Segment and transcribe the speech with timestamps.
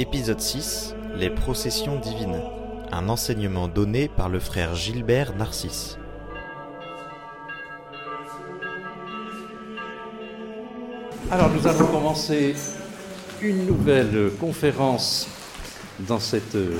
[0.00, 2.40] Épisode 6 Les processions divines.
[2.92, 5.98] Un enseignement donné par le frère Gilbert Narcisse.
[11.32, 12.54] Alors nous allons commencer
[13.42, 15.26] une nouvelle conférence
[15.98, 16.76] dans cette euh,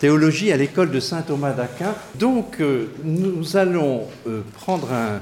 [0.00, 1.94] théologie à l'école de Saint Thomas d'Aquin.
[2.14, 5.20] Donc euh, nous allons euh, prendre un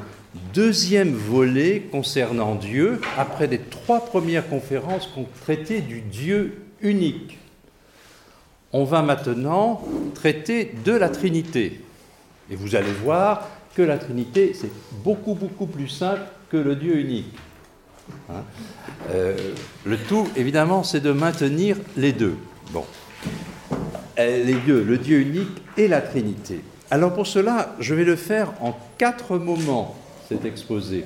[0.55, 7.39] deuxième volet concernant Dieu après les trois premières conférences qu'on traitait du Dieu unique.
[8.73, 9.83] On va maintenant
[10.15, 11.81] traiter de la Trinité.
[12.51, 14.71] Et vous allez voir que la Trinité, c'est
[15.05, 17.35] beaucoup, beaucoup plus simple que le Dieu unique.
[18.31, 18.45] Hein
[19.11, 19.37] euh,
[19.85, 22.37] le tout, évidemment, c'est de maintenir les deux.
[22.73, 22.85] Bon.
[24.19, 26.61] Euh, les deux, le Dieu unique et la Trinité.
[26.91, 29.97] Alors pour cela, je vais le faire en quatre moments,
[30.29, 31.05] cet exposé.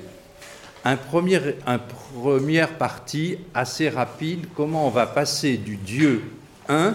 [0.85, 6.23] Un premier, un première partie assez rapide, comment on va passer du Dieu
[6.69, 6.95] un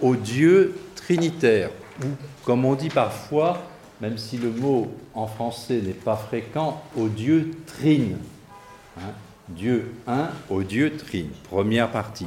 [0.00, 1.70] au Dieu trinitaire,
[2.02, 2.06] ou
[2.44, 3.62] comme on dit parfois,
[4.00, 8.18] même si le mot en français n'est pas fréquent, au Dieu trine.
[8.98, 9.12] Hein,
[9.48, 11.30] Dieu un au Dieu trine.
[11.48, 12.26] Première partie.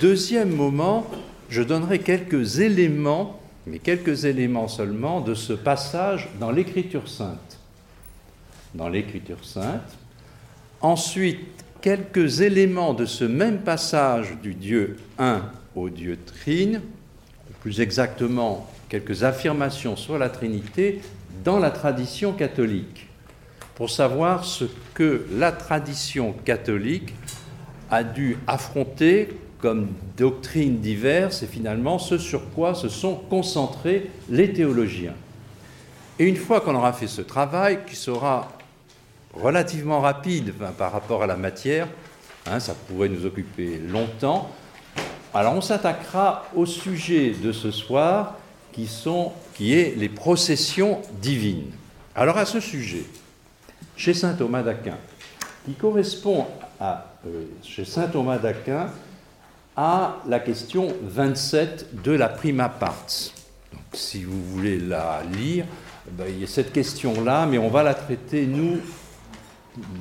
[0.00, 1.06] Deuxième moment,
[1.50, 7.57] je donnerai quelques éléments, mais quelques éléments seulement, de ce passage dans l'Écriture sainte.
[8.74, 9.96] Dans l'Écriture sainte.
[10.80, 11.40] Ensuite,
[11.80, 15.42] quelques éléments de ce même passage du Dieu un
[15.74, 16.80] au Dieu trine,
[17.60, 21.00] plus exactement quelques affirmations sur la Trinité
[21.44, 23.08] dans la tradition catholique,
[23.74, 27.14] pour savoir ce que la tradition catholique
[27.90, 29.28] a dû affronter
[29.60, 35.14] comme doctrines diverses et finalement ce sur quoi se sont concentrés les théologiens.
[36.18, 38.48] Et une fois qu'on aura fait ce travail, qui sera
[39.40, 41.88] relativement rapide par rapport à la matière,
[42.46, 44.50] hein, ça pourrait nous occuper longtemps,
[45.34, 48.36] alors on s'attaquera au sujet de ce soir
[48.72, 51.70] qui, sont, qui est les processions divines.
[52.14, 53.04] Alors à ce sujet,
[53.96, 54.96] chez saint Thomas d'Aquin,
[55.64, 56.46] qui correspond
[56.80, 58.90] à, euh, chez saint Thomas d'Aquin
[59.76, 63.04] à la question 27 de la prima part.
[63.72, 65.66] Donc, si vous voulez la lire,
[66.10, 68.80] ben, il y a cette question-là, mais on va la traiter, nous,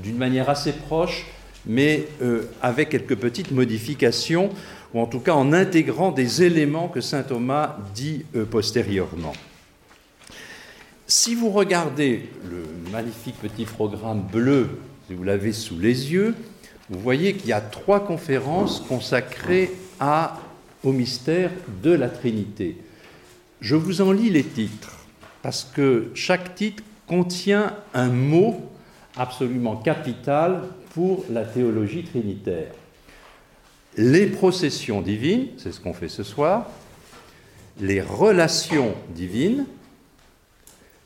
[0.04, 1.26] d'une manière assez proche,
[1.66, 4.50] mais euh, avec quelques petites modifications
[4.94, 9.34] ou en tout cas en intégrant des éléments que saint Thomas dit euh, postérieurement.
[11.06, 14.70] Si vous regardez le magnifique petit programme bleu,
[15.08, 16.36] si vous l'avez sous les yeux,
[16.90, 19.72] vous voyez qu'il y a trois conférences consacrées
[20.84, 21.52] au mystère
[21.84, 22.78] de la Trinité.
[23.62, 24.98] Je vous en lis les titres,
[25.42, 28.70] parce que chaque titre contient un mot
[29.18, 32.72] absolument capital pour la théologie trinitaire.
[33.98, 36.70] Les processions divines, c'est ce qu'on fait ce soir,
[37.80, 39.66] les relations divines,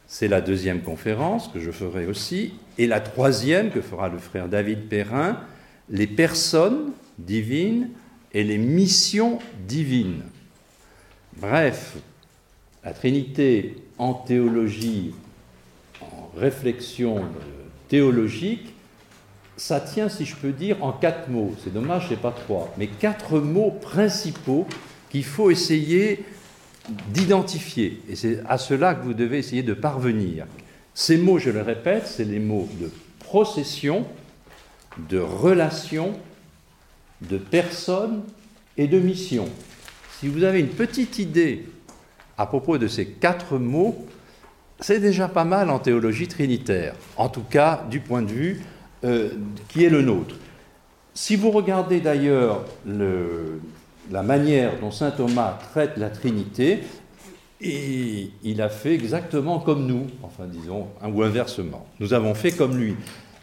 [0.08, 4.50] c'est la deuxième conférence que je ferai aussi, et la troisième que fera le frère
[4.50, 5.40] David Perrin,
[5.90, 7.90] les personnes divines
[8.34, 10.24] et les missions divines.
[11.38, 11.96] Bref,
[12.84, 15.14] la Trinité en théologie,
[16.02, 17.24] en réflexion
[17.92, 18.74] théologique,
[19.58, 21.54] ça tient, si je peux dire, en quatre mots.
[21.62, 24.66] C'est dommage, c'est pas trois, mais quatre mots principaux
[25.10, 26.24] qu'il faut essayer
[27.10, 28.02] d'identifier.
[28.08, 30.46] Et c'est à cela que vous devez essayer de parvenir.
[30.94, 34.06] Ces mots, je le répète, c'est les mots de procession,
[35.10, 36.14] de relation,
[37.22, 38.24] de personne
[38.78, 39.50] et de mission.
[40.18, 41.66] Si vous avez une petite idée
[42.38, 44.08] à propos de ces quatre mots,
[44.82, 48.62] c'est déjà pas mal en théologie trinitaire, en tout cas du point de vue
[49.04, 49.30] euh,
[49.70, 50.36] qui est le nôtre.
[51.14, 56.84] Si vous regardez d'ailleurs la manière dont saint Thomas traite la Trinité,
[57.62, 61.86] il a fait exactement comme nous, enfin disons, ou inversement.
[62.00, 62.96] Nous avons fait comme lui.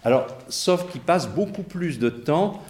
[0.02, 2.62] Alors, sauf qu'il passe beaucoup plus de temps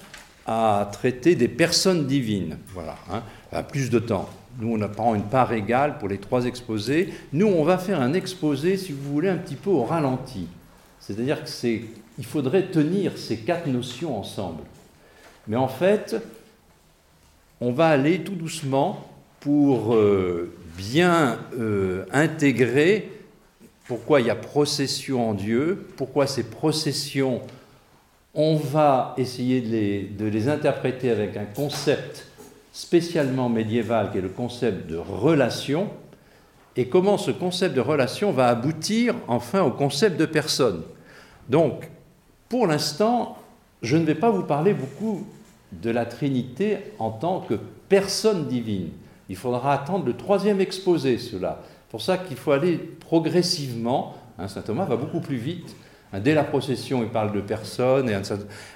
[0.47, 2.59] à traiter des personnes divines.
[2.75, 4.29] Voilà, hein, plus de temps.
[4.58, 7.12] Nous, on prend une part égale pour les trois exposés.
[7.32, 10.49] Nous, on va faire un exposé, si vous voulez, un petit peu au ralenti.
[11.00, 11.82] C'est-à-dire que c'est
[12.19, 14.64] il faudrait tenir ces quatre notions ensemble.
[15.46, 16.16] Mais en fait,
[17.60, 19.08] on va aller tout doucement
[19.40, 23.10] pour euh, bien euh, intégrer
[23.87, 27.40] pourquoi il y a procession en Dieu, pourquoi ces processions,
[28.34, 32.26] on va essayer de les, de les interpréter avec un concept
[32.79, 35.91] spécialement médiéval qui est le concept de relation,
[36.77, 40.83] et comment ce concept de relation va aboutir enfin au concept de personne.
[41.49, 41.91] Donc,
[42.49, 43.37] pour l'instant,
[43.83, 45.27] je ne vais pas vous parler beaucoup
[45.73, 47.55] de la Trinité en tant que
[47.89, 48.91] personne divine.
[49.29, 51.61] Il faudra attendre le troisième exposé, cela.
[51.65, 54.15] C'est pour ça qu'il faut aller progressivement.
[54.39, 55.75] Hein, Saint Thomas va beaucoup plus vite.
[56.12, 58.10] Hein, dès la procession, il parle de personne.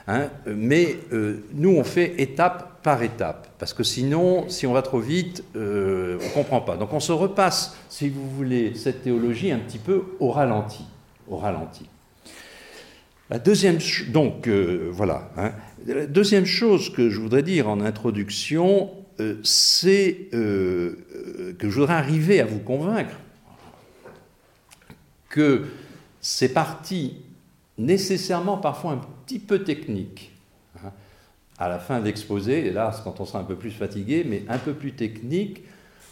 [0.06, 3.49] Hein, mais euh, nous, on fait étape par étape.
[3.58, 6.76] Parce que sinon, si on va trop vite, euh, on ne comprend pas.
[6.76, 10.84] Donc on se repasse, si vous voulez, cette théologie un petit peu au ralenti.
[11.29, 11.88] Au ralenti.
[13.31, 13.79] La deuxième,
[14.46, 15.31] euh, voilà.
[15.87, 18.90] La deuxième chose que je voudrais dire en introduction,
[19.43, 20.96] c'est que
[21.61, 23.14] je voudrais arriver à vous convaincre
[25.31, 25.62] que
[26.23, 27.17] ces parties
[27.77, 30.33] nécessairement parfois un petit peu techniques,
[30.83, 30.93] hein,
[31.59, 34.59] à la fin de l'exposé, là quand on sera un peu plus fatigué, mais un
[34.59, 35.63] peu plus techniques,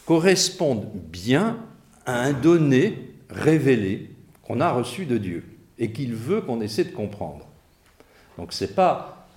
[0.05, 1.59] correspondent bien
[2.05, 4.11] à un donné révélé
[4.43, 5.45] qu'on a reçu de Dieu
[5.79, 7.47] et qu'il veut qu'on essaie de comprendre.
[8.37, 9.29] Donc ce n'est pas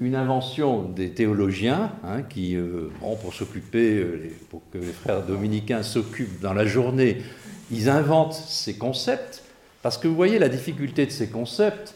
[0.00, 5.82] une invention des théologiens hein, qui, euh, pour s'occuper, euh, pour que les frères dominicains
[5.82, 7.22] s'occupent dans la journée,
[7.70, 9.43] ils inventent ces concepts,
[9.84, 11.94] parce que vous voyez la difficulté de ces concepts,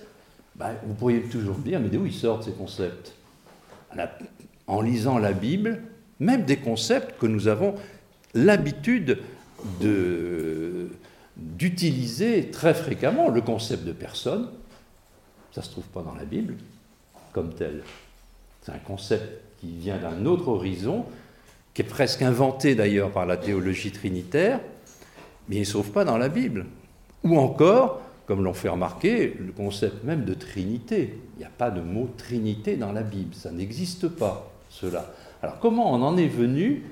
[0.56, 3.14] ben, vous pourriez toujours dire, mais d'où ils sortent ces concepts?
[4.66, 5.80] En lisant la Bible,
[6.20, 7.76] même des concepts que nous avons
[8.34, 9.20] l'habitude
[11.38, 13.30] d'utiliser très fréquemment.
[13.30, 14.50] Le concept de personne,
[15.52, 16.56] ça ne se trouve pas dans la Bible
[17.32, 17.82] comme tel.
[18.60, 21.06] C'est un concept qui vient d'un autre horizon,
[21.72, 24.60] qui est presque inventé d'ailleurs par la théologie trinitaire,
[25.48, 26.66] mais il ne se trouve pas dans la Bible.
[27.24, 31.18] Ou encore, comme l'ont fait remarquer, le concept même de Trinité.
[31.36, 35.06] Il n'y a pas de mot Trinité dans la Bible, ça n'existe pas, cela.
[35.42, 36.84] Alors comment on en est venu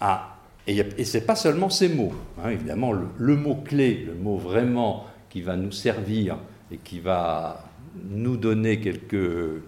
[0.00, 0.30] à...
[0.66, 2.12] Et, ce n'est pas seulement ces mots,
[2.42, 6.38] hein, évidemment, le mot clé, le mot vraiment qui va nous servir
[6.72, 7.64] et qui va
[8.08, 9.62] nous donner quelques,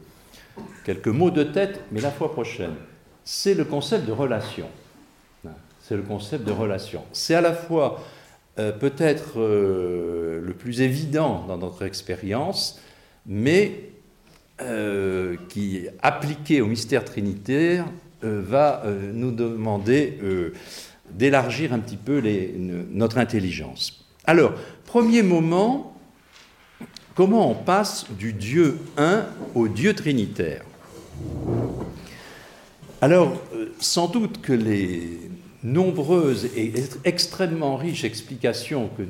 [0.85, 2.75] quelques mots de tête, mais la fois prochaine.
[3.25, 4.67] C'est le concept de relation.
[5.81, 7.03] C'est le concept de relation.
[7.13, 8.01] C'est à la fois
[8.59, 12.81] euh, peut-être euh, le plus évident dans notre expérience,
[13.27, 13.91] mais
[14.63, 17.87] euh, qui, appliqué au mystère trinitaire,
[18.23, 18.83] va
[19.13, 20.19] nous demander
[21.13, 22.21] d'élargir un petit peu
[22.91, 24.05] notre intelligence.
[24.27, 24.55] Alors,
[24.85, 25.97] premier moment,
[27.17, 29.25] Comment on passe du Dieu un
[29.55, 30.63] au Dieu trinitaire?
[33.01, 33.41] Alors,
[33.81, 35.31] sans doute que les
[35.67, 36.73] nombreuses et
[37.05, 39.03] extrêmement riches explications que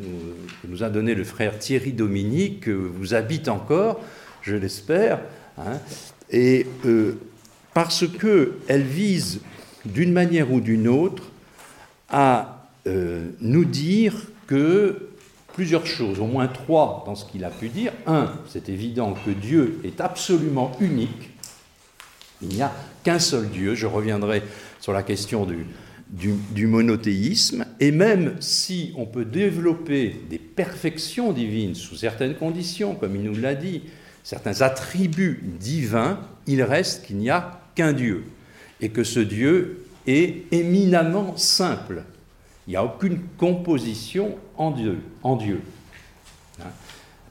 [0.67, 4.01] nous, a données le frère Thierry Dominique vous habitent encore,
[4.43, 5.21] je l'espère,
[5.59, 5.79] hein,
[6.31, 7.19] et euh,
[7.75, 9.41] parce qu'elles visent
[9.85, 11.25] d'une manière ou d'une autre
[12.09, 14.15] à euh, nous dire
[14.47, 15.11] que
[15.53, 17.93] plusieurs choses, au moins trois dans ce qu'il a pu dire.
[18.07, 21.31] Un, c'est évident que Dieu est absolument unique.
[22.43, 22.73] Il n'y a
[23.05, 23.75] qu'un seul Dieu.
[23.75, 24.43] Je reviendrai
[24.81, 25.67] sur la question du,
[26.11, 27.67] du, monothéisme.
[27.81, 33.39] Et même si on peut développer des perfections divines sous certaines conditions, comme il nous
[33.39, 33.83] l'a dit,
[34.23, 38.25] certains attributs divins, il reste qu'il n'y a qu'un Dieu.
[38.81, 42.05] Et que ce Dieu est éminemment simple.
[42.67, 44.99] Il n'y a aucune composition en Dieu.
[45.23, 45.61] En Dieu.
[46.61, 46.71] Hein?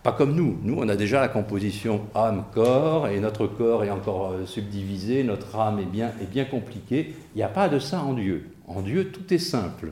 [0.03, 0.59] Pas comme nous.
[0.61, 5.55] Nous, on a déjà la composition âme-corps, et notre corps est encore euh, subdivisé, notre
[5.57, 7.15] âme est bien, est bien compliquée.
[7.33, 8.51] Il n'y a pas de ça en Dieu.
[8.67, 9.91] En Dieu, tout est simple,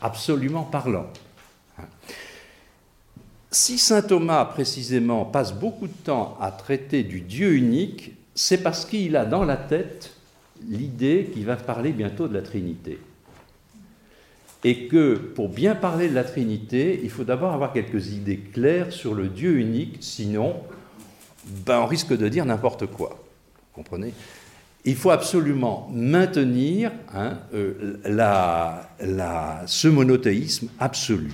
[0.00, 1.06] absolument parlant.
[3.50, 8.84] Si saint Thomas, précisément, passe beaucoup de temps à traiter du Dieu unique, c'est parce
[8.84, 10.12] qu'il a dans la tête
[10.68, 12.98] l'idée qu'il va parler bientôt de la Trinité
[14.64, 18.92] et que pour bien parler de la Trinité, il faut d'abord avoir quelques idées claires
[18.92, 20.56] sur le Dieu unique, sinon
[21.66, 23.10] ben, on risque de dire n'importe quoi.
[23.10, 24.14] Vous comprenez?
[24.84, 27.96] Il faut absolument maintenir hein, euh,
[29.66, 31.32] ce monothéisme absolu.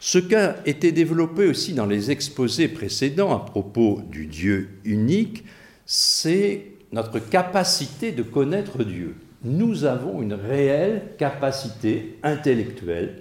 [0.00, 5.44] Ce qu'a été développé aussi dans les exposés précédents à propos du Dieu unique,
[5.86, 13.20] c'est notre capacité de connaître Dieu nous avons une réelle capacité intellectuelle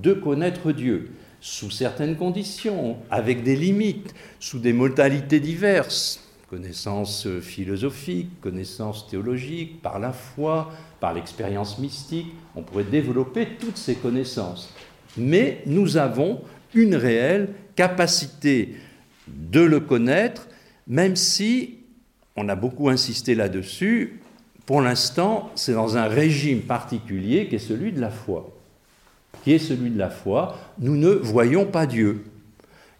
[0.00, 1.10] de connaître Dieu,
[1.40, 9.98] sous certaines conditions, avec des limites, sous des modalités diverses, connaissances philosophiques, connaissances théologiques, par
[9.98, 14.72] la foi, par l'expérience mystique, on pourrait développer toutes ces connaissances.
[15.16, 16.40] Mais nous avons
[16.74, 18.76] une réelle capacité
[19.26, 20.48] de le connaître,
[20.86, 21.78] même si,
[22.36, 24.20] on a beaucoup insisté là-dessus,
[24.64, 28.54] pour l'instant, c'est dans un régime particulier qui est celui de la foi.
[29.42, 30.58] Qui est celui de la foi.
[30.78, 32.24] Nous ne voyons pas Dieu.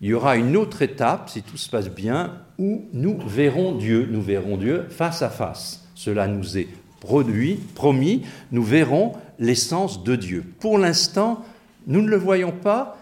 [0.01, 4.09] Il y aura une autre étape, si tout se passe bien, où nous verrons Dieu,
[4.11, 5.85] nous verrons Dieu face à face.
[5.95, 6.69] Cela nous est
[7.01, 10.45] produit, promis, nous verrons l'essence de Dieu.
[10.61, 11.45] Pour l'instant,
[11.87, 12.99] nous ne le voyons pas,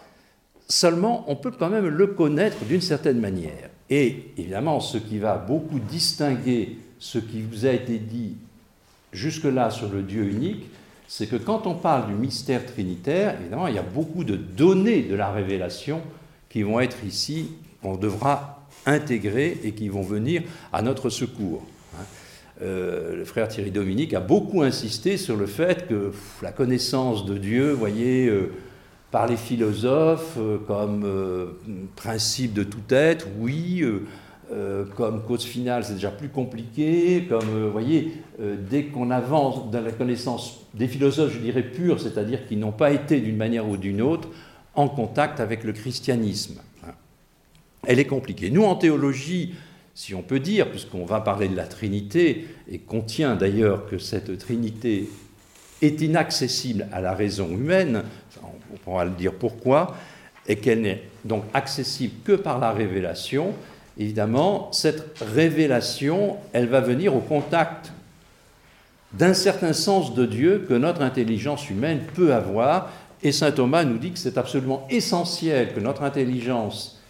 [0.69, 3.71] seulement on peut quand même le connaître d'une certaine manière.
[3.91, 8.37] Et évidemment, ce qui va beaucoup distinguer ce qui vous a été dit
[9.13, 10.67] jusque-là sur le Dieu unique,
[11.09, 15.03] c'est que quand on parle du mystère trinitaire, évidemment, il y a beaucoup de données
[15.03, 16.01] de la révélation
[16.57, 17.51] qui vont être ici,
[17.83, 21.63] qu'on devra intégrer et qui vont venir à notre secours.
[21.95, 22.05] Hein.
[22.63, 27.37] Euh, le frère Thierry Dominique a beaucoup insisté sur le fait que la connaissance de
[27.37, 28.53] Dieu, voyez, euh,
[29.11, 31.05] par les philosophes euh, comme
[31.95, 33.85] principe de tout être, oui,
[34.95, 37.27] comme cause finale, c'est déjà plus compliqué.
[37.29, 38.15] Comme, voyez,
[38.71, 42.93] dès qu'on avance dans la connaissance des philosophes, je dirais purs, c'est-à-dire qui n'ont pas
[42.93, 44.29] été d'une manière ou d'une autre
[44.77, 46.61] en contact avec le christianisme.
[47.87, 48.51] Elle est compliquée.
[48.51, 49.55] Nous, en théologie,
[49.95, 54.37] si on peut dire, puisqu'on va parler de la Trinité, et contient d'ailleurs que cette
[54.39, 55.09] Trinité
[55.83, 58.03] est inaccessible à la raison humaine,
[58.43, 59.97] on pourra le dire pourquoi,
[60.47, 63.55] et qu'elle n'est donc accessible que par la révélation,
[63.99, 67.93] évidemment, cette révélation, elle va venir au contact
[69.13, 72.91] d'un certain sens de Dieu que notre intelligence humaine peut avoir.
[73.27, 77.03] Et saint Thomas nous dit que c'est absolument essentiel que notre intelligence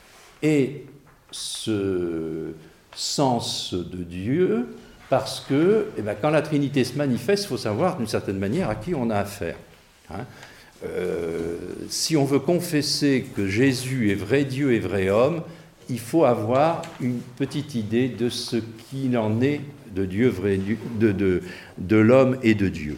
[0.43, 0.85] ait
[1.31, 2.55] ce
[2.95, 4.69] sens de Dieu,
[5.11, 8.71] parce que eh bien, quand la Trinité se manifeste, il faut savoir d'une certaine manière
[8.71, 9.57] à qui on a affaire.
[10.11, 10.25] Hein.
[10.87, 11.59] Euh,
[11.91, 15.43] si on veut confesser que Jésus est vrai Dieu et vrai homme,
[15.91, 19.61] il faut avoir une petite idée de ce qu'il en est
[19.95, 20.59] de Dieu, vrai,
[20.99, 21.43] de, de,
[21.77, 22.97] de l'homme et de Dieu.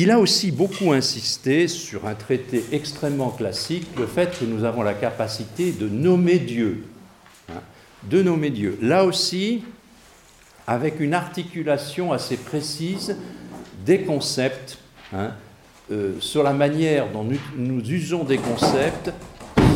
[0.00, 4.82] Il a aussi beaucoup insisté sur un traité extrêmement classique, le fait que nous avons
[4.82, 6.84] la capacité de nommer Dieu.
[7.50, 7.60] Hein,
[8.08, 8.78] de nommer Dieu.
[8.80, 9.64] Là aussi,
[10.68, 13.16] avec une articulation assez précise
[13.84, 14.78] des concepts,
[15.12, 15.32] hein,
[15.90, 17.26] euh, sur la manière dont
[17.56, 19.10] nous, usons des concepts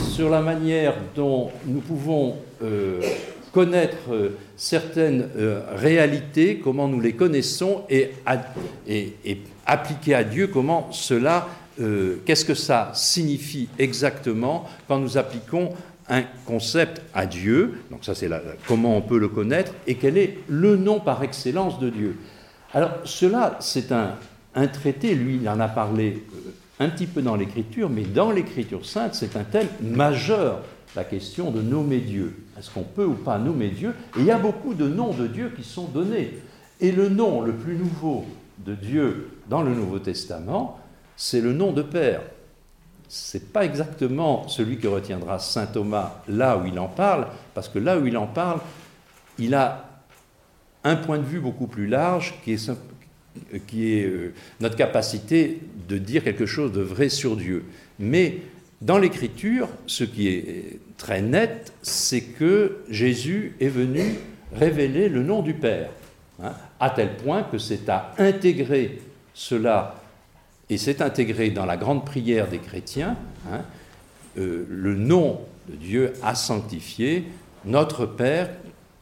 [0.09, 3.01] sur la manière dont nous pouvons euh,
[3.51, 5.27] connaître euh, certaines
[5.75, 8.13] réalités, comment nous les connaissons, et,
[9.67, 11.49] appliquer à Dieu comment cela,
[12.25, 15.71] qu'est-ce que ça signifie exactement quand nous appliquons
[16.09, 17.81] un concept à Dieu.
[17.91, 18.29] Donc ça, c'est
[18.67, 22.17] comment on peut le connaître et quel est le nom par excellence de Dieu.
[22.75, 24.17] Alors cela, c'est un,
[24.55, 26.25] un traité, lui, il en a parlé
[26.81, 30.61] un petit peu dans l'écriture, mais dans l'écriture sainte, c'est un thème majeur,
[30.97, 32.35] la question de nommer Dieu.
[32.59, 33.95] Est-ce qu'on peut ou pas nommer Dieu?
[34.17, 36.39] Et il y a beaucoup de noms de Dieu qui sont donnés.
[36.81, 38.27] Et le nom le plus nouveau
[38.65, 40.79] de Dieu dans le Nouveau Testament,
[41.17, 42.23] c'est le nom de Père.
[43.09, 47.69] Ce n'est pas exactement celui que retiendra saint Thomas là où il en parle, parce
[47.69, 48.61] que là où il en parle,
[49.39, 49.89] il a
[50.85, 52.71] un point de vue beaucoup plus large qui est
[53.67, 57.65] qui est euh, notre capacité de dire quelque chose de vrai sur Dieu.
[57.99, 58.39] Mais
[58.83, 64.03] dans l'Écriture, ce qui est très net, c'est que Jésus est venu
[64.53, 65.91] révéler le nom du Père,
[66.43, 69.01] hein, à tel point que c'est à intégrer
[69.35, 69.95] cela,
[70.69, 73.17] et c'est intégré dans la grande prière des chrétiens,
[73.49, 73.61] hein,
[74.37, 77.27] euh, le nom de Dieu a sanctifié,
[77.65, 78.51] notre Père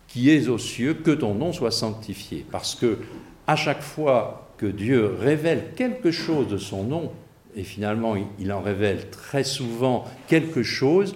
[0.09, 2.45] qui es aux cieux, que ton nom soit sanctifié.
[2.53, 2.99] Parce que
[3.47, 7.13] à chaque fois que Dieu révèle quelque chose de son nom,
[7.57, 11.15] et finalement il en révèle très souvent quelque chose,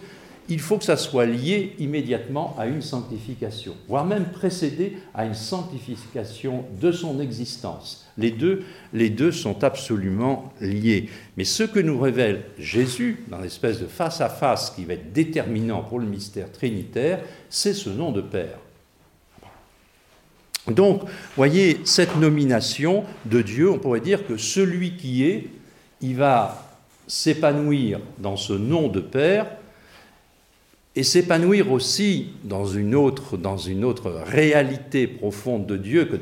[0.48, 5.34] il faut que ça soit lié immédiatement à une sanctification, voire même précédé à une
[5.34, 8.06] sanctification de son existence.
[8.18, 11.08] Les deux, sont absolument liés.
[11.36, 15.98] Mais ce que nous révèle Jésus, dans l'espèce de face-à-face qui va être déterminant pour
[15.98, 18.58] le mystère trinitaire, c'est ce nom de Père.
[20.68, 21.02] Donc,
[21.36, 25.48] voyez, cette nomination de Dieu, on pourrait dire que celui qui est,
[26.00, 26.64] il va
[27.06, 29.46] s'épanouir dans ce nom de Père
[30.96, 36.16] et s'épanouir aussi dans une, autre, dans une autre réalité profonde de Dieu que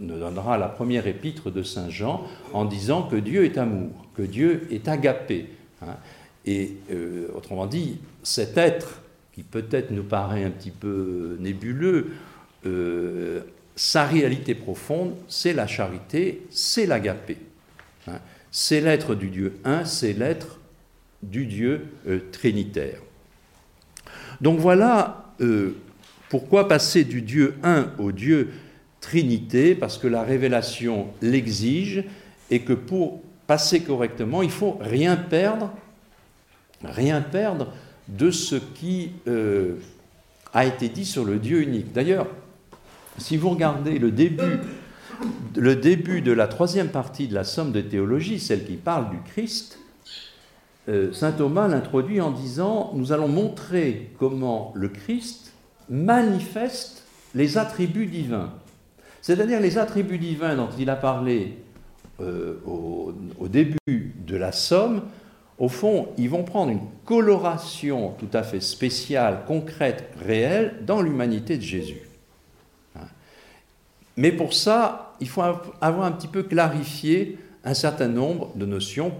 [0.00, 4.22] nous donnera la première épître de Saint Jean en disant que Dieu est amour, que
[4.22, 5.46] Dieu est agapé.
[5.82, 5.96] Hein.
[6.46, 9.02] Et euh, autrement dit, cet être
[9.32, 12.12] qui peut-être nous paraît un petit peu nébuleux,
[12.66, 13.40] euh,
[13.74, 17.38] sa réalité profonde, c'est la charité, c'est l'agapé.
[18.06, 18.20] Hein.
[18.52, 20.60] C'est l'être du Dieu un, c'est l'être
[21.22, 23.00] du Dieu euh, trinitaire.
[24.42, 25.76] Donc voilà euh,
[26.28, 28.50] pourquoi passer du Dieu un au Dieu
[29.00, 32.04] trinité, parce que la révélation l'exige
[32.50, 35.72] et que pour passer correctement, il faut rien perdre,
[36.84, 37.72] rien perdre
[38.08, 39.76] de ce qui euh,
[40.52, 41.92] a été dit sur le Dieu unique.
[41.92, 42.26] D'ailleurs,
[43.18, 44.58] si vous regardez le début,
[45.56, 49.18] le début de la troisième partie de la Somme de théologie, celle qui parle du
[49.18, 49.78] Christ,
[51.12, 55.52] Saint Thomas l'introduit en disant Nous allons montrer comment le Christ
[55.88, 58.52] manifeste les attributs divins.
[59.20, 61.58] C'est-à-dire les attributs divins dont il a parlé
[62.20, 65.02] euh, au, au, début de la Somme,
[65.58, 71.56] au fond, ils vont prendre une coloration tout à fait spéciale, concrète, réelle dans l'humanité
[71.56, 72.02] de Jésus.
[72.96, 73.06] Hein.
[74.16, 75.42] Mais pour ça, il faut
[75.80, 79.12] avoir un petit peu clarifié un certain nombre de notions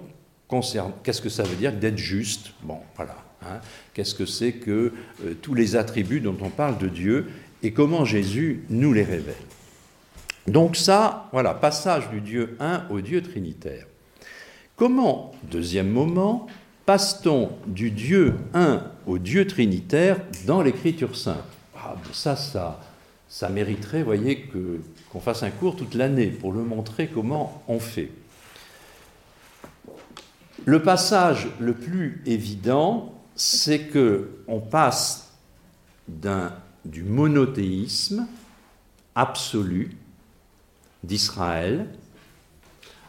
[1.02, 2.52] qu'est-ce que ça veut dire d'être juste?
[2.62, 3.16] Bon, voilà.
[3.44, 3.61] Hein.
[3.94, 4.92] Qu'est-ce que c'est que
[5.25, 7.28] euh, tous les attributs dont on parle de Dieu
[7.62, 9.35] et comment Jésus nous les révèle?
[10.47, 13.87] Donc ça, voilà, passage du Dieu un au Dieu trinitaire.
[14.76, 16.47] Comment, deuxième moment,
[16.87, 21.44] passe-t-on du Dieu un au Dieu trinitaire dans l'Écriture sainte?
[21.76, 22.80] Ah, Ça, ça,
[23.28, 24.49] ça mériterait, voyez,
[25.11, 28.11] qu'on fasse un cours toute l'année pour le montrer comment on fait.
[30.64, 35.33] Le passage le plus évident, c'est que on passe
[36.85, 38.28] du monothéisme
[39.14, 39.97] absolu
[41.02, 41.87] d'Israël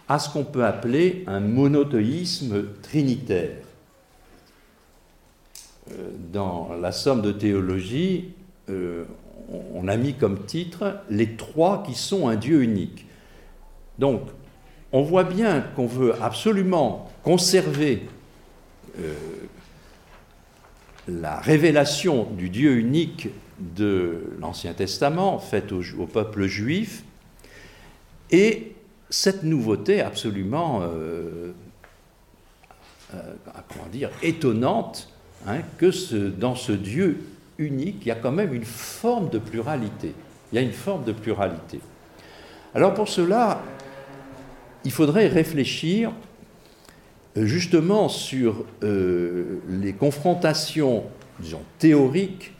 [0.10, 3.58] à ce qu'on peut appeler un monothéisme trinitaire.
[5.92, 8.34] Euh, dans la somme de théologie,
[8.70, 9.06] euh,
[9.74, 13.06] on a mis comme titre les trois qui sont un Dieu unique.
[14.00, 14.22] Donc,
[14.92, 18.04] on voit bien qu'on veut absolument conserver
[19.00, 19.14] euh,
[21.08, 27.04] la révélation du Dieu unique de l'Ancien Testament faite au, peuple juif
[28.32, 28.74] et
[29.10, 31.54] cette nouveauté absolument euh,
[33.14, 33.34] euh,
[33.70, 35.10] comment étonnante
[35.48, 37.24] hein, que dans ce Dieu
[37.58, 40.14] unique, il y a quand même une forme de pluralité.
[40.52, 41.80] Il y a une forme de pluralité.
[42.74, 43.62] Alors pour cela,
[44.84, 46.12] il faudrait réfléchir
[47.36, 51.04] justement sur les confrontations,
[51.40, 52.54] disons, théoriques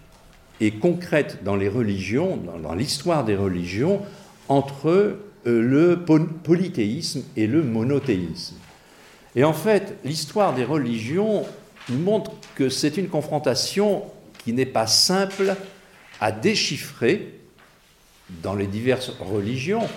[0.60, 4.02] et concrètes dans les religions, dans l'histoire des religions,
[4.50, 4.88] entre
[5.46, 6.06] euh, le
[6.44, 8.56] polythéisme et le monothéisme.
[9.36, 11.44] Et en fait, l'histoire des religions
[11.90, 14.04] montre que c'est une confrontation
[14.38, 15.56] qui n'est pas simple
[16.22, 17.40] à déchiffrer
[18.42, 19.88] dans les diverses religions,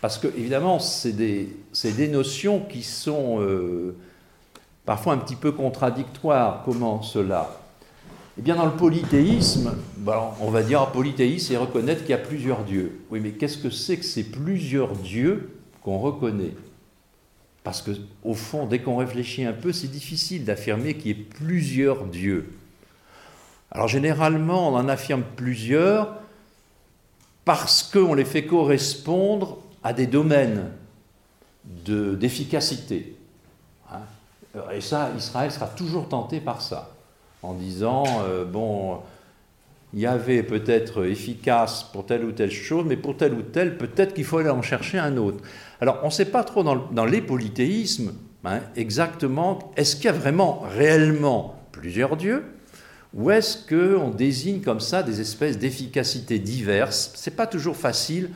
[0.00, 3.96] parce que évidemment, c'est des, des, notions qui sont euh,
[4.86, 6.62] parfois un petit peu contradictoires.
[6.64, 7.60] Comment cela
[8.38, 9.74] eh bien, dans le polythéisme,
[10.06, 13.00] on va dire polythéisme et reconnaître qu'il y a plusieurs dieux.
[13.10, 16.52] Oui, mais qu'est-ce que c'est que ces plusieurs dieux qu'on reconnaît?
[17.64, 21.24] Parce que, au fond, dès qu'on réfléchit un peu, c'est difficile d'affirmer qu'il y ait
[21.24, 22.52] plusieurs dieux.
[23.70, 26.16] Alors, généralement, on en affirme plusieurs
[27.46, 30.72] parce qu'on les fait correspondre à des domaines
[31.64, 33.15] d'efficacité.
[34.74, 36.90] Et ça, Israël sera toujours tenté par ça
[37.42, 38.98] en disant, euh, bon,
[39.94, 43.78] il y avait peut-être efficace pour telle ou telle chose, mais pour telle ou telle,
[43.78, 45.38] peut-être qu'il faut aller en chercher un autre.
[45.80, 48.12] Alors, on ne sait pas trop dans, les polythéismes
[48.44, 52.44] hein, exactement, est-ce qu'il y a vraiment réellement plusieurs dieux
[53.14, 57.12] ou est-ce qu'on désigne comme ça des espèces d'efficacité diverses?
[57.14, 58.30] Ce n'est pas toujours facile,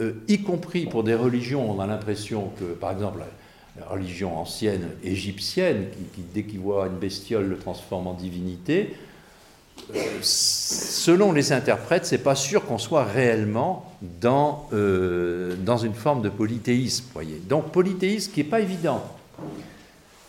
[0.00, 3.20] euh, y compris pour des religions, on a l'impression que, par exemple,
[3.88, 8.94] religion ancienne égyptienne, qui, dès qu'il voit une bestiole le transforme en divinité,
[9.94, 16.22] euh, selon les interprètes, c'est pas sûr qu'on soit réellement dans, euh, dans une forme
[16.22, 17.06] de polythéisme.
[17.12, 17.40] Voyez.
[17.48, 19.02] Donc polythéisme qui n'est pas évident.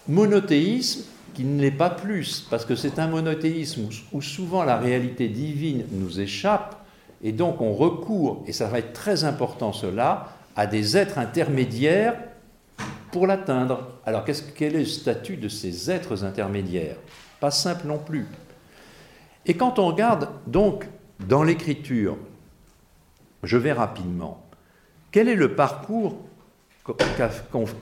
[0.08, 5.30] Monothéisme qui ne l'est pas plus, parce que c'est un monothéisme où souvent la réalité
[5.30, 6.76] divine nous échappe,
[7.24, 12.16] et donc on recourt, et ça va être très important cela, à des êtres intermédiaires
[13.12, 14.00] pour l'atteindre.
[14.06, 16.98] Alors quel est le statut de ces êtres intermédiaires?
[17.40, 18.26] Pas simple non plus.
[19.46, 20.88] Et quand on regarde donc
[21.28, 22.18] dans l'écriture,
[23.44, 24.46] je vais rapidement,
[25.12, 26.18] quel est le parcours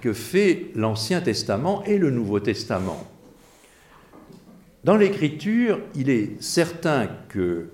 [0.02, 3.04] que fait l'Ancien Testament et le Nouveau Testament?
[4.84, 7.70] Dans l'écriture, il est certain que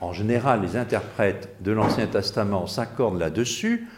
[0.00, 3.88] en général les interprètes de l'Ancien Testament s'accordent là-dessus,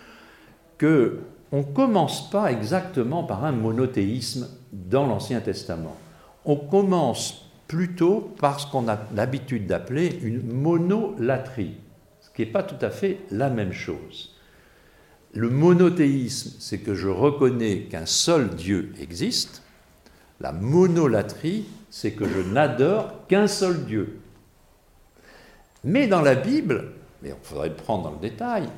[0.76, 1.20] que
[1.52, 5.96] on ne commence pas exactement par un monothéisme dans l'Ancien Testament.
[6.44, 11.74] On commence plutôt par ce qu'on a l'habitude d'appeler une monolatrie,
[12.20, 14.36] ce qui n'est pas tout à fait la même chose.
[15.32, 19.62] Le monothéisme, c'est que je reconnais qu'un seul Dieu existe.
[20.40, 24.18] La monolatrie, c'est que je n'adore qu'un seul Dieu.
[25.84, 28.68] Mais dans la Bible, mais on faudrait le prendre dans le détail,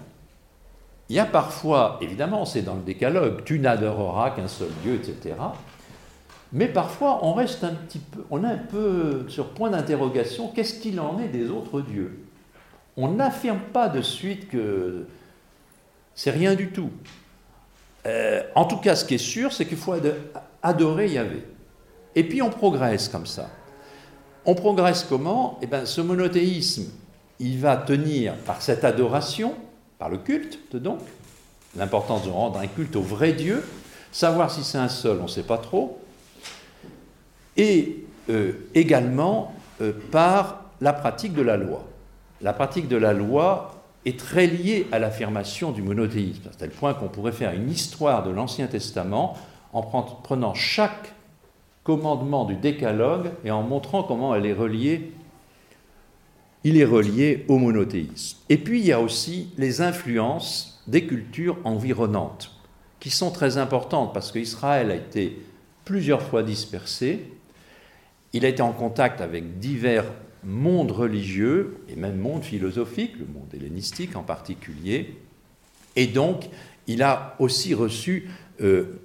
[1.13, 5.35] il y a parfois, évidemment, c'est dans le décalogue, tu n'adoreras qu'un seul Dieu, etc.
[6.55, 10.81] Mais parfois, on reste un petit peu, on est un peu sur point d'interrogation, qu'est-ce
[10.81, 12.25] qu'il en est des autres dieux?
[12.97, 15.07] On n'affirme pas de suite que
[16.15, 16.89] c'est rien du tout.
[18.07, 19.95] Euh, en tout cas, ce qui est sûr, c'est qu'il faut
[20.63, 21.45] adorer Yahvé.
[22.15, 23.51] Et puis on progresse comme ça.
[24.47, 25.59] On progresse comment?
[25.61, 26.91] Eh bien, ce monothéisme,
[27.39, 29.55] il va tenir par cette adoration,
[30.03, 30.99] par le culte, donc,
[31.77, 33.65] l'importance de rendre un culte au vrai Dieu,
[34.11, 36.01] savoir si c'est un seul, on ne sait pas trop,
[37.57, 41.85] et euh, également euh, par la pratique de la loi.
[42.41, 46.95] La pratique de la loi est très liée à l'affirmation du monothéisme, à tel point
[46.95, 49.37] qu'on pourrait faire une histoire de l'Ancien Testament
[49.73, 51.15] en prenant chaque
[51.85, 55.13] commandement du décalogue et en montrant comment elle est reliée,
[56.65, 58.39] il est relié au monothéisme.
[58.49, 62.53] Et puis il y a aussi les influences des cultures environnantes,
[63.01, 65.39] qui sont très importantes parce qu'Israël a été
[65.85, 67.21] plusieurs fois dispersé,
[68.33, 70.05] il a été en contact avec divers
[70.45, 75.17] mondes religieux et même mondes philosophiques, le monde hellénistique en particulier,
[75.97, 76.49] et donc
[76.87, 78.29] il a aussi reçu
[78.61, 79.01] euh,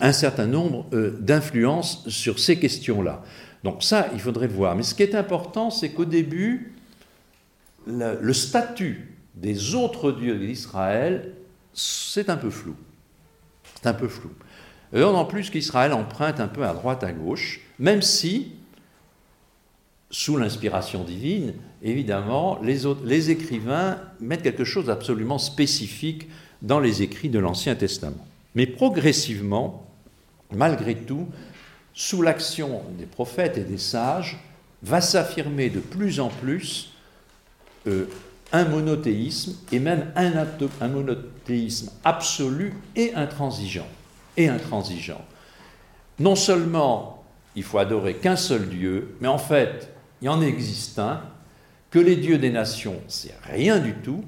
[0.00, 3.22] un certain nombre euh, d'influences sur ces questions-là.
[3.64, 4.76] Donc ça, il faudrait voir.
[4.76, 6.74] Mais ce qui est important, c'est qu'au début,
[7.88, 11.34] le, statut des autres dieux d'Israël,
[11.72, 12.74] c'est un peu flou.
[13.74, 14.30] C'est un peu flou.
[14.92, 18.52] Et en plus qu'Israël emprunte un peu à droite, à gauche, même si,
[20.10, 26.28] sous l'inspiration divine, évidemment, les, les écrivains mettent quelque chose d'absolument spécifique
[26.62, 28.26] dans les écrits de l'Ancien Testament.
[28.54, 29.86] Mais progressivement,
[30.50, 31.28] malgré tout,
[31.92, 34.38] sous l'action des prophètes et des sages,
[34.82, 36.92] va s'affirmer de plus en plus
[37.86, 38.06] euh,
[38.52, 43.86] un monothéisme, et même un, monothéisme absolu et intransigeant.
[44.36, 45.24] Et intransigeant.
[46.18, 47.24] Non seulement
[47.56, 51.20] il faut adorer qu'un seul Dieu, mais en fait, il en existe un,
[51.90, 54.24] que les dieux des nations, c'est rien du tout,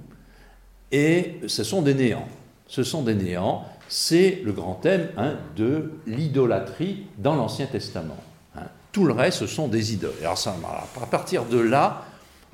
[0.90, 2.28] et ce sont des néants.
[2.66, 8.16] Ce sont des néants, c'est le grand thème hein, de l'idolâtrie dans l'Ancien Testament.
[8.56, 8.62] Hein.
[8.92, 10.12] Tout le reste, ce sont des idoles.
[10.24, 12.04] À partir de là,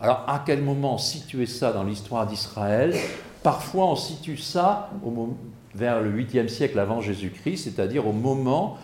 [0.00, 2.94] alors à quel moment situer ça dans l'histoire d'Israël?
[3.42, 4.90] Parfois, on situe ça
[5.74, 8.76] vers le 8e siècle avant Jésus-Christ, c'est-à-dire au moment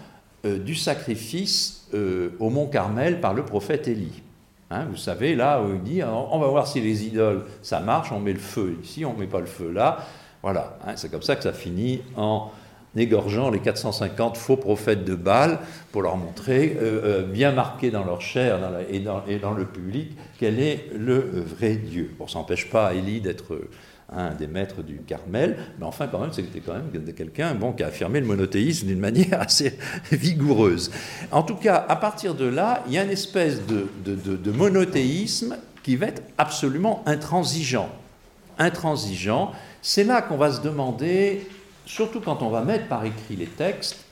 [0.44, 4.22] euh, du sacrifice euh, au mont Carmel par le prophète Élie.
[4.70, 8.11] Hein, vous savez, là où il dit on va voir si les idoles ça marche,
[8.11, 9.98] on met le feu ici, on ne met pas le feu là.
[10.42, 12.51] Voilà, hein, c'est comme ça que ça finit en
[12.96, 15.59] égorgeant les 450 faux prophètes de Baal
[15.92, 18.59] pour leur montrer, euh, euh, bien marqué dans leur chair
[18.90, 22.11] et, dans, le public, quel est le vrai Dieu.
[22.18, 23.61] Bon, ça n'empêche pas Élie d'être
[24.14, 27.83] un des maîtres du Carmel, mais enfin, quand même, c'était quand même quelqu'un bon, qui
[27.83, 29.78] a affirmé le monothéisme d'une manière assez
[30.11, 30.90] vigoureuse.
[31.31, 35.96] En tout cas, à partir de là, il y a une espèce de monothéisme qui
[35.96, 37.88] va être absolument intransigeant.
[38.59, 39.52] Intransigeant
[39.83, 41.44] c'est là qu'on va se demander,
[41.87, 44.05] surtout quand on va mettre par écrit les textes,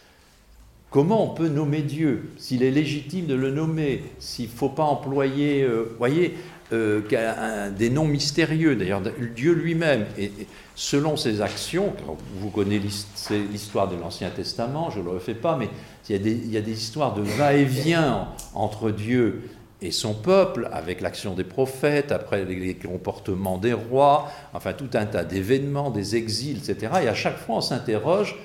[0.91, 4.83] comment on peut nommer Dieu, s'il est légitime de le nommer, s'il ne faut pas
[4.83, 6.37] employer, euh, voyez,
[6.73, 8.77] euh, des noms mystérieux.
[8.77, 9.03] D'ailleurs,
[9.35, 10.31] Dieu lui-même, et,
[10.77, 11.93] selon ses actions,
[12.39, 15.69] vous connaissez l'histoire de l'Ancien Testament, je ne le refais pas, mais
[16.09, 19.43] il y a des histoires de va-et-vient entre Dieu
[19.83, 25.07] et son peuple, avec l'action des prophètes, après les comportements des rois, enfin tout un
[25.07, 26.93] tas d'événements, des exils, etc.
[27.05, 28.37] Et à chaque fois, on s'interroge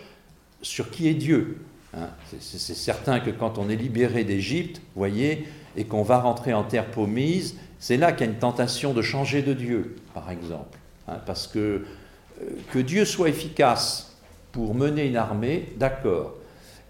[0.62, 1.58] sur qui est Dieu.
[1.94, 2.10] Hein.
[2.40, 6.88] c'est certain que quand on est libéré d'Égypte, voyez, et qu'on va rentrer en terre
[6.88, 10.80] promise, c'est là qu'il y a une tentation de changer de Dieu, par exemple.
[11.08, 14.18] Hein, parce que euh, que Dieu soit efficace
[14.52, 16.36] pour mener une armée, d'accord.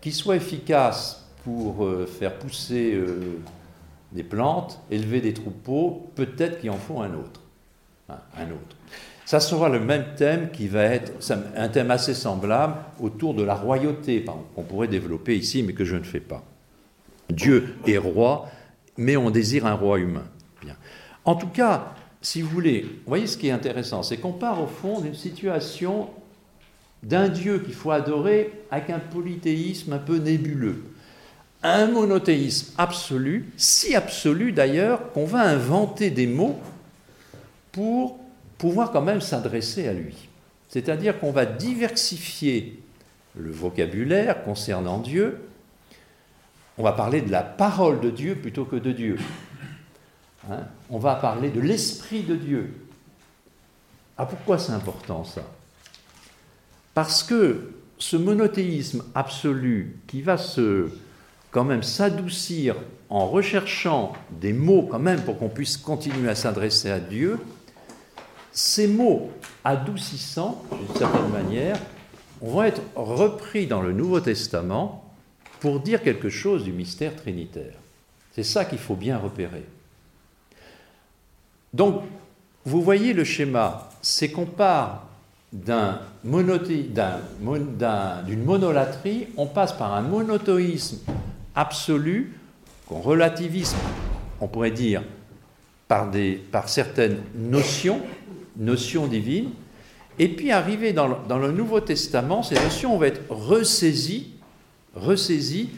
[0.01, 3.39] Qu'il soit efficace pour euh, faire pousser euh,
[4.15, 7.41] des plantes, élever des troupeaux, peut-être qu'il en faut un autre.
[8.09, 8.75] Hein, un autre.
[9.25, 11.11] Ça sera le même thème qui va être
[11.55, 14.23] un thème assez semblable autour de la royauté,
[14.55, 16.43] qu'on pourrait développer ici, mais que je ne fais pas.
[17.29, 18.47] Dieu est roi,
[18.97, 20.25] mais on désire un roi humain.
[21.25, 24.61] En tout cas, si vous voulez, vous voyez ce qui est intéressant, c'est qu'on part
[24.61, 26.07] au fond d'une situation
[27.01, 30.83] d'un Dieu qu'il faut adorer avec un polythéisme un peu nébuleux
[31.65, 36.59] un monothéisme absolu, si absolu d'ailleurs qu'on va inventer des mots
[37.71, 38.19] pour
[38.57, 40.29] pouvoir quand même s'adresser à lui.
[40.69, 42.81] C'est-à-dire qu'on va diversifier
[43.35, 45.39] le vocabulaire concernant Dieu
[46.77, 49.17] on va parler de la parole de Dieu plutôt que de Dieu.
[50.49, 50.63] Hein?
[50.91, 52.71] on va parler de l'Esprit de Dieu.
[54.17, 55.41] Ah, pourquoi c'est important ça?
[56.93, 60.89] Parce que ce monothéisme absolu qui va se,
[61.55, 62.75] quand même s'adoucir
[63.09, 67.39] en recherchant des mots quand même pour qu'on puisse continuer à s'adresser à Dieu,
[68.51, 69.31] ces mots
[69.63, 71.79] adoucissants, d'une certaine manière,
[72.41, 75.09] vont être repris dans le Nouveau Testament
[75.61, 77.75] pour dire quelque chose du mystère trinitaire.
[78.33, 79.63] C'est ça qu'il faut bien repérer.
[81.73, 82.01] Donc,
[82.65, 85.07] vous voyez le schéma, c'est qu'on part
[85.53, 86.01] d'une
[88.43, 90.97] monolatrie, on passe par un monothéisme
[91.55, 92.33] absolu,
[92.87, 93.75] qu'on relativise,
[94.41, 95.03] on pourrait dire,
[95.87, 98.01] par, des, certaines notions,
[98.57, 99.51] notions divines,
[100.17, 104.31] et puis arrivé dans le, Nouveau Testament, ces notions vont être ressaisies,
[104.95, 105.69] ressaisies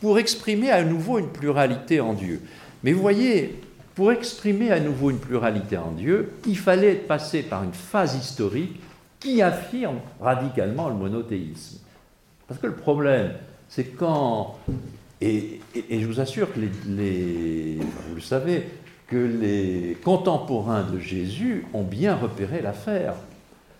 [0.00, 2.42] pour exprimer à nouveau une pluralité en Dieu.
[2.84, 3.58] Mais vous voyez,
[3.94, 8.78] pour exprimer à nouveau une pluralité en Dieu, il fallait passé par une phase historique
[9.18, 11.78] qui affirme radicalement le monothéisme.
[12.46, 13.32] Parce que le problème,
[13.68, 14.58] c'est quand,
[15.20, 18.68] et, je vous assure que les, vous le savez,
[19.08, 23.14] que les contemporains de Jésus ont bien repéré l'affaire.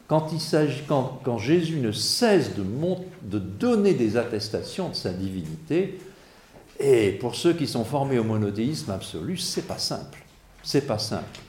[0.09, 2.65] Quand, il s'agit, quand, quand, Jésus ne cesse de,
[3.23, 5.99] de donner des attestations de sa divinité,
[6.79, 10.25] et pour ceux qui sont formés au monothéisme absolu, c'est pas simple.
[10.63, 11.41] C'est pas simple.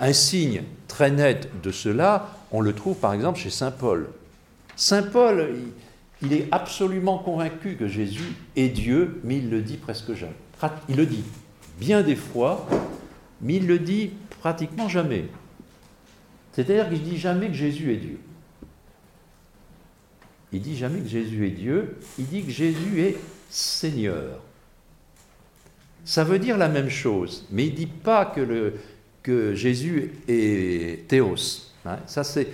[0.00, 4.08] Un signe très net de cela, on le trouve par exemple chez Saint Paul.
[4.74, 5.56] Saint Paul,
[6.22, 10.32] est absolument convaincu que Jésus est Dieu, mais il le dit presque jamais.
[10.88, 11.24] Il le dit
[11.78, 12.66] bien des fois,
[13.40, 15.26] mais il le dit pratiquement jamais.
[16.52, 18.18] C'est-à-dire qu'il ne dit jamais que Jésus est Dieu.
[20.52, 23.16] Il dit jamais que Jésus est Dieu, il dit que Jésus est
[23.50, 24.40] Seigneur.
[26.04, 28.32] Ça veut dire la même chose, mais il ne dit pas
[29.22, 31.72] que Jésus est théos.
[31.84, 31.98] Hein.
[32.06, 32.48] ça, c'est,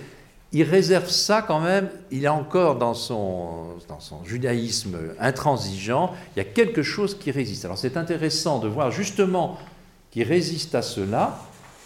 [0.53, 3.75] il réserve ça quand même, il est encore dans son,
[4.23, 7.65] judaïsme intransigeant, il y a quelque chose qui résiste.
[7.65, 9.57] Alors c'est intéressant de voir justement
[10.11, 11.39] qu'il résiste à cela.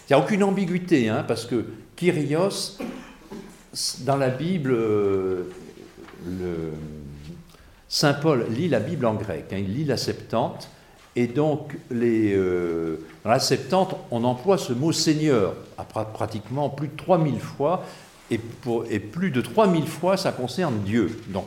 [0.08, 1.64] Il n'y a aucune ambiguïté, hein, parce que
[1.96, 2.78] Kyrios,
[4.00, 5.50] dans la Bible, euh,
[6.26, 6.72] le,
[7.88, 10.68] Saint Paul lit la Bible en grec, hein, il lit la Septante,
[11.16, 15.54] et donc euh, dans la Septante, on emploie ce mot Seigneur
[16.12, 17.82] pratiquement plus de 3000 fois,
[18.30, 21.20] et, plus de 3000 fois ça concerne Dieu.
[21.28, 21.46] Donc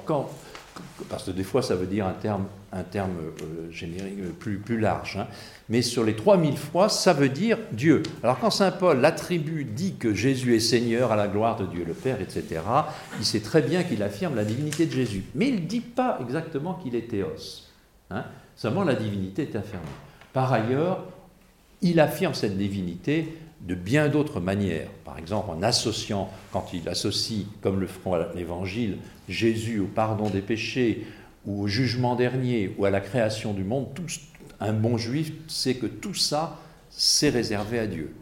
[1.10, 4.58] parce que des fois ça veut dire un terme, un terme euh, générique euh, plus,
[4.58, 5.28] plus large, hein.
[5.70, 8.04] mais sur les 3000 fois ça veut dire Dieu.
[8.24, 11.84] Alors quand Saint Paul l'attribue, dit que Jésus est Seigneur à la gloire de Dieu
[11.86, 12.62] le Père, etc.,
[13.20, 16.18] il sait très bien qu'il affirme la divinité de Jésus, mais il ne dit pas
[16.22, 17.68] exactement qu'il est théos.
[18.10, 18.24] Hein.
[18.56, 19.86] Seulement la divinité est affirmée.
[20.34, 21.06] Par ailleurs,
[21.82, 24.90] il affirme cette divinité de bien d'autres manières.
[25.06, 28.98] Par exemple, en associant, quand il associe, comme le feront l'Évangile,
[29.30, 31.06] Jésus au pardon des péchés,
[31.46, 33.88] ou au jugement dernier, ou à la création du monde,
[34.60, 38.14] un bon juif sait que tout ça, c'est réservé à Dieu.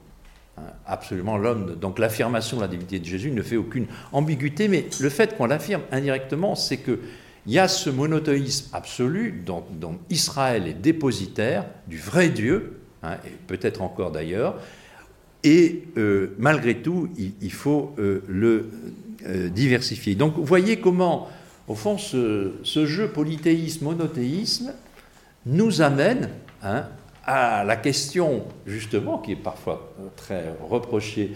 [0.57, 1.75] Hein, absolument l'homme.
[1.75, 5.45] Donc l'affirmation de la divinité de Jésus ne fait aucune ambiguïté, mais le fait qu'on
[5.45, 6.99] l'affirme indirectement, c'est que
[7.45, 9.63] il y a ce monothéisme absolu dont,
[10.09, 14.59] Israël est dépositaire du vrai Dieu, hein, et peut-être encore d'ailleurs,
[15.43, 18.69] et euh, malgré tout, il, faut euh, le
[19.25, 20.15] euh, diversifier.
[20.15, 21.29] Donc vous voyez comment,
[21.67, 24.73] au fond, ce, jeu polythéisme-monothéisme
[25.45, 26.29] nous amène
[26.61, 26.85] hein,
[27.25, 31.35] à la question, justement, qui est parfois très reprochée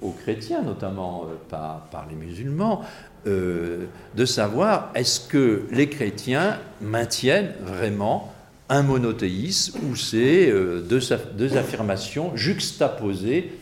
[0.00, 2.82] aux chrétiens, notamment par, par, les musulmans,
[3.26, 8.33] de savoir est-ce que les chrétiens maintiennent vraiment
[8.68, 13.52] un monothéisme où c'est euh, deux, affirmations juxtaposées,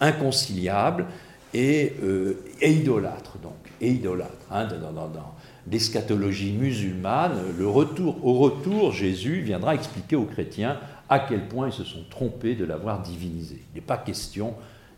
[0.00, 1.06] inconciliables
[1.54, 3.38] et, euh, idolâtres.
[3.42, 4.32] Donc, et idolâtres.
[4.50, 4.68] Hein,
[5.70, 11.74] l'eschatologie musulmane, le retour, au retour, Jésus viendra expliquer aux chrétiens à quel point ils
[11.74, 13.62] se sont trompés de l'avoir divinisé.
[13.72, 14.54] Il n'est pas question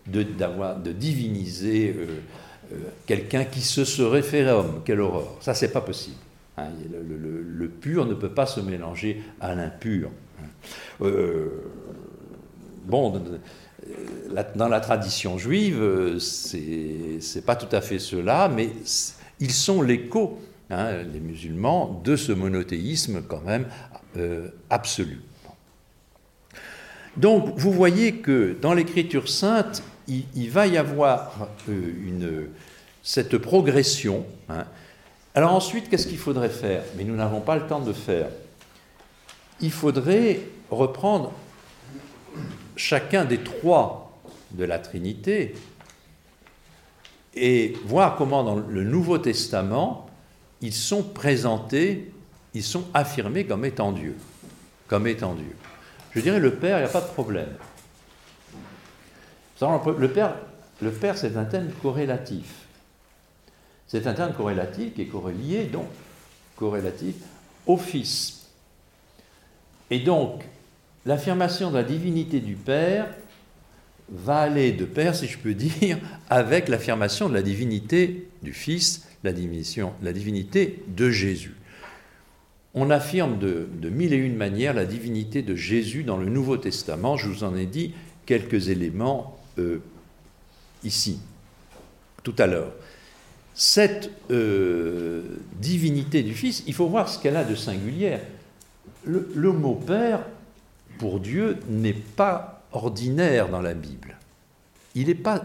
[0.06, 4.82] de, de diviniser euh, quelqu'un qui se serait fait homme.
[4.84, 5.36] Quelle horreur.
[5.40, 6.16] Ça, c'est pas possible.
[6.56, 10.10] Hein, le, pur ne peut pas se mélanger à l'impur.
[10.40, 10.46] Hein.
[11.02, 11.48] Euh,
[12.84, 13.22] bon,
[14.56, 18.70] dans la tradition juive, c'est pas tout à fait cela, mais
[19.40, 20.38] ils sont l'écho,
[20.70, 23.66] hein, les musulmans, de ce monothéisme quand même
[24.16, 25.20] euh, absolu.
[27.16, 32.46] Donc, vous voyez que dans l'Écriture sainte, il, va y avoir euh,
[33.02, 34.24] cette progression.
[35.40, 36.82] Alors ensuite, qu'est-ce qu'il faudrait faire?
[36.98, 38.28] Mais nous n'avons pas le temps de faire.
[39.62, 41.32] il faudrait reprendre
[42.76, 45.54] chacun des trois de la Trinité
[47.34, 50.10] et voir comment dans le Nouveau Testament,
[50.60, 52.12] ils sont présentés,
[52.52, 54.18] ils sont affirmés comme étant Dieu.
[54.88, 55.56] Comme étant Dieu.
[56.10, 57.48] Je dirais le Père, il n'y a pas de problème.
[59.62, 60.34] Le Père,
[60.82, 62.59] le Père c'est un thème corrélatif.
[63.90, 65.88] C'est un terme corrélatif qui est corrélié, donc
[66.54, 67.16] corrélatif,
[67.66, 68.46] au Fils.
[69.90, 70.44] Et donc,
[71.04, 73.08] l'affirmation de la divinité du Père
[74.08, 75.98] va aller de pair, si je peux dire,
[76.30, 81.56] avec l'affirmation de la divinité du Fils, la, divinité de Jésus.
[82.74, 87.16] On affirme de, mille et une manières la divinité de Jésus dans le Nouveau Testament.
[87.16, 87.92] Je vous en ai dit
[88.24, 89.82] quelques éléments euh,
[90.84, 91.18] ici,
[92.22, 92.72] tout à l'heure.
[93.62, 95.22] Cette euh,
[95.60, 98.22] divinité du Fils, il faut voir ce qu'elle a de singulière.
[99.04, 100.20] le mot Père,
[100.96, 104.16] pour Dieu, n'est pas ordinaire dans la Bible.
[104.94, 105.42] Il n'est pas,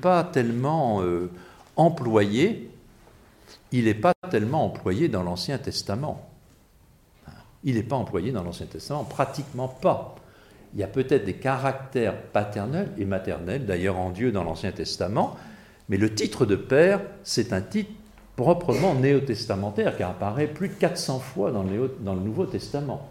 [0.00, 1.30] pas, tellement euh,
[1.76, 2.70] employé,
[3.72, 6.30] il n'est pas tellement employé dans l'Ancien Testament.
[7.62, 10.16] Il n'est pas employé dans l'Ancien Testament, pratiquement pas.
[10.72, 15.36] Il y a peut-être des caractères paternels et maternels, d'ailleurs en Dieu dans l'Ancien Testament,
[15.90, 17.90] mais le titre de père, c'est un titre
[18.36, 23.10] proprement néo-testamentaire qui apparaît plus de 400 fois dans le, Nouveau Testament.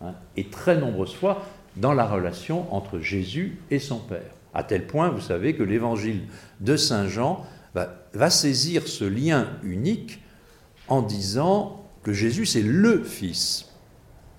[0.00, 1.42] Hein, et très nombreuses fois
[1.76, 4.32] dans la relation entre Jésus et son Père.
[4.54, 6.22] À tel point, vous savez, que l'évangile
[6.60, 10.22] de Saint Jean va, saisir ce lien unique
[10.88, 13.72] en disant que Jésus, c'est le Fils.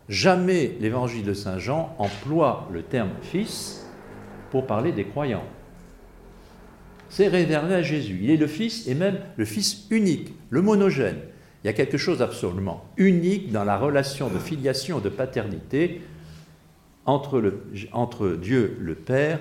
[0.09, 3.85] Jamais l'évangile de Saint Jean emploie le terme Fils
[4.49, 5.43] pour parler des croyants.
[7.11, 8.19] C'est réservé à Jésus.
[8.23, 11.17] Il est le Fils et même le Fils unique, le monogène.
[11.63, 16.01] Il y a quelque chose absolument unique dans la relation de filiation et de paternité
[17.05, 19.39] entre, Dieu le Père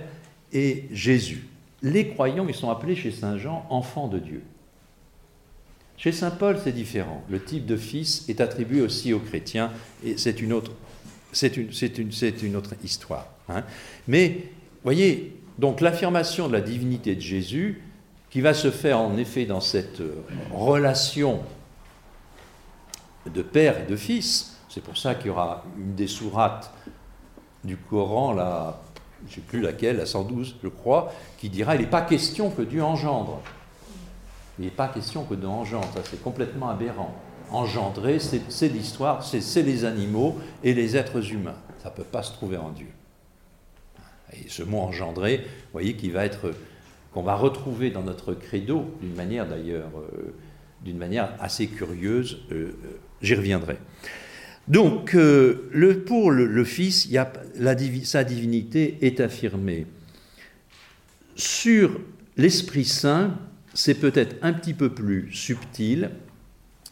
[0.53, 1.47] et Jésus.
[1.83, 4.43] Les croyants, ils sont appelés chez Saint Jean enfants de Dieu.
[5.97, 7.23] Chez Saint Paul, c'est différent.
[7.31, 9.71] Le type de fils est attribué aussi aux chrétiens,
[10.05, 10.73] et c'est une autre,
[12.83, 13.29] histoire.
[13.49, 13.63] Hein.
[14.09, 14.49] Mais,
[14.83, 17.83] voyez, donc l'affirmation de la divinité de Jésus,
[18.31, 20.03] qui va se faire en effet dans cette
[20.53, 21.41] relation
[23.27, 26.73] de père et de fils, c'est pour ça qu'il y aura une des sourates
[27.63, 28.81] du Coran, la,
[29.27, 32.51] je ne sais plus laquelle, la 112, je crois, qui dira il n'est pas question
[32.51, 33.41] que Dieu engendre.
[34.59, 37.15] Il n'est pas question que Dieu engendre, ça c'est complètement aberrant.
[37.51, 41.57] Engendrer, c'est l'histoire, c'est les animaux et les êtres humains.
[41.83, 42.87] Ça ne peut pas se trouver en Dieu.
[44.33, 46.53] Et ce mot engendrer, vous voyez, qui va être,
[47.13, 50.33] qu'on va retrouver dans notre credo, d'une manière d'ailleurs, euh,
[50.85, 52.73] d'une manière assez curieuse, euh, euh,
[53.23, 53.79] j'y reviendrai.
[54.69, 59.87] Donc, le, pour le, Fils, y a, la, sa divinité est affirmée.
[61.35, 61.99] Sur
[62.37, 63.37] l'Esprit Saint,
[63.75, 66.11] c'est peut-être un petit peu plus subtil,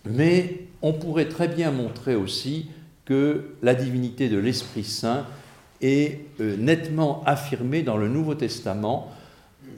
[0.05, 2.66] mais on pourrait très bien montrer aussi
[3.05, 5.27] que la divinité de l'Esprit Saint
[5.81, 9.12] est euh, nettement affirmée dans le Nouveau Testament,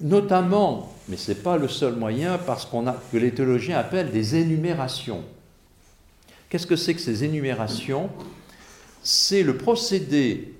[0.00, 2.66] notamment, mais ce n'est pas le seul moyen, parce
[3.12, 5.22] que les théologiens appellent des énumérations.
[6.48, 8.10] Qu'est-ce que c'est que ces énumérations?
[9.02, 10.54] C'est le procédé,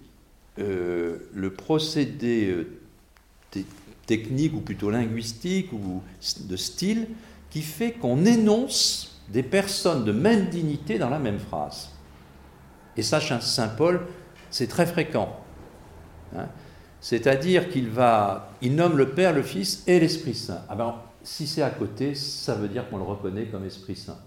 [0.59, 3.62] euh, le procédé euh,
[4.07, 6.03] technique ou plutôt linguistique ou
[6.40, 7.09] de style
[7.50, 11.90] qui fait qu'on énonce des personnes de même dignité dans la même phrase.
[12.96, 14.00] Et ça, Saint Paul,
[14.50, 15.36] c'est très fréquent.
[16.36, 16.46] Hein.
[17.00, 20.62] C'est-à-dire qu'il va, il nomme le Père, le Fils et l'Esprit Saint.
[20.68, 24.18] Ah ben, si c'est à côté, ça veut dire qu'on le reconnaît comme Esprit Saint.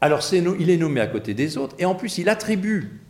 [0.00, 3.00] Alors il est nommé à côté des autres, et en plus il attribue.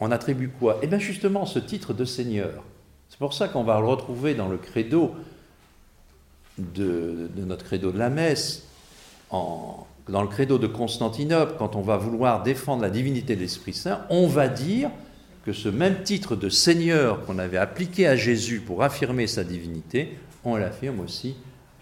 [0.00, 0.80] On attribue quoi?
[0.82, 2.64] Eh bien justement ce titre de Seigneur.
[3.08, 5.14] C'est pour ça qu'on va le retrouver dans le credo
[6.58, 8.66] de, notre credo de la messe,
[9.32, 14.02] dans le credo de Constantinople, quand on va vouloir défendre la divinité de l'Esprit Saint,
[14.10, 14.90] on va dire
[15.44, 20.16] que ce même titre de Seigneur qu'on avait appliqué à Jésus pour affirmer sa divinité,
[20.44, 21.34] on l'affirme aussi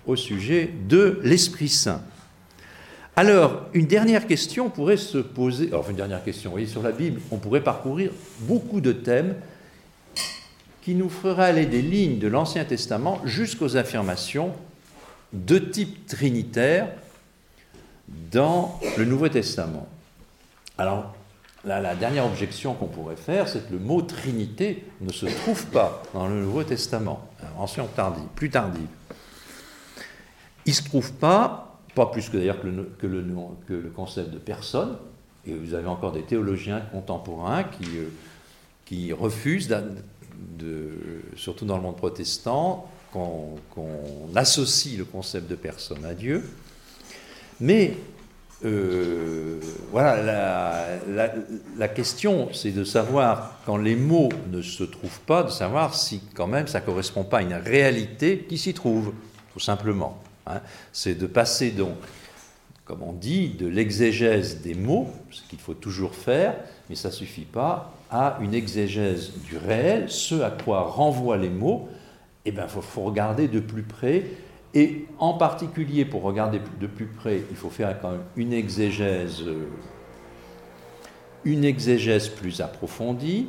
[0.06, 2.02] au sujet de l'Esprit Saint.
[3.16, 5.68] Alors, une dernière question pourrait se poser.
[5.68, 9.34] Alors, une dernière question, oui, sur la Bible, on pourrait parcourir beaucoup de thèmes
[10.82, 14.52] qui nous feraient aller des lignes de l'Ancien Testament jusqu'aux affirmations
[15.32, 16.88] de type trinitaire
[18.30, 19.86] dans le Nouveau Testament.
[20.78, 21.14] Alors,
[21.64, 26.02] la, dernière objection qu'on pourrait faire, c'est que le mot Trinité ne se trouve pas
[26.14, 28.88] dans le Nouveau Testament, ancien tardive, plus tardive.
[30.66, 34.96] Il ne se trouve pas pas plus que d'ailleurs que le, concept de personne,
[35.46, 38.08] Et vous avez encore des théologiens contemporains qui, euh,
[38.84, 39.74] qui refusent,
[41.36, 43.58] surtout dans le monde protestant, qu'on
[44.36, 46.44] associe le concept de personne à Dieu.
[47.60, 47.94] Mais
[48.64, 49.58] euh,
[49.90, 50.86] voilà,
[51.76, 56.22] la, question, c'est de savoir, quand les mots ne se trouvent pas, de savoir si
[56.34, 59.12] quand même ça ne correspond pas à une réalité qui s'y trouve,
[59.52, 60.18] tout simplement.
[60.46, 60.60] Hein.
[60.92, 61.96] C'est de passer donc,
[62.84, 66.54] comme on dit, de l'exégèse des mots, ce qu'il faut toujours faire,
[66.88, 71.50] mais ça ne suffit pas, à une exégèse du réel, ce à quoi renvoient les
[71.50, 71.88] mots,
[72.44, 74.24] eh bien, il faut regarder de plus près
[74.74, 79.42] et en particulier, pour regarder de plus près, il faut faire quand même une exégèse,
[79.42, 79.66] euh,
[81.44, 83.48] une exégèse plus approfondie,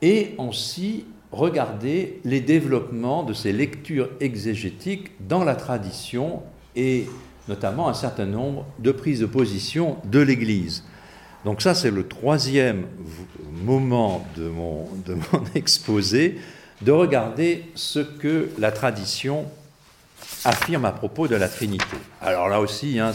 [0.00, 6.42] et aussi regarder les développements de ces lectures exégétiques dans la tradition
[6.76, 7.06] et
[7.48, 10.84] notamment un certain nombre de prises de position de l'Église.
[11.44, 12.86] Donc ça, c'est le troisième
[13.64, 16.38] moment de mon, de mon exposé,
[16.82, 19.46] de regarder ce que la tradition
[20.44, 21.96] affirme à propos de la Trinité.
[22.20, 23.12] Alors là aussi, hein,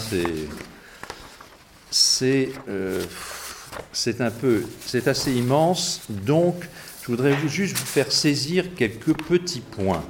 [1.91, 3.01] c'est euh,
[3.91, 6.01] c'est un peu, c'est assez immense.
[6.09, 6.55] Donc,
[7.01, 10.03] je voudrais juste vous faire saisir quelques petits points.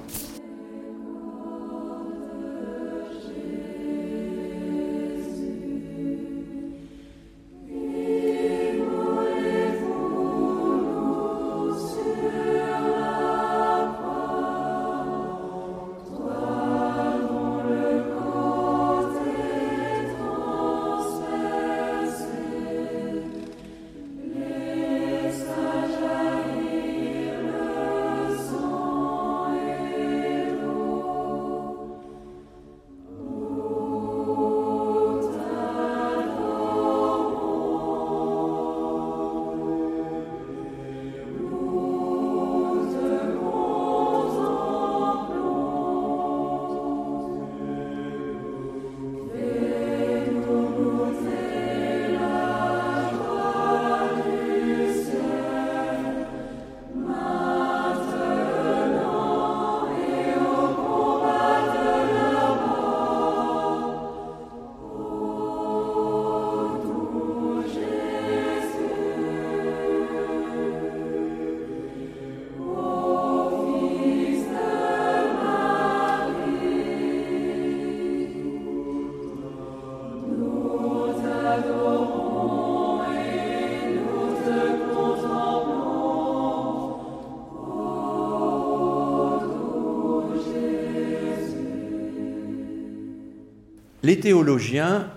[94.09, 95.07] Les théologiens,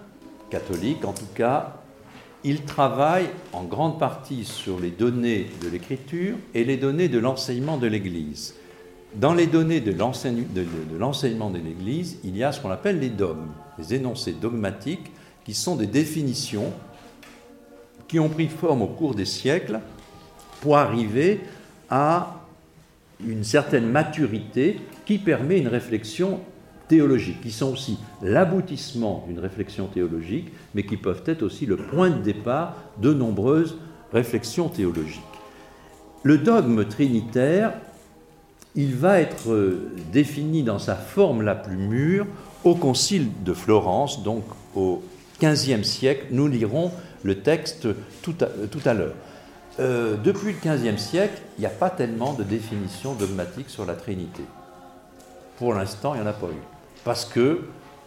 [0.51, 1.77] catholiques en tout cas,
[2.45, 7.79] ils travaillent en grande partie sur les données de l'écriture et les données de l'enseignement
[7.79, 8.55] de l'Église.
[9.15, 13.49] Dans les données de l'enseignement de l'Église, il y a ce qu'on appelle les dogmes,
[13.79, 15.11] les énoncés dogmatiques,
[15.43, 16.71] qui sont des définitions
[18.09, 19.81] qui ont pris forme au cours des siècles
[20.61, 21.41] pour arriver
[21.89, 22.43] à
[23.27, 26.41] une certaine maturité qui permet une réflexion
[26.93, 32.11] théologiques, qui sont aussi l'aboutissement d'une réflexion théologique, mais qui peuvent être aussi le point
[32.11, 33.79] de départ de nombreuses
[34.13, 35.23] réflexions théologiques.
[36.23, 37.73] Le dogme trinitaire,
[38.75, 42.27] il va être euh, défini dans sa forme la plus mûre
[42.63, 44.45] au Concile de Florence, donc
[44.77, 45.03] au
[45.43, 46.27] XVe siècle.
[46.31, 46.91] Nous lirons
[47.23, 47.89] le texte
[48.21, 49.15] tout à, tout à l'heure.
[49.81, 53.95] Euh, depuis le XVe siècle, il n'y a pas tellement de définition dogmatique sur la
[53.95, 54.43] Trinité.
[55.57, 56.72] Pour l'instant, il n'y en a pas eu
[57.05, 57.61] parce que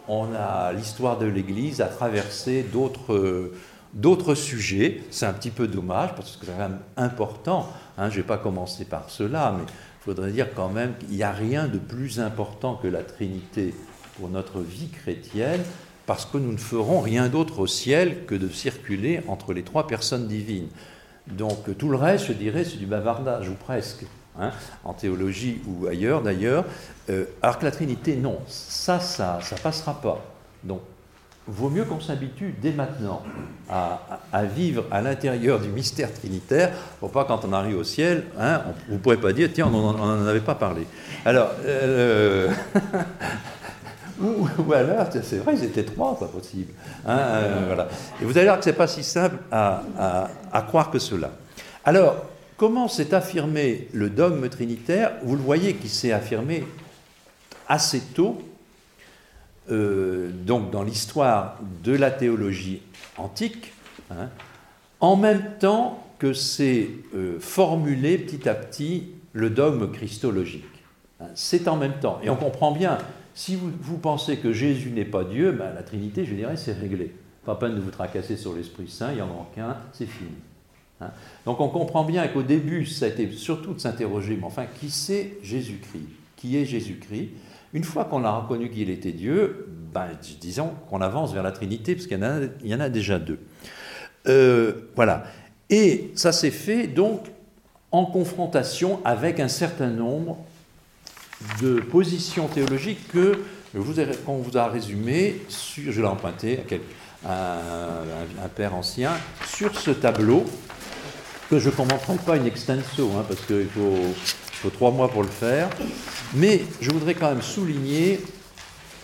[0.07, 3.51] on a l'histoire de l'Église a traversé d'autres
[3.93, 5.01] d'autres sujets.
[5.09, 7.69] C'est un petit peu dommage parce que c'est quand même important.
[7.97, 8.09] Hein.
[8.09, 11.23] je ne vais pas commencer par cela, mais il faudrait dire quand même qu'il n'y
[11.23, 13.73] a rien de plus important que la Trinité
[14.17, 15.61] pour notre vie chrétienne,
[16.05, 19.87] parce que nous ne ferons rien d'autre au ciel que de circuler entre les trois
[19.87, 20.69] personnes divines.
[21.27, 24.05] Donc tout le reste, je dirais, c'est du bavardage, ou presque.
[24.37, 24.51] Hein,
[24.83, 26.65] en théologie ou ailleurs d'ailleurs.
[27.09, 30.21] Euh, alors que la Trinité, non, ça, ça ne passera pas.
[30.61, 30.81] Donc,
[31.47, 33.21] vaut mieux qu'on s'habitue dès maintenant
[33.69, 38.61] à, vivre à l'intérieur du mystère trinitaire, pour pas quand on arrive au ciel, hein,
[38.87, 40.87] vous ne pourrez pas dire, tiens, on n'en avait pas parlé.
[41.23, 42.51] Alors, euh,
[44.21, 46.73] ou, alors, c'est vrai, ils étaient trois, pas possible.
[47.05, 47.87] Hein, euh, voilà.
[48.21, 49.83] Et vous allez voir que ce n'est pas si simple à,
[50.51, 51.29] à croire que cela.
[51.83, 52.15] Alors,
[52.57, 55.13] Comment s'est affirmé le dogme trinitaire?
[55.23, 56.63] Vous le voyez qui s'est affirmé
[57.67, 58.41] assez tôt,
[59.71, 62.81] euh, donc dans l'histoire de la théologie
[63.17, 63.73] antique,
[64.09, 64.29] hein,
[65.01, 70.63] en même temps que c'est euh, formulé petit à petit le dogme christologique.
[71.19, 72.19] Hein, c'est en même temps.
[72.23, 72.99] Et on comprend bien,
[73.33, 77.13] si vous, pensez que Jésus n'est pas Dieu, ben, la Trinité, je dirais, c'est réglé.
[77.43, 80.31] Pas peine de vous tracasser sur l'Esprit Saint, il n'y en a qu'un, c'est fini.
[81.01, 81.09] Hein.
[81.45, 84.89] Donc on comprend bien qu'au début, ça a été surtout de s'interroger, mais enfin, qui
[84.89, 86.07] c'est Jésus-Christ?
[86.35, 87.29] Qui est Jésus-Christ?
[87.73, 90.07] Une fois qu'on a reconnu qu'il était Dieu, ben,
[90.39, 92.19] disons qu'on avance vers la Trinité, parce qu'il
[92.63, 93.39] y, en a déjà deux.
[94.27, 95.25] Euh, voilà.
[95.69, 97.25] Et ça s'est fait donc
[97.91, 100.37] en confrontation avec un certain nombre
[101.61, 103.41] de positions théologiques que
[104.25, 106.59] qu'on vous a résumées, je l'ai emprunté
[107.25, 107.57] à,
[108.43, 109.11] un, père ancien,
[109.45, 110.45] sur ce tableau
[111.49, 115.29] que je ne commenterai pas in extenso, hein, parce qu'il faut, trois mois pour le
[115.29, 115.69] faire,
[116.33, 118.19] mais je voudrais quand même souligner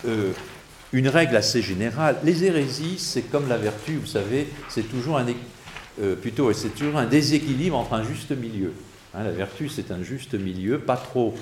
[0.06, 0.32] euh,
[0.92, 2.16] une règle assez générale.
[2.24, 5.26] Les hérésies, c'est comme la vertu, vous savez, c'est toujours un,
[6.00, 6.16] euh,
[6.52, 8.72] c'est toujours un déséquilibre entre un juste milieu.
[9.14, 11.34] Hein, la vertu, c'est un juste milieu, pas trop,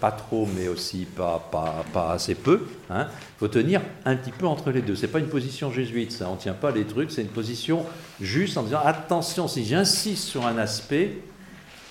[0.00, 2.66] pas trop, mais aussi pas, pas, pas assez peu.
[2.90, 3.08] Il hein.
[3.38, 4.94] faut tenir un petit peu entre les deux.
[4.94, 6.28] C'est pas une position jésuite, ça.
[6.28, 7.10] On ne tient pas les trucs.
[7.10, 7.84] C'est une position
[8.20, 11.18] juste en disant attention, si j'insiste sur un aspect,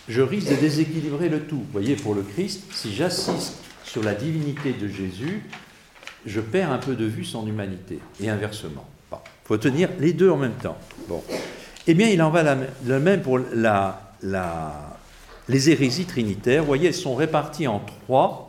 [0.07, 1.57] je risque de déséquilibrer le tout.
[1.57, 5.43] Vous voyez, pour le Christ, si j'insiste sur la divinité de Jésus,
[6.25, 8.87] je perds un peu de vue son humanité, et inversement.
[9.11, 10.77] Il faut tenir les deux en même temps.
[11.07, 11.23] Bon.
[11.87, 12.55] Eh bien, il en va
[12.85, 14.96] le même pour la, la,
[15.49, 16.61] les hérésies trinitaires.
[16.61, 18.47] Vous voyez, elles sont réparties en trois,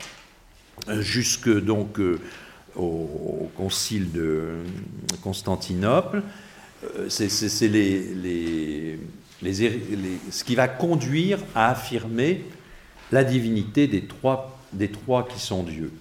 [0.88, 2.20] euh, jusque donc euh,
[2.76, 4.58] au, concile de
[5.22, 6.22] Constantinople.
[6.84, 7.64] Euh, c'est ce
[10.44, 12.44] qui va conduire à affirmer
[13.10, 15.92] la divinité des trois qui sont Dieu.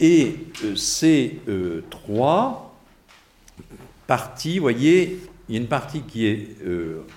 [0.00, 0.36] Et
[0.74, 1.40] ces
[1.90, 2.76] trois
[4.06, 6.56] parties, vous voyez, il y a une partie qui est,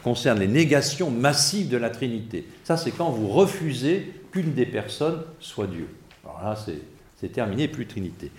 [0.04, 2.48] concerne les négations massives de la Trinité.
[2.64, 5.88] Ça, c'est quand vous refusez qu'une des personnes soit Dieu.
[6.24, 6.56] Alors là,
[7.20, 8.32] c'est terminé, plus Trinité.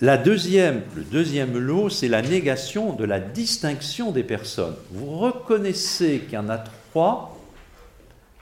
[0.00, 4.76] Le deuxième lot, c'est la négation de la distinction des personnes.
[4.90, 7.38] Vous reconnaissez qu'il y en a trois,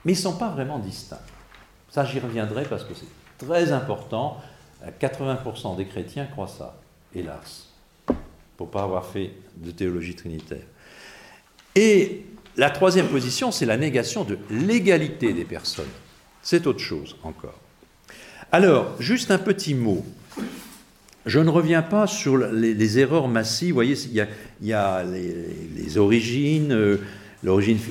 [0.03, 1.21] mais ils ne sont pas vraiment distincts.
[1.89, 4.41] Ça, j'y reviendrai parce que c'est très important.
[5.01, 6.77] 80% des chrétiens croient ça,
[7.13, 7.69] hélas,
[8.57, 10.65] pour pas avoir fait de théologie trinitaire.
[11.75, 12.21] Et
[12.57, 15.85] la troisième position, c'est la négation de l'égalité des personnes.
[16.41, 17.59] C'est autre chose encore.
[18.51, 20.05] Alors, juste un petit mot.
[21.25, 23.69] Je ne reviens pas sur les, erreurs massives.
[23.69, 26.71] Vous voyez, il y a, les, origines.
[26.71, 26.97] Euh,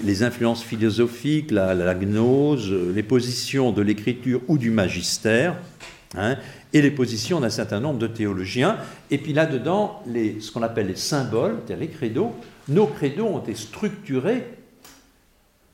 [0.04, 5.56] les influences philosophiques, la, gnose, les positions de l'écriture ou du magistère,
[6.16, 6.36] hein,
[6.72, 8.78] et les positions d'un certain nombre de théologiens.
[9.10, 12.34] Et puis là-dedans, ce qu'on appelle les symboles, c'est-à-dire les credos,
[12.68, 14.44] nos credos ont été structurés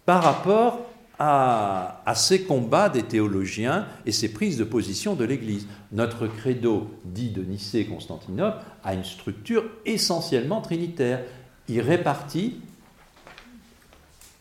[0.04, 5.66] par rapport à, ces combats des théologiens et ces prises de position de l'Église.
[5.92, 11.22] Notre credo, dit de Nicée-Constantinople, a une structure essentiellement trinitaire.
[11.68, 12.60] Il répartit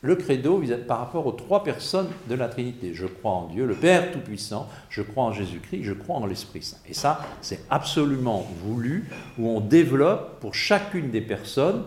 [0.01, 2.93] le credo par rapport aux trois personnes de la Trinité.
[2.93, 6.63] Je crois en Dieu, le Père Tout-Puissant, je crois en Jésus-Christ, je crois en l'Esprit
[6.63, 6.77] Saint.
[6.87, 11.83] Et ça, c'est absolument voulu, où on développe pour chacune des personnes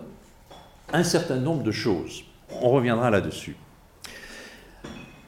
[0.93, 2.25] un certain nombre de choses.
[2.61, 3.57] On reviendra là-dessus.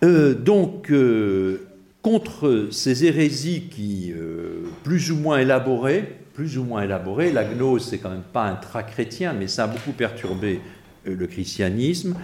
[0.04, 1.66] Euh, donc, euh,
[2.02, 7.88] contre ces hérésies qui, euh, plus ou moins élaborées, plus ou moins élaborées, la gnose,
[7.88, 10.60] c'est quand même pas un trait chrétien, mais ça a beaucoup perturbé
[11.04, 12.16] le christianisme.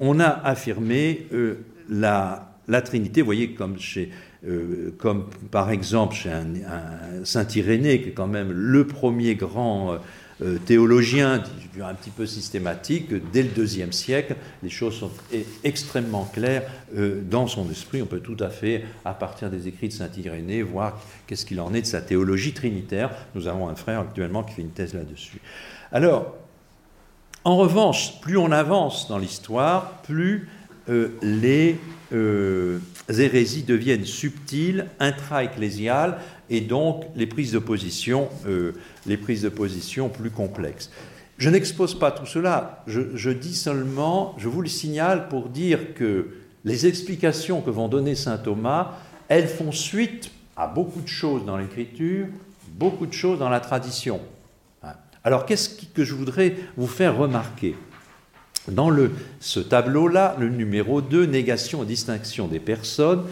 [0.00, 1.58] On a affirmé euh,
[1.88, 4.10] la, Trinité, vous voyez, comme, chez,
[4.98, 9.98] comme par exemple chez un, Saint Irénée, qui est quand même le premier grand
[10.66, 11.42] théologien,
[11.82, 15.10] un petit peu systématique, dès le deuxième siècle, les choses sont
[15.62, 16.62] extrêmement claires
[17.30, 18.02] dans son esprit.
[18.02, 21.60] On peut tout à fait, à partir des écrits de Saint Irénée, voir qu'est-ce qu'il
[21.60, 23.10] en est de sa théologie trinitaire.
[23.34, 25.40] Nous avons un frère actuellement qui fait une thèse là-dessus.
[25.92, 26.34] Alors,
[27.44, 30.48] en revanche, plus on avance dans l'histoire, plus
[30.88, 31.78] euh, les
[32.12, 32.78] euh,
[33.08, 36.18] hérésies deviennent subtiles, intra-ecclésiales,
[36.50, 38.72] et donc les prises de position, euh,
[39.06, 40.90] les prises de position plus complexes.
[41.36, 46.28] Je n'expose pas tout cela, je, dis seulement, je vous le signale pour dire que
[46.64, 48.92] les explications que vont donner saint Thomas,
[49.28, 52.28] elles font suite à beaucoup de choses dans l'écriture,
[52.68, 54.20] beaucoup de choses dans la tradition.
[55.24, 57.74] Alors qu'est-ce que je voudrais vous faire remarquer?
[58.68, 58.90] Dans
[59.40, 63.24] ce tableau-là, le numéro 2, négation et distinction des personnes,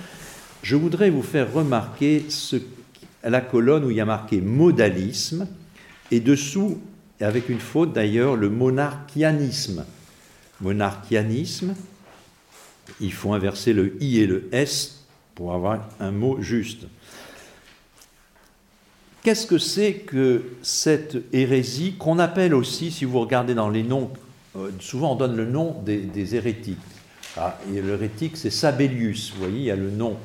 [0.63, 2.27] je voudrais vous faire remarquer
[3.25, 5.49] la colonne où il y a marqué modalisme
[6.11, 6.79] Et dessous,
[7.21, 9.87] avec une faute d'ailleurs, le monarchianisme.
[10.61, 11.75] Monarchianisme,
[13.01, 15.05] il faut inverser le i et le s
[15.35, 16.87] pour avoir un mot juste.
[19.23, 24.11] Qu'est-ce que c'est que cette hérésie qu'on appelle aussi, si vous regardez dans les noms,
[24.81, 26.79] souvent on donne le nom des, hérétiques.
[27.37, 29.33] Ah, et l'hérétique, c'est Sabellius.
[29.33, 30.19] Vous voyez, il y a le nom,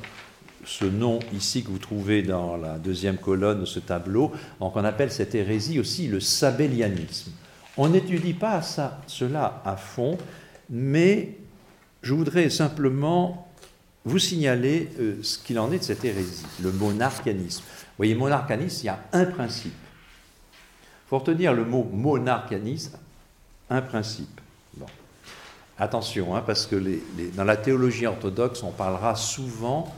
[0.66, 4.34] ce nom ici que vous trouvez dans la deuxième colonne de ce tableau.
[4.60, 7.32] Donc on appelle cette hérésie aussi le sabellianisme.
[7.78, 8.62] On n'étudie pas
[9.08, 10.18] cela à fond,
[10.70, 11.38] mais
[12.02, 13.48] je voudrais simplement
[14.04, 17.62] vous signaler euh, ce qu'il en est de cette hérésie, le monarchianisme.
[17.62, 19.74] Vous voyez, monarchianisme, il y a un principe.
[19.74, 22.98] Il faut retenir le mot monarchianisme,
[23.70, 24.42] un principe.
[25.80, 26.82] Attention, hein, parce que
[27.36, 29.94] dans la théologie orthodoxe, on parlera souvent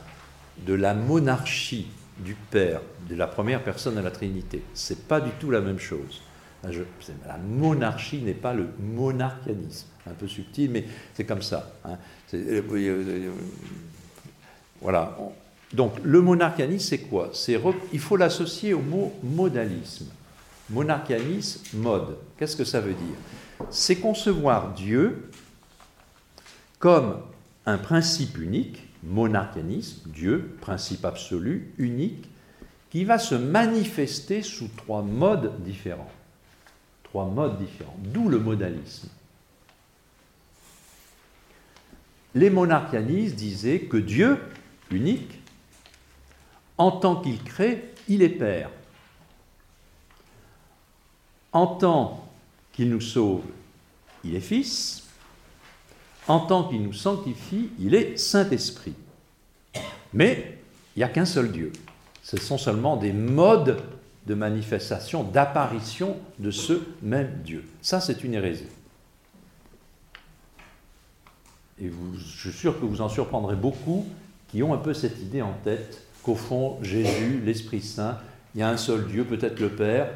[0.66, 1.86] de la monarchie
[2.18, 4.62] du Père, de la première personne de la Trinité.
[4.74, 6.20] Ce n'est pas du tout la même chose.
[6.62, 9.86] la monarchie n'est pas le monarchianisme.
[10.06, 11.72] Un peu subtil, mais c'est comme ça.
[11.84, 11.96] Hein.
[12.34, 13.30] Euh, euh,
[14.82, 15.16] voilà.
[15.72, 17.30] Donc le monarchianisme, c'est quoi?
[17.92, 20.08] Il faut l'associer au mot modalisme.
[20.68, 22.18] Monarchianisme, mode.
[22.38, 23.16] Qu'est-ce que ça veut dire?
[23.68, 25.30] C'est concevoir Dieu
[26.78, 27.20] comme
[27.66, 32.28] un principe unique, monarchianisme, Dieu, principe absolu, unique,
[32.90, 36.10] qui va se manifester sous trois modes différents.
[37.04, 39.08] Trois modes différents, d'où le modalisme.
[42.34, 44.38] Les monarchianistes disaient que Dieu,
[44.90, 45.40] unique,
[46.78, 48.70] en tant qu'il crée, il est Père.
[51.52, 52.19] En tant
[52.80, 53.42] qu'il nous sauve,
[54.24, 55.02] il est Fils.
[56.26, 58.94] En tant qu'il nous sanctifie, il est Saint-Esprit.
[60.14, 60.58] Mais
[60.96, 61.72] il n'y a qu'un seul Dieu.
[62.22, 63.82] Ce sont seulement des modes
[64.26, 67.68] de manifestation, d'apparition de ce même Dieu.
[67.82, 68.64] Ça, c'est une hérésie.
[71.82, 74.06] Et je suis sûr que vous en surprendrez beaucoup
[74.48, 78.16] qui ont un peu cette idée en tête qu'au fond, Jésus, l'Esprit Saint,
[78.54, 80.08] il y a un seul Dieu, peut-être le Père,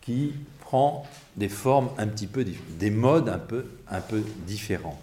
[0.00, 1.06] qui prend
[1.36, 2.44] des formes un petit peu
[2.78, 5.00] des modes un peu, un peu différents.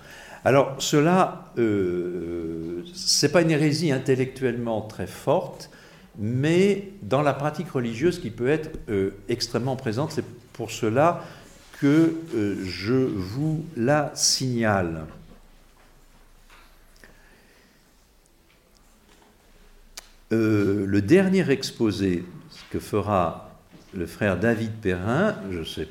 [0.47, 5.69] Alors cela, euh, ce n'est pas une hérésie intellectuellement très forte,
[6.17, 10.13] mais dans la pratique religieuse qui peut être euh, extrêmement présente.
[10.13, 10.23] C'est
[10.53, 11.23] pour cela
[11.81, 15.05] que euh, je vous la signale.
[20.29, 22.25] le dernier exposé
[22.69, 23.49] que fera
[23.93, 25.85] le frère David Perrin, je ne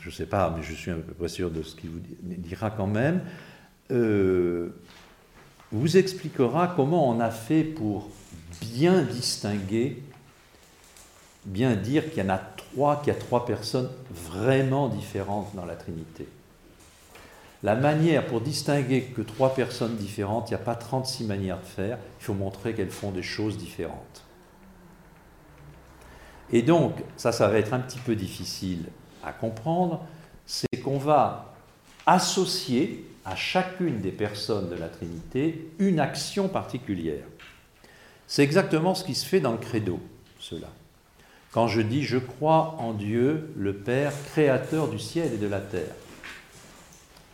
[0.00, 2.70] je sais pas, mais je suis un peu près sûr de ce qu'il vous dira
[2.70, 3.22] quand même,
[3.90, 4.70] euh,
[5.72, 8.10] vous expliquera comment on a fait pour
[8.60, 10.02] bien distinguer,
[11.44, 15.64] bien dire qu'il y en a trois, qu'il y a trois personnes vraiment différentes dans
[15.64, 16.26] la Trinité.
[17.62, 21.66] La manière pour distinguer que trois personnes différentes, il n'y a pas 36 manières de
[21.66, 24.24] faire, il faut montrer qu'elles font des choses différentes.
[26.52, 28.86] Et donc, ça, ça va être un petit peu difficile
[29.24, 30.04] à comprendre,
[30.46, 31.54] c'est qu'on va
[32.06, 37.24] associer à chacune des personnes de la Trinité une action particulière.
[38.26, 40.00] C'est exactement ce qui se fait dans le credo,
[40.38, 40.68] cela.
[41.52, 45.60] Quand je dis je crois en Dieu, le Père, créateur du ciel et de la
[45.60, 45.94] terre.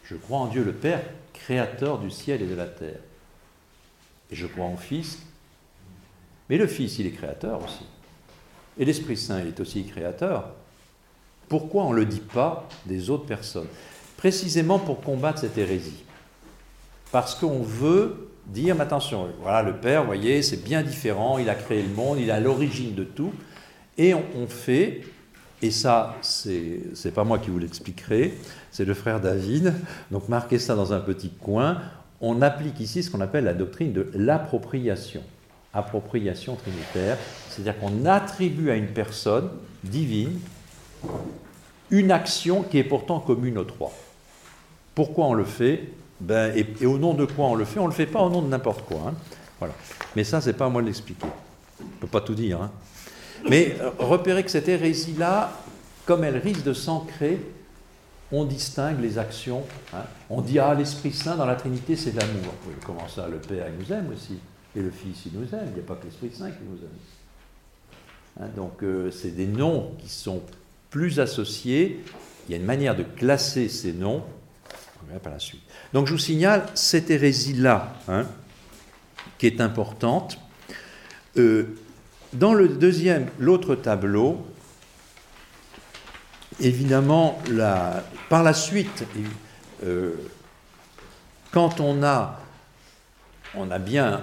[0.05, 3.01] Je crois en Dieu, le Père, créateur du ciel et de la terre.
[4.31, 5.19] Et je crois en Fils.
[6.49, 7.85] Mais le Fils, il est créateur aussi.
[8.79, 10.55] Et l'Esprit Saint, il est aussi créateur.
[11.49, 13.69] Pourquoi on ne le dit pas des autres personnes?
[14.17, 16.05] Précisément pour combattre cette hérésie.
[17.13, 21.49] Parce qu'on veut dire, mais attention, voilà, le Père, vous voyez, c'est bien différent, il
[21.49, 23.33] a créé le monde, il a l'origine de tout,
[23.99, 25.03] et on, fait,
[25.63, 28.35] et ça, c'est pas moi qui vous l'expliquerai,
[28.71, 29.75] c'est le frère David,
[30.11, 31.79] donc marquez ça dans un petit coin,
[32.21, 35.23] on applique ici ce qu'on appelle la doctrine de l'appropriation,
[35.73, 37.19] appropriation trinitaire,
[37.49, 39.49] c'est-à-dire qu'on attribue à une personne
[39.83, 40.39] divine
[41.91, 43.93] une action qui est pourtant commune aux trois.
[44.95, 45.89] Pourquoi on le fait?
[46.21, 47.79] Ben, et, au nom de quoi on le fait?
[47.79, 48.99] On ne le fait pas au nom de n'importe quoi.
[49.09, 49.15] Hein.
[49.59, 49.75] Voilà.
[50.15, 51.27] Mais ça, c'est pas à moi de l'expliquer.
[51.79, 52.63] Je ne peux pas tout dire.
[52.63, 52.71] Hein.
[53.49, 55.53] Mais euh, repérez que cette hérésie-là,
[56.07, 57.39] comme elle risque de s'ancrer,
[58.33, 59.63] on distingue les actions.
[59.95, 60.05] Hein.
[60.31, 62.55] On dit, ah, l'Esprit Saint dans la Trinité, c'est l'amour.
[62.85, 64.39] Comment ça Le Père, il nous aime aussi?
[64.75, 65.69] Et le Fils, il nous aime.
[65.69, 66.79] Il n'y a pas que l'Esprit Saint qui nous
[68.43, 68.51] aime.
[68.57, 70.41] donc, euh, c'est des noms qui sont
[70.91, 72.03] plus associés.
[72.49, 74.23] Il y a une manière de classer ces noms
[75.25, 75.63] la suite.
[75.93, 78.27] Donc je vous signale cette hérésie-là, hein,
[79.39, 80.39] qui est importante.
[81.37, 81.77] Euh,
[82.33, 84.47] dans le deuxième, l'autre tableau,
[86.61, 87.41] évidemment,
[88.29, 89.05] par la suite,
[89.85, 90.15] euh,
[91.53, 92.41] quand on a
[93.79, 94.23] bien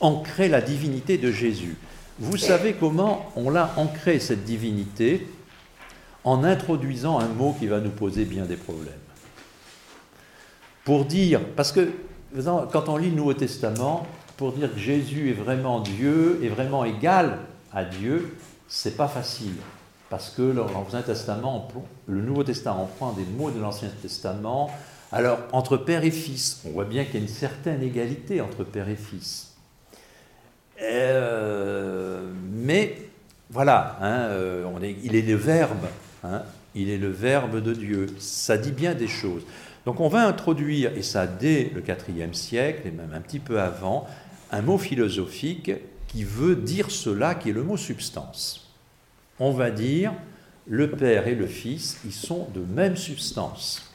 [0.00, 1.76] ancré la divinité de Jésus,
[2.18, 5.26] vous savez comment on l'a ancré, cette divinité,
[6.24, 8.92] en introduisant un mot qui va nous poser bien des problèmes.
[10.84, 11.90] Pour dire, parce que
[12.72, 14.06] quand on lit le Nouveau Testament,
[14.36, 17.38] pour dire que Jésus est vraiment Dieu, est vraiment égal
[17.72, 18.36] à Dieu,
[18.68, 19.54] c'est pas facile.
[20.10, 20.54] Parce que
[21.06, 21.68] Testament,
[22.06, 24.70] le Nouveau Testament prend des mots de l'Ancien Testament.
[25.10, 28.64] Alors, entre père et fils, on voit bien qu'il y a une certaine égalité entre
[28.64, 29.51] père et fils.
[30.82, 32.22] Euh,
[32.52, 32.96] mais
[33.50, 35.86] voilà, hein, euh, il est le verbe,
[36.24, 36.42] hein,
[36.74, 38.06] il est le verbe de Dieu.
[38.18, 39.42] Ça dit bien des choses.
[39.84, 43.60] Donc on va introduire, et ça dès le IVe siècle, et même un petit peu
[43.60, 44.06] avant,
[44.50, 45.72] un mot philosophique
[46.08, 48.70] qui veut dire cela, qui est le mot substance.
[49.38, 50.12] On va dire
[50.66, 53.92] le Père et le Fils, ils sont de même substance.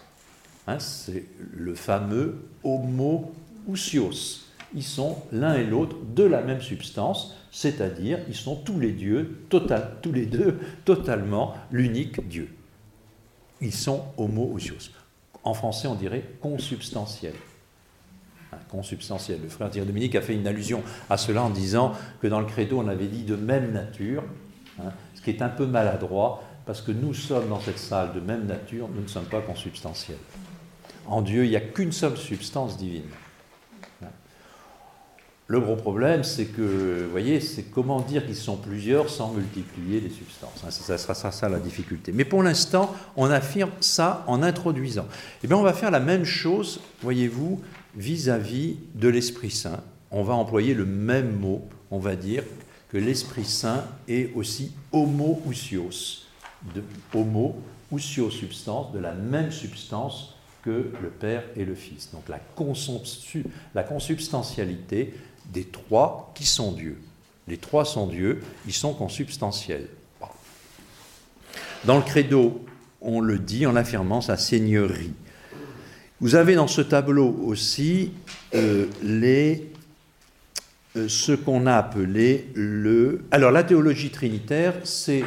[0.67, 1.23] Hein, c'est
[1.55, 4.46] le fameux homo-ousios.
[4.77, 9.39] Ils sont l'un et l'autre de la même substance, c'est-à-dire ils sont tous les dieux,
[9.49, 12.53] tous les deux totalement l'unique Dieu.
[13.59, 14.91] Ils sont homo-ousios.
[15.43, 17.33] En français, on dirait consubstantiel.
[18.69, 19.39] consubstantiel.
[19.41, 22.45] Le frère Thierry Dominique a fait une allusion à cela en disant que dans le
[22.45, 24.23] credo, on avait dit de même nature,
[24.79, 28.19] hein, ce qui est un peu maladroit, parce que nous sommes dans cette salle de
[28.19, 30.19] même nature, nous ne sommes pas consubstantiels.
[31.07, 33.09] En Dieu, il n'y a qu'une seule substance divine.
[35.49, 40.01] Le gros problème, c'est que, vous voyez, c'est comment dire qu'ils sont plusieurs sans multiplier
[40.01, 40.61] les substances.
[40.65, 42.11] Hein, ça sera ça, ça, la difficulté.
[42.11, 45.07] Mais pour l'instant, on affirme ça en introduisant.
[45.43, 47.61] Eh bien, on va faire la même chose, voyez-vous,
[47.95, 49.81] vis-à-vis de l'Esprit Saint.
[50.11, 51.61] On va employer le même mot.
[51.91, 52.43] On va dire
[52.89, 56.25] que l'Esprit Saint est aussi homo-ousios.
[56.75, 56.83] De
[57.13, 57.55] homo,
[57.97, 60.33] substance, de la même substance
[60.63, 62.11] que le Père et le Fils.
[62.11, 62.39] Donc la
[63.83, 65.13] consubstantialité
[65.51, 66.97] des trois qui sont Dieu.
[67.47, 69.87] Les trois sont Dieu, ils sont consubstantiels.
[71.85, 72.65] Dans le credo,
[73.01, 75.13] on le dit en affirmant sa seigneurie.
[76.19, 78.11] Vous avez dans ce tableau aussi
[78.55, 79.55] euh, euh,
[81.07, 83.23] ce qu'on a appelé le...
[83.29, 84.73] Alors la théologie trinitaire,
[85.09, 85.21] euh,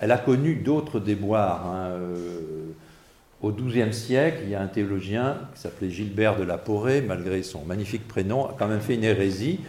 [0.00, 1.66] elle a connu d'autres déboires.
[1.66, 1.90] Hein,
[3.40, 7.42] au XIIe siècle, il y a un théologien qui s'appelait Gilbert de la Porée, malgré
[7.42, 9.60] son magnifique prénom, a quand même fait une hérésie,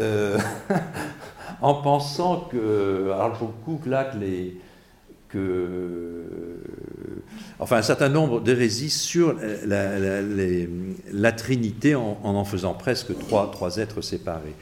[0.00, 0.38] euh,
[1.60, 4.56] en pensant que, alors beaucoup là que les,
[7.58, 14.54] enfin un certain nombre d'hérésies sur la, Trinité en, en, faisant presque trois, êtres séparés.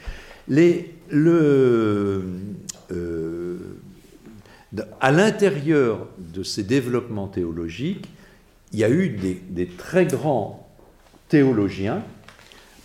[0.47, 2.23] Les, le,
[2.91, 3.57] euh,
[4.99, 8.07] à l'intérieur de ces développements théologiques,
[8.73, 10.67] il y a eu des, très grands
[11.29, 12.03] théologiens.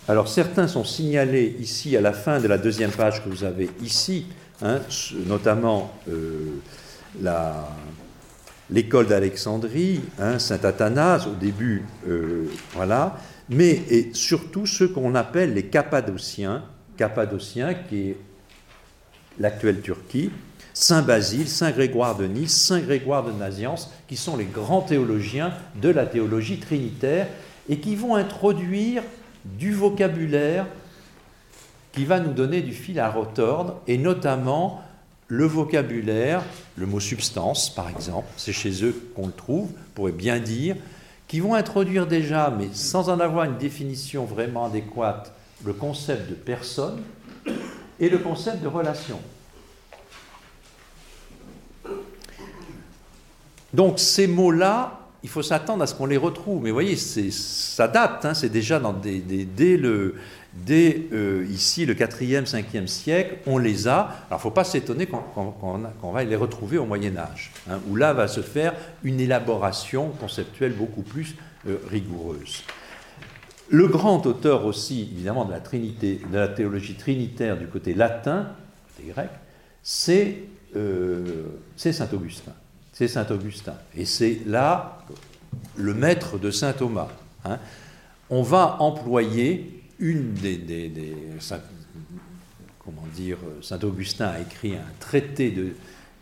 [0.07, 3.69] Alors certains sont signalés ici à la fin de la deuxième page que vous avez
[3.81, 4.27] ici,
[4.61, 4.79] hein,
[5.25, 6.59] notamment euh,
[8.69, 13.17] l'école d'Alexandrie, hein, Saint Athanase au début, euh, voilà,
[13.49, 16.63] mais et surtout ceux qu'on appelle les Cappadociens,
[16.95, 18.17] Cappadociens qui est
[19.39, 20.31] l'actuelle Turquie,
[20.79, 25.51] Saint Basile, Saint Grégoire de Nice, Saint Grégoire de Naziance, qui sont les grands théologiens
[25.81, 27.27] de la théologie trinitaire
[27.67, 29.01] et qui vont introduire
[29.43, 30.67] du vocabulaire
[31.93, 34.83] qui va nous donner du fil à retordre, et notamment
[35.27, 36.43] le vocabulaire,
[36.75, 40.75] le mot substance par exemple, c'est chez eux qu'on le trouve, pourrait bien dire,
[41.27, 45.33] qui vont introduire déjà, mais sans en avoir une définition vraiment adéquate,
[45.65, 47.01] le concept de personne
[47.99, 49.19] et le concept de relation.
[53.77, 56.63] Donc ces mots-là, il faut s'attendre à ce qu'on les retrouve.
[56.63, 58.81] Mais vous voyez, ça date, hein, c'est déjà
[59.55, 60.15] dès, le,
[60.71, 63.99] euh, ici le 4e, 5e siècle, on les a.
[63.99, 67.95] Alors il ne faut pas s'étonner qu'on va les retrouver au Moyen Âge, hein, où
[67.95, 68.73] là va se faire
[69.03, 71.35] une élaboration conceptuelle beaucoup plus
[71.67, 72.63] euh, rigoureuse.
[73.69, 78.47] Le grand auteur aussi, évidemment, de la, Trinité, de la théologie trinitaire du côté latin,
[78.95, 79.29] côté grec,
[79.83, 80.37] c'est
[80.75, 81.43] euh,
[81.75, 82.53] Saint Augustin
[82.97, 83.75] c'est Saint Augustin.
[83.95, 85.03] Et c'est là
[85.75, 87.09] le maître de Saint Thomas.
[87.45, 87.59] Hein.
[88.31, 90.89] On va employer une des,
[92.83, 95.75] comment dire, Saint Augustin a écrit un traité de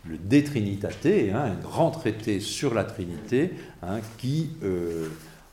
[0.06, 3.52] le De hein, un grand traité sur la Trinité,
[3.82, 5.08] hein, qui, euh,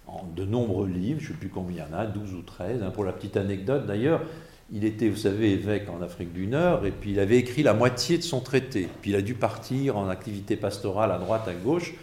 [0.06, 2.42] en de nombreux livres, je ne sais plus combien il y en a, 12 ou
[2.42, 4.22] 13, pour la petite anecdote d'ailleurs,
[4.76, 7.76] il était, vous savez, évêque en Afrique du Nord, et puis il avait écrit la
[7.76, 8.90] moitié de son traité.
[9.02, 11.94] Puis il a dû partir en activité pastorale à droite, à gauche,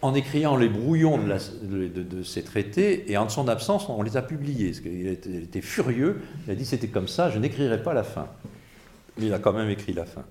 [0.00, 4.72] en écrivant les brouillons de, ces traités, et en son absence, on les a publiés.
[4.86, 8.28] Il était furieux, il a dit c'était comme ça, je n'écrirai pas la fin.
[9.18, 10.22] Mais il a quand même écrit la fin.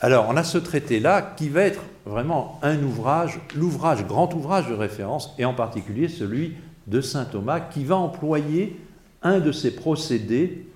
[0.00, 4.74] Alors, on a ce traité-là qui va être vraiment un ouvrage, l'ouvrage, grand ouvrage de
[4.74, 6.54] référence, et en particulier celui
[6.86, 8.76] de saint Thomas, qui va employer
[9.24, 10.66] un de ces procédés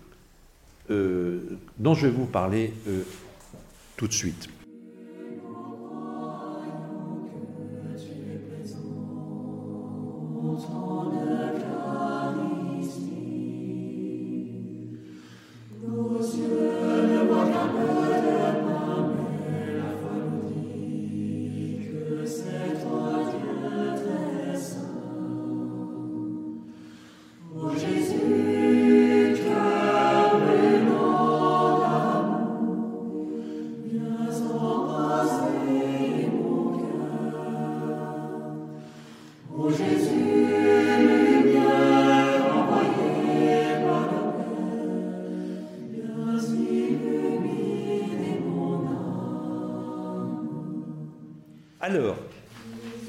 [0.90, 1.40] euh,
[1.78, 3.02] dont je vais vous parler euh,
[3.96, 4.48] tout de suite.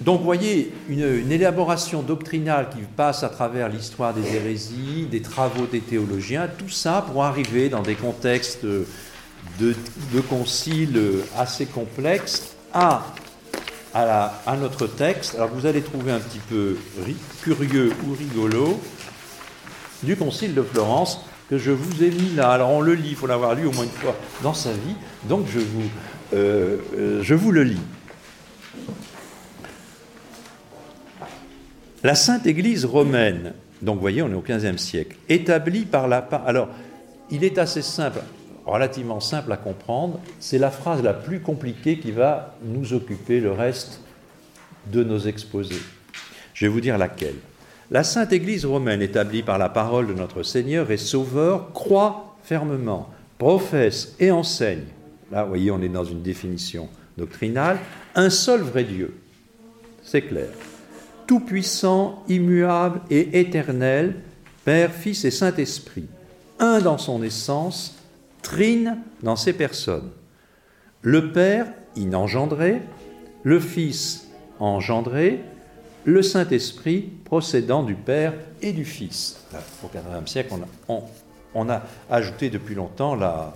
[0.09, 5.67] Donc vous voyez une, élaboration doctrinale qui passe à travers l'histoire des hérésies, des travaux
[5.67, 8.87] des théologiens, tout ça pour arriver dans des contextes de,
[9.59, 10.99] de conciles
[11.37, 13.05] assez complexes à,
[13.93, 15.35] à, notre texte.
[15.35, 16.77] Alors vous allez trouver un petit peu
[17.43, 18.81] curieux ou rigolo
[20.01, 22.49] du concile de Florence que je vous ai mis là.
[22.49, 24.95] Alors on le lit, il faut l'avoir lu au moins une fois dans sa vie,
[25.25, 25.87] donc je vous,
[26.33, 27.81] euh, euh, je vous le lis.
[32.01, 36.19] La Sainte Église romaine, donc vous voyez, on est au XVe siècle, établie par la...
[36.45, 36.69] Alors,
[37.29, 38.21] il est assez simple,
[38.65, 43.51] relativement simple à comprendre, c'est la phrase la plus compliquée qui va nous occuper le
[43.51, 43.99] reste
[44.93, 45.81] de nos exposés.
[46.53, 47.35] Je vais vous dire laquelle.
[47.91, 53.09] La Sainte Église romaine, établie par la parole de notre Seigneur et Sauveur, croit fermement,
[53.37, 54.85] professe et enseigne,
[55.33, 56.87] là vous voyez on est dans une définition
[57.17, 57.77] doctrinale,
[58.15, 59.19] un seul vrai Dieu.
[60.01, 60.47] C'est clair
[61.29, 64.15] tout-puissant, immuable et éternel,
[64.65, 66.07] Père, Fils et Saint-Esprit,
[66.57, 67.99] un dans son essence,
[68.41, 70.09] trine dans ses personnes.
[71.03, 72.81] Le Père inengendré,
[73.43, 74.27] le Fils
[74.59, 75.41] engendré,
[76.03, 79.45] le Saint-Esprit procédant du Père et du Fils.
[79.83, 80.55] au IVe siècle,
[80.87, 83.53] on a, ajouté depuis longtemps la,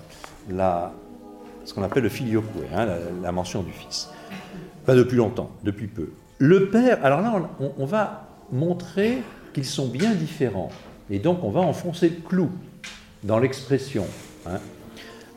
[1.66, 2.86] ce qu'on appelle le filioque, hein,
[3.24, 4.10] la, mention du Fils.
[4.86, 6.12] Pas depuis longtemps, depuis peu.
[6.46, 9.20] Le Père, alors là, on, va montrer
[9.54, 10.74] qu'ils sont bien différents.
[11.10, 12.50] Et donc, on va enfoncer le clou
[13.24, 14.06] dans l'expression.
[14.46, 14.60] Hein.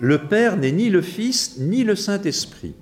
[0.01, 2.75] Le Père n'est ni le Fils, ni le Saint-Esprit.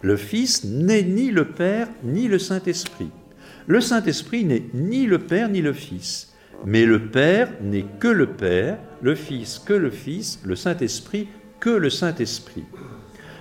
[0.00, 3.10] Le Fils n'est ni le Père, ni le Saint-Esprit.
[3.66, 6.32] Le Saint-Esprit n'est ni le Père, ni le Fils.
[6.64, 11.28] Mais le Père n'est que le Père, le Fils que le Fils, le Saint-Esprit
[11.60, 12.64] que le Saint-Esprit.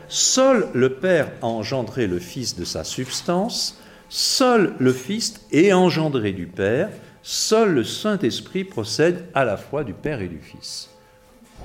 [0.09, 3.79] Seul le Père a engendré le Fils de sa substance,
[4.17, 6.87] Seul le Fils est engendré du Père,
[7.21, 10.89] seul le Saint-Esprit procède à la fois du Père et du Fils.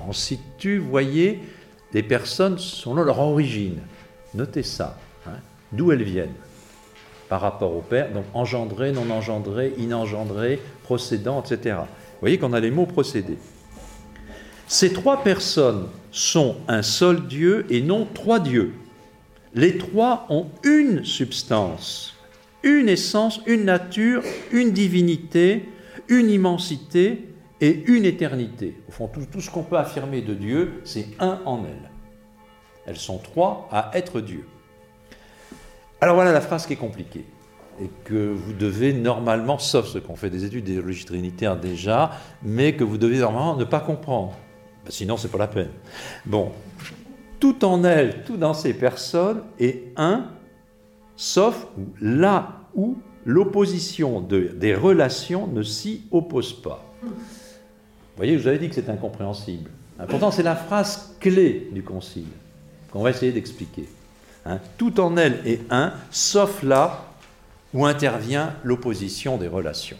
[0.05, 1.39] On situe, voyez,
[1.93, 3.79] des personnes selon leur origine.
[4.33, 5.37] Notez ça, hein,
[5.71, 6.35] d'où elles viennent
[7.29, 11.77] par rapport au Père, donc engendré, non engendré, inengendré, procédant, etc.
[11.77, 13.37] Vous voyez qu'on a les mots procédés.
[14.67, 18.73] Ces trois personnes sont un seul Dieu et non trois dieux.
[19.55, 22.10] Les trois ont une substance
[22.63, 25.69] une essence, une nature, une divinité,
[26.07, 27.27] une immensité
[27.59, 28.75] et une éternité.
[28.87, 31.91] Au fond, tout, ce qu'on peut affirmer de Dieu, c'est un en elle.
[32.85, 34.45] Elles sont trois à être Dieu.
[36.01, 37.25] Alors voilà la phrase qui est compliquée
[37.81, 42.11] et que vous devez normalement, sauf ceux qui ont fait des études d'idéologie trinitaire déjà,
[42.43, 44.33] mais que vous devez normalement ne pas comprendre.
[44.83, 45.69] Ben, sinon, c'est pas la peine.
[46.25, 46.51] Bon,
[47.39, 50.31] tout en elle, tout dans ces personnes est un
[51.21, 51.67] sauf
[52.01, 56.83] là où l'opposition des relations ne s'y oppose pas.
[57.03, 57.11] Vous
[58.17, 59.69] voyez, je vous avais dit que c'est incompréhensible.
[59.99, 62.25] Hein, pourtant, c'est la phrase clé du Concile
[62.91, 63.87] qu'on va essayer d'expliquer.
[64.47, 67.05] Hein, tout en elle est un, sauf là
[67.71, 69.97] où intervient l'opposition des relations.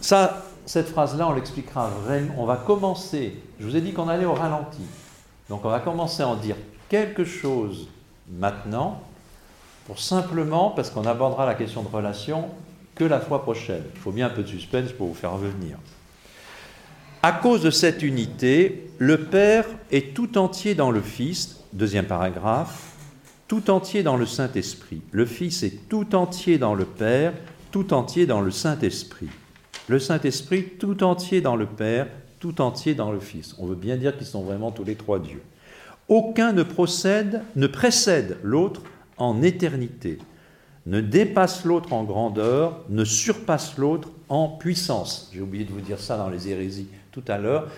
[0.00, 2.32] Ça, cette phrase-là, on l'expliquera vraiment.
[2.38, 4.82] On va commencer, je vous ai dit qu'on allait au ralenti.
[5.50, 6.56] Donc on va commencer à en dire
[6.88, 7.88] quelque chose
[8.30, 9.02] maintenant,
[9.88, 12.44] pour simplement, parce qu'on abordera la question de relation
[12.94, 13.82] que la fois prochaine.
[13.94, 15.78] Il faut bien un peu de suspense pour vous faire revenir.
[17.22, 22.92] À cause de cette unité, le Père est tout entier dans le Fils, deuxième paragraphe,
[23.48, 25.00] tout entier dans le Saint-Esprit.
[25.10, 27.32] Le Fils est tout entier dans le Père,
[27.72, 29.30] tout entier dans le Saint-Esprit.
[29.88, 32.08] Le Saint-Esprit tout entier dans le Père,
[32.40, 33.54] tout entier dans le Fils.
[33.58, 35.42] On veut bien dire qu'ils sont vraiment tous les trois dieux.
[36.08, 38.82] Aucun ne procède, ne précède l'autre
[39.18, 40.18] en éternité,
[40.86, 45.30] ne dépasse l'autre en grandeur, ne surpasse l'autre en puissance.
[45.32, 47.68] J'ai oublié de vous dire ça dans les hérésies tout à l'heure.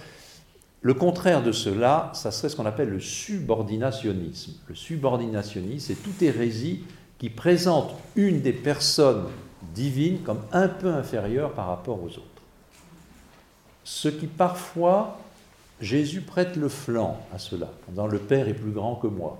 [0.82, 4.52] Le contraire de cela, ça serait ce qu'on appelle le subordinationnisme.
[4.66, 6.84] Le subordinationnisme, c'est toute hérésie
[7.18, 9.24] qui présente une des personnes
[9.74, 12.24] divines comme un peu inférieure par rapport aux autres.
[13.84, 15.18] Ce qui parfois
[15.80, 19.38] Jésus prête le flanc à cela, en disant le Père est plus grand que moi.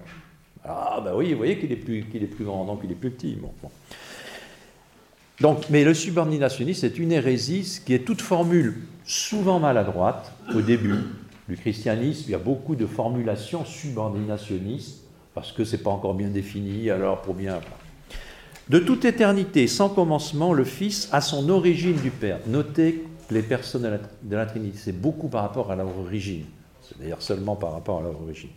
[0.64, 2.04] Ah, ben oui, vous voyez qu'il est, plus,
[2.44, 3.38] grand, donc il est plus petit.
[5.40, 10.96] Donc, mais le subordinationnisme est une hérésie qui est toute formule souvent maladroite au début
[11.48, 12.24] du christianisme.
[12.28, 15.04] Il y a beaucoup de formulations subordinationnistes
[15.34, 17.61] parce que ce n'est pas encore bien défini, alors pour bien.
[18.68, 22.38] De toute éternité, sans commencement, le Fils a son origine du Père.
[22.46, 24.78] Notez les personnes de la, Trinité.
[24.78, 26.44] C'est beaucoup par rapport à leur origine.
[26.82, 28.50] C'est d'ailleurs seulement par rapport à leur origine.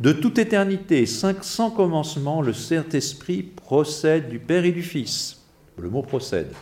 [0.00, 5.40] De toute éternité, sans commencement, le Saint-Esprit procède du Père et du Fils.
[5.78, 6.52] Le mot procède.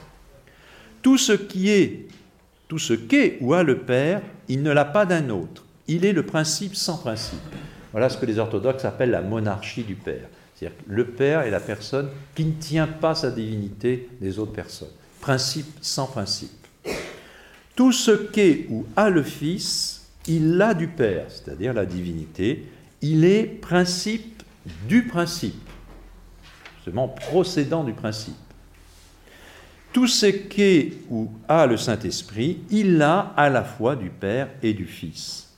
[1.01, 2.07] Tout ce qui est,
[2.69, 5.65] tout ce qu'est ou a le Père, il ne l'a pas d'un autre.
[5.89, 7.41] Il est le principe sans principe.
[7.91, 10.29] Voilà ce que les orthodoxes appellent la monarchie du Père.
[10.55, 14.53] C'est-à-dire que le Père est la personne qui ne tient pas sa divinité des autres
[14.53, 14.89] personnes.
[15.21, 16.51] Principe sans principe.
[17.75, 22.65] Tout ce qu'est ou a le Fils, il l'a du Père, c'est-à-dire la divinité.
[23.03, 24.43] Il est principe
[24.89, 25.69] du principe,
[26.85, 28.35] seulement procédant du principe.
[29.93, 34.73] Tout ce qu'est ou a le Saint-Esprit, il l'a à la fois du Père et
[34.73, 35.53] du Fils.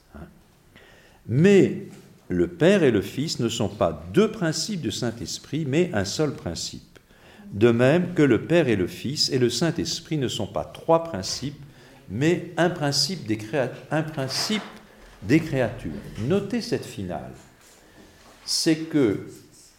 [1.28, 1.86] Mais
[2.28, 6.34] le Père et le Fils ne sont pas deux principes du Saint-Esprit, mais un seul
[6.34, 6.98] principe.
[7.52, 11.04] De même que le Père et le Fils et le Saint-Esprit ne sont pas trois
[11.04, 11.62] principes,
[12.10, 13.38] mais un principe des,
[13.90, 14.62] un principe
[15.26, 15.92] des créatures.
[16.20, 17.32] Notez cette finale.
[18.44, 19.26] C'est que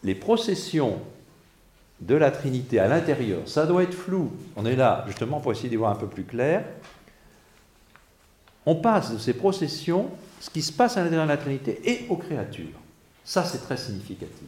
[0.03, 0.99] les processions
[2.01, 4.31] de la Trinité à l'intérieur, ça doit être flou.
[4.55, 6.65] On est là justement pour essayer d'y voir un peu plus clair.
[8.65, 12.05] On passe de ces processions, ce qui se passe à l'intérieur de la Trinité, et
[12.09, 12.79] aux créatures.
[13.23, 14.47] Ça, c'est très significatif.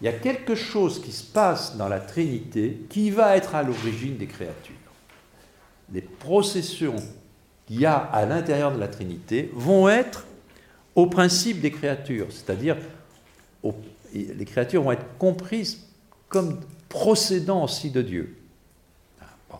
[0.00, 3.62] Il y a quelque chose qui se passe dans la Trinité qui va être à
[3.62, 4.76] l'origine des créatures
[5.92, 6.96] les processions
[7.66, 10.26] qu'il y a à l'intérieur de la Trinité vont être
[10.94, 12.76] au principe des créatures, c'est-à-dire
[14.14, 15.86] les créatures vont être comprises
[16.28, 18.36] comme procédant aussi de Dieu.
[19.20, 19.58] Ah,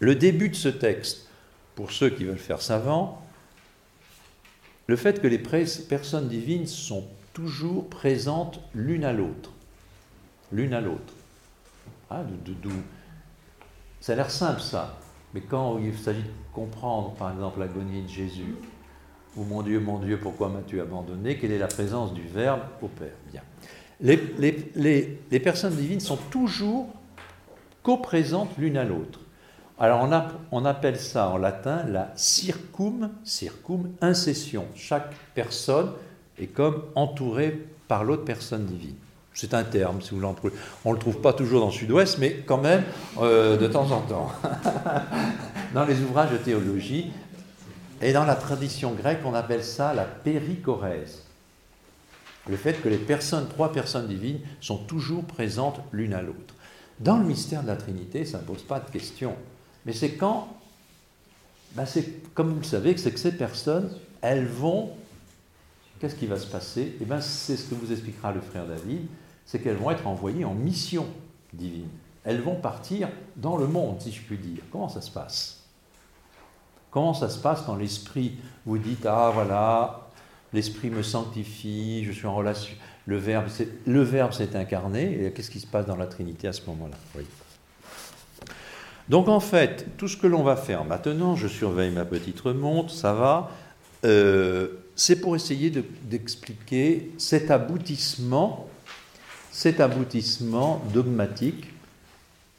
[0.00, 1.28] le début de ce texte,
[1.74, 3.22] pour ceux qui veulent faire savant,
[4.86, 9.52] le fait que les personnes divines sont toujours présentes l'une à l'autre.
[10.52, 11.12] L'une à l'autre.
[12.08, 12.22] Ah,
[14.00, 14.96] ça a l'air simple ça.
[15.36, 18.54] Mais quand il s'agit de comprendre, par exemple, l'agonie de Jésus,
[19.36, 21.36] ou mon Dieu, mon Dieu, pourquoi m'as-tu abandonné?
[21.36, 23.12] Quelle est la présence du Verbe au Père?
[23.30, 23.42] Bien.
[24.00, 26.88] Les, personnes divines sont toujours
[27.82, 29.20] coprésentes l'une à l'autre.
[29.78, 30.08] Alors
[30.52, 34.64] on, appelle ça en latin la circum, circum incession.
[34.74, 35.92] Chaque personne
[36.38, 38.96] est comme entourée par l'autre personne divine.
[39.36, 40.54] C'est un terme, si vous l'en trouvez.
[40.86, 42.82] On ne le trouve pas toujours dans le sud-ouest, mais quand même,
[43.18, 44.32] euh, de temps en temps.
[45.74, 47.12] dans les ouvrages de théologie,
[48.00, 51.22] et dans la tradition grecque, on appelle ça la péricorèse.
[52.48, 56.54] Le fait que les personnes, trois personnes divines, sont toujours présentes l'une à l'autre.
[57.00, 59.34] Dans le mystère de la Trinité, ça ne pose pas de question.
[59.84, 60.48] Mais c'est quand,
[61.74, 63.90] ben c'est comme vous le savez, c'est que ces personnes,
[64.22, 64.92] elles vont
[65.98, 66.94] Qu'est-ce qui va se passer?
[67.00, 69.06] Eh bien, c'est ce que vous expliquera le frère David
[69.46, 71.06] c'est qu'elles vont être envoyées en mission
[71.52, 71.88] divine.
[72.24, 74.62] Elles vont partir dans le monde, si je puis dire.
[74.70, 75.62] Comment ça se passe?
[76.90, 80.08] Comment ça se passe quand l'esprit vous dit Ah voilà,
[80.52, 82.74] l'esprit me sanctifie, je suis en relation.
[83.06, 83.46] Le Verbe,
[83.86, 85.26] le verbe s'est incarné.
[85.26, 86.96] Et qu'est-ce qui se passe dans la Trinité à ce moment-là?
[89.08, 92.90] Donc en fait, tout ce que l'on va faire maintenant, je surveille ma petite remonte,
[92.90, 93.50] ça va.
[94.04, 98.68] Euh, c'est pour essayer d'expliquer cet aboutissement
[99.56, 101.72] cet aboutissement dogmatique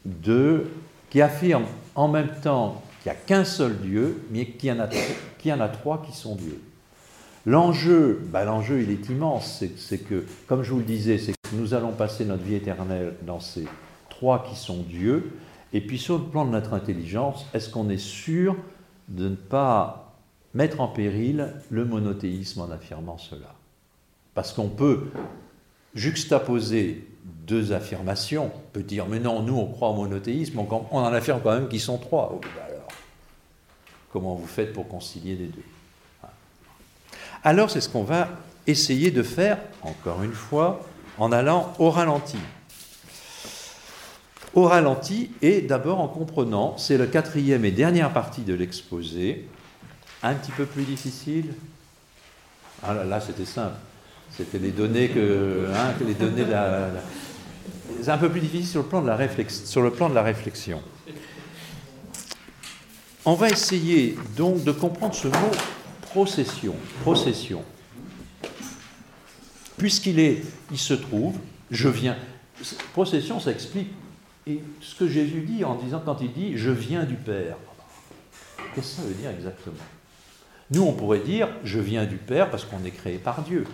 [0.03, 0.65] de,
[1.11, 5.59] qui affirme en même temps qu'il n'y a qu'un seul Dieu, mais qu'il y, en
[5.59, 6.59] a, trois qui sont Dieu.
[7.45, 11.55] L'enjeu, bah, l'enjeu il est immense, c'est que, comme je vous le disais, c'est que
[11.55, 13.67] nous allons passer notre vie éternelle dans ces
[14.09, 15.33] trois qui sont Dieu,
[15.73, 18.55] et puis sur le plan de notre intelligence, est-ce qu'on est sûr
[19.07, 20.15] de ne pas
[20.55, 23.53] mettre en péril le monothéisme en affirmant cela?
[24.33, 25.11] Parce qu'on peut
[25.95, 27.05] juxtaposer
[27.47, 31.39] deux affirmations, on peut dire, mais non, nous on croit au monothéisme, on en affirme
[31.41, 32.31] quand même qu'ils sont trois.
[32.33, 32.87] Oh, bah alors,
[34.11, 35.63] comment vous faites pour concilier les deux
[37.43, 38.29] Alors c'est ce qu'on va
[38.67, 40.85] essayer de faire, encore une fois,
[41.17, 42.37] en allant au ralenti.
[44.53, 49.47] Au ralenti et d'abord en comprenant, c'est la quatrième et dernière partie de l'exposé,
[50.23, 51.53] un petit peu plus difficile.
[52.83, 53.75] Ah là c'était simple.
[54.31, 56.45] C'était les données que, hein, les données
[58.01, 59.01] c'est un peu plus difficile sur le plan
[60.09, 60.81] de la, réflexion.
[63.25, 65.51] On va essayer donc de comprendre ce mot
[66.01, 66.75] procession.
[67.01, 67.63] Procession.
[69.77, 71.35] Puisqu'il est, il se trouve,
[71.69, 72.15] je viens.
[72.93, 73.89] Procession, ça explique
[74.81, 77.57] ce que Jésus dit en disant quand il dit je viens du Père.
[78.73, 79.75] Qu'est-ce que ça veut dire exactement?
[80.71, 83.65] Nous, on pourrait dire je viens du Père parce qu'on est créé par Dieu.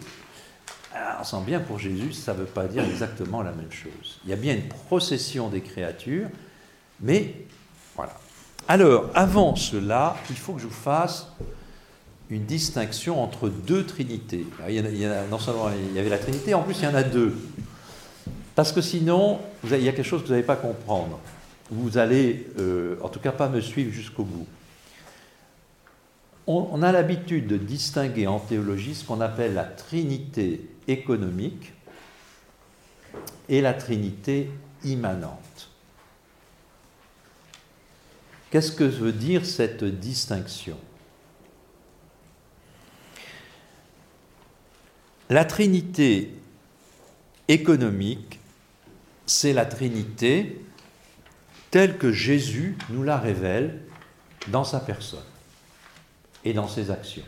[0.93, 4.19] Alors, on sent bien pour Jésus, ça ne veut pas dire exactement la même chose.
[4.23, 6.27] Il y a bien une procession des créatures,
[7.01, 7.33] mais
[7.95, 8.13] voilà.
[8.67, 11.27] Alors, avant cela, il faut que je vous fasse
[12.29, 14.45] une distinction entre deux trinités.
[14.67, 17.03] il, y non seulement il y avait la Trinité, en plus il y en a
[17.03, 17.35] deux.
[18.55, 21.19] Parce que sinon, il y a quelque chose que vous n'allez pas comprendre.
[21.71, 24.47] Vous allez, euh, en tout cas, pas me suivre jusqu'au bout.
[26.45, 31.73] On, a l'habitude de distinguer en théologie ce qu'on appelle la trinité économique
[33.49, 34.49] et la trinité
[34.83, 35.69] immanente.
[38.49, 40.77] Qu'est-ce que veut dire cette distinction?
[45.29, 46.31] La trinité
[47.47, 48.39] économique,
[49.25, 50.61] c'est la trinité
[51.71, 53.81] telle que Jésus nous la révèle
[54.49, 55.23] dans sa personne
[56.45, 57.23] et dans ses actions.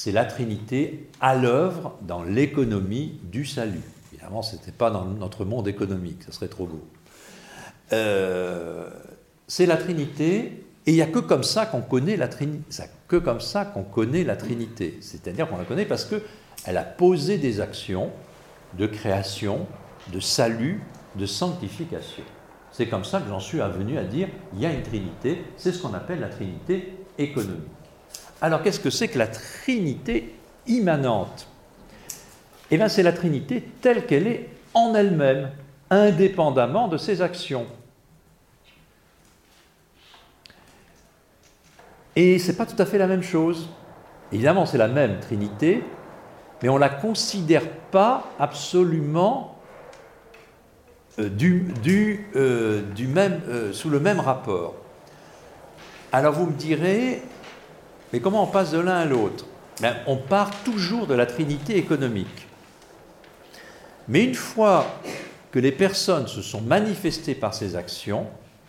[0.00, 3.82] C'est la Trinité à l'œuvre dans l'économie du salut.
[4.12, 6.86] Évidemment, ce n'était pas dans notre monde économique, ce serait trop beau.
[7.92, 8.88] Euh,
[9.48, 12.84] c'est la Trinité, et il n'y a que comme ça qu'on connaît la Trinité.
[13.08, 14.98] que comme ça qu'on connaît la Trinité.
[15.00, 18.10] C'est-à-dire qu'on la connaît parce qu'elle a posé des actions
[18.78, 19.66] de création,
[20.12, 20.80] de salut,
[21.16, 22.22] de sanctification.
[22.70, 25.72] C'est comme ça que j'en suis venu à dire il y a une Trinité, c'est
[25.72, 27.77] ce qu'on appelle la Trinité économique.
[28.40, 30.34] Alors qu'est-ce que c'est que la Trinité
[30.66, 31.48] immanente?
[32.70, 35.50] Eh bien c'est la Trinité telle qu'elle est en elle-même,
[35.90, 37.66] indépendamment de ses actions.
[42.14, 43.68] Et ce n'est pas tout à fait la même chose.
[44.32, 45.84] Évidemment, c'est la même Trinité,
[46.60, 49.56] mais on ne la considère pas absolument
[51.18, 51.30] euh,
[52.36, 54.74] euh, euh, sous le même rapport.
[56.10, 57.22] Alors vous me direz,
[58.12, 59.46] mais comment on passe de l'un à l'autre?
[59.80, 62.46] Ben, On part toujours de la trinité économique.
[64.08, 64.86] Mais une fois
[65.52, 68.26] que les personnes se sont manifestées par ces actions,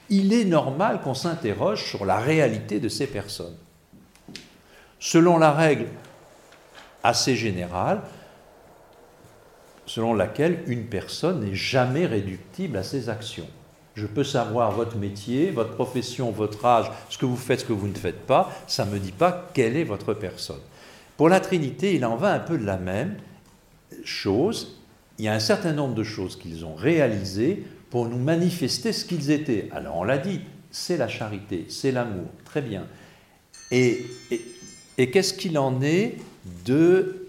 [0.09, 3.55] il est normal qu'on s'interroge sur la réalité de ces personnes.
[4.99, 5.87] Selon la règle
[7.03, 8.01] assez générale,
[9.85, 13.47] selon laquelle une personne n'est jamais réductible à ses actions.
[13.99, 17.73] Je peux savoir votre métier, votre profession, votre âge, ce que vous faites, ce que
[17.73, 20.61] vous ne faites pas, ça ne me dit pas quelle est votre personne.
[21.17, 23.17] Pour la Trinité, il en va un peu de la même
[24.05, 24.79] chose.
[25.17, 29.03] Il y a un certain nombre de choses qu'ils ont réalisées pour nous manifester ce
[29.03, 29.67] qu'ils étaient.
[29.73, 30.39] Alors on l'a dit,
[30.71, 32.85] c'est la charité, c'est l'amour, très bien.
[33.69, 34.05] Et,
[34.97, 36.15] et qu'est-ce qu'il en est
[36.65, 37.27] de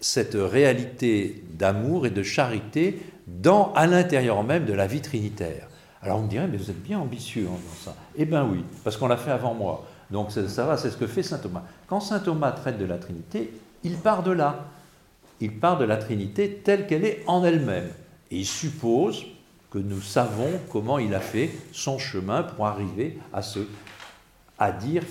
[0.00, 5.66] cette réalité d'amour et de charité dans, à l'intérieur même de la vie trinitaire?
[6.02, 7.96] Alors on me dirait, mais vous êtes bien ambitieux en disant ça.
[8.16, 9.86] Eh bien oui, parce qu'on l'a fait avant moi.
[10.10, 11.62] Donc ça va, c'est ce que fait saint Thomas.
[11.88, 13.52] Quand saint Thomas traite de la Trinité,
[13.82, 14.66] il part de là.
[15.40, 17.88] Il part de la Trinité telle qu'elle est en elle-même.
[18.30, 19.24] Et il suppose
[19.70, 23.60] que nous savons comment il a fait son chemin pour arriver à, ce,
[24.58, 25.02] à dire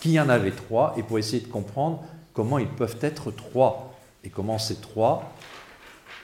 [0.00, 3.94] qu'il y en avait trois et pour essayer de comprendre comment ils peuvent être trois
[4.24, 5.32] et comment ces trois,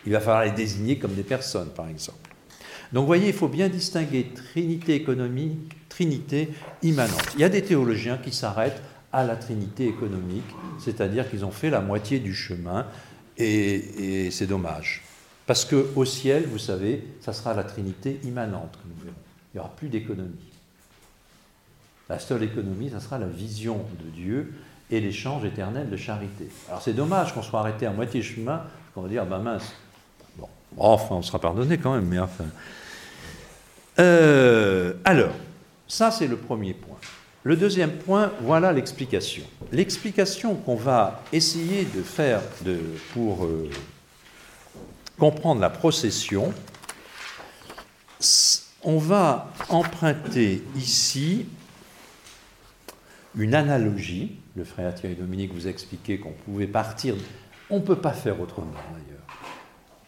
[0.06, 2.29] il va falloir les désigner comme des personnes, par exemple.
[2.92, 6.50] Donc vous voyez, il faut bien distinguer trinité économique, trinité
[6.82, 7.34] immanente.
[7.34, 10.44] Il y a des théologiens qui s'arrêtent à la trinité économique,
[10.78, 12.86] c'est-à-dire qu'ils ont fait la moitié du chemin,
[13.38, 15.02] et, c'est dommage.
[15.46, 19.16] Parce qu'au ciel, vous savez, ça sera la trinité immanente que nous verrons.
[19.52, 20.50] Il n'y aura plus d'économie.
[22.08, 24.52] La seule économie, ça sera la vision de Dieu
[24.90, 26.48] et l'échange éternel de charité.
[26.68, 28.64] Alors c'est dommage qu'on soit arrêté à moitié chemin,
[28.94, 29.72] qu'on va dire, bah mince,
[30.36, 32.44] bon, enfin, on sera pardonné quand même, mais enfin.
[33.98, 35.34] Euh, alors,
[35.88, 36.98] ça c'est le premier point.
[37.42, 39.42] Le deuxième point, voilà l'explication.
[39.72, 42.42] L'explication qu'on va essayer de faire
[43.14, 43.70] pour euh,
[45.18, 46.52] comprendre la procession,
[48.82, 51.46] on va emprunter ici
[53.36, 54.36] une analogie.
[54.54, 57.14] Le frère Thierry Dominique vous a expliqué qu'on pouvait partir,
[57.70, 59.09] on ne peut pas faire autrement d'ailleurs.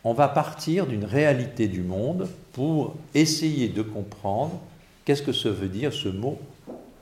[0.04, 4.60] On va partir d'une réalité du monde pour essayer de comprendre
[5.04, 6.40] qu'est-ce que ça veut dire ce mot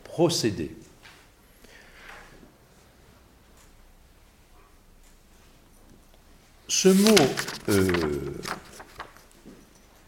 [0.04, 0.76] procéder.
[6.68, 7.14] Ce mot
[7.68, 7.90] euh,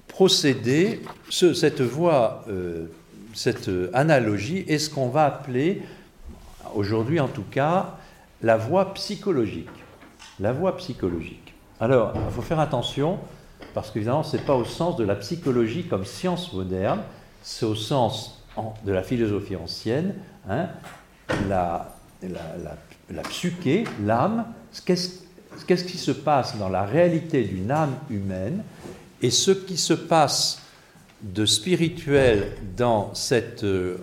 [0.06, 1.00] procéder,
[1.30, 2.86] cette voie, euh,
[3.34, 5.82] cette analogie est ce qu'on va appeler,
[6.74, 7.98] aujourd'hui en tout cas,
[8.42, 9.68] la voie psychologique.
[10.40, 11.41] La voie psychologique.
[11.82, 13.18] Alors, il faut faire attention,
[13.74, 17.00] parce qu'évidemment, ce n'est pas au sens de la psychologie comme science moderne,
[17.42, 18.44] c'est au sens
[18.84, 20.14] de la philosophie ancienne,
[20.48, 20.68] hein,
[21.48, 21.92] la,
[23.24, 24.44] psyché, l'âme,
[24.84, 28.62] qu'est-ce qui se passe dans la réalité d'une âme humaine
[29.20, 30.62] et ce qui se passe
[31.20, 33.96] de spirituel dans cette euh,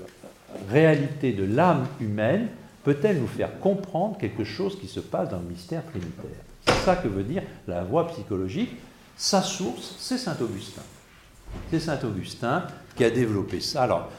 [0.69, 2.47] réalité de l'âme humaine
[2.83, 6.48] peut-elle nous faire comprendre quelque chose qui se passe dans le mystère trinitaire?
[6.69, 8.75] C'est ça que veut dire la voie psychologique.
[9.17, 10.81] Sa source, c'est Saint Augustin.
[11.71, 12.65] C'est Saint Augustin
[12.95, 13.83] qui a développé ça.
[13.83, 14.09] Alors,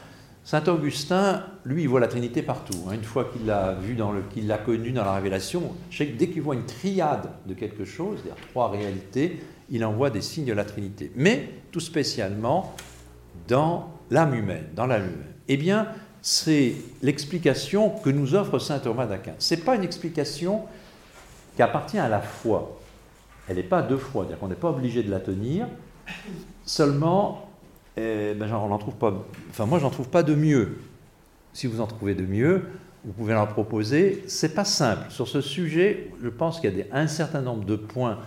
[0.43, 2.77] Saint Augustin, lui, il voit la Trinité partout.
[2.87, 2.93] Hein.
[2.93, 3.97] Une fois qu'il l'a vu,
[4.33, 8.43] qu'il l'a connu dans la Révélation, dès qu'il voit une triade de quelque chose, c'est-à-dire
[8.49, 11.11] trois réalités, il envoie des signes de la Trinité.
[11.15, 12.75] Mais tout spécialement
[13.47, 15.33] dans l'âme humaine, dans l'âme humaine.
[15.47, 15.87] Eh bien,
[16.21, 19.33] c'est l'explication que nous offre saint Thomas d'Aquin.
[19.39, 20.63] Ce n'est pas une explication
[21.55, 22.79] qui appartient à la foi.
[23.47, 25.67] Elle n'est pas deux fois, c'est-à-dire qu'on n'est pas obligé de la tenir.
[26.65, 27.49] Seulement,
[27.97, 29.13] eh ben, j'en trouve pas.
[29.49, 30.77] Enfin, moi, j'en trouve pas de mieux.
[31.53, 32.63] Si vous en trouvez de mieux,
[33.03, 34.23] vous pouvez leur proposer.
[34.27, 36.11] C'est pas simple sur ce sujet.
[36.21, 38.19] Je pense qu'il y a un certain nombre de points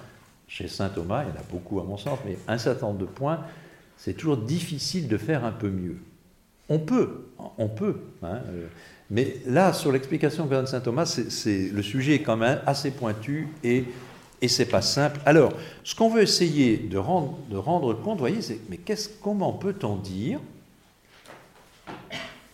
[0.49, 1.25] chez saint Thomas.
[1.25, 3.41] Il y en a beaucoup à mon sens, mais un certain nombre de points.
[3.97, 5.99] C'est toujours difficile de faire un peu mieux.
[6.69, 7.29] On peut,
[7.59, 8.01] on peut.
[8.23, 8.67] Hein, euh,
[9.11, 13.85] mais là, sur l'explication donne saint Thomas, le sujet est quand même assez pointu et
[14.45, 15.21] et c'est pas simple.
[15.25, 15.55] Alors,
[15.85, 18.79] ce qu'on veut essayer de rendre, de rendre compte, vous voyez, c'est mais
[19.23, 20.39] comment peut-on dire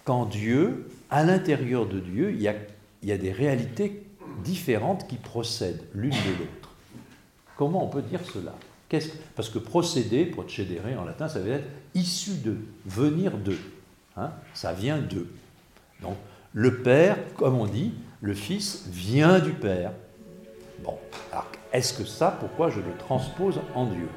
[0.05, 2.49] qu'en Dieu, à l'intérieur de Dieu, il y,
[3.13, 4.07] a, des réalités
[4.45, 6.77] différentes qui procèdent l'une de l'autre?
[7.57, 8.55] Comment on peut dire cela?
[9.35, 12.57] Parce que procéder, procédere en latin, ça veut être issu de,
[12.87, 13.57] venir de.
[14.17, 15.27] Hein ça vient de.
[16.03, 16.17] Donc,
[16.53, 19.93] le Père, comme on dit, le Fils vient du Père.
[20.85, 20.99] Bon,
[21.33, 24.09] alors est-ce que ça, pourquoi je le transpose en Dieu?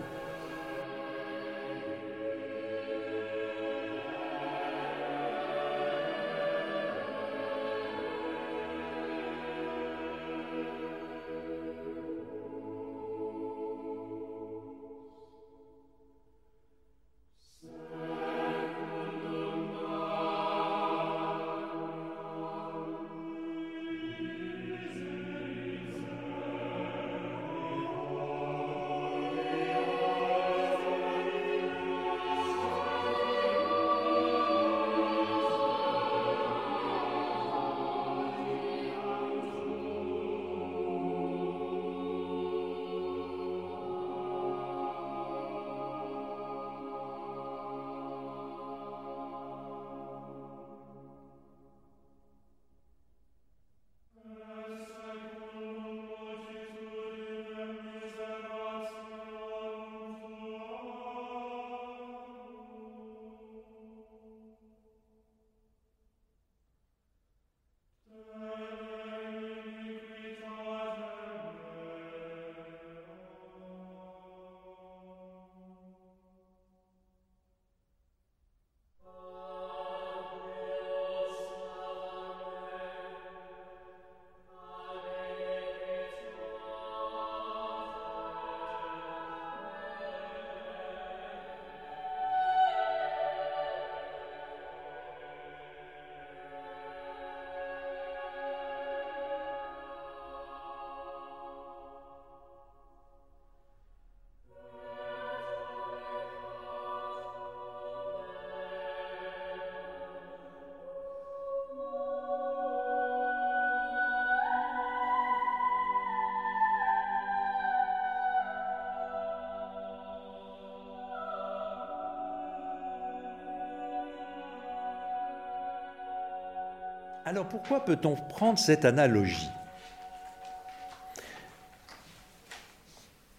[127.34, 129.50] Alors pourquoi peut-on prendre cette analogie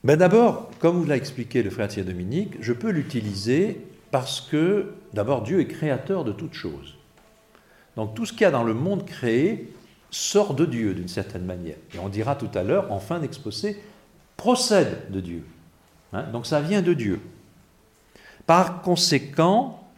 [0.03, 3.81] ben D'abord, comme vous l'a expliqué le frère Thierry Dominique, je peux l'utiliser
[4.11, 6.97] parce que d'abord Dieu est créateur de toutes choses.
[7.95, 9.73] Donc tout ce qu'il y a dans le monde créé
[10.11, 11.77] sort de Dieu d'une certaine manière.
[11.95, 13.81] Et on dira tout à l'heure, en fin d'exposé,
[14.37, 15.45] procède de Dieu.
[16.12, 17.21] Hein, donc ça vient de Dieu.
[18.45, 19.89] Par conséquent,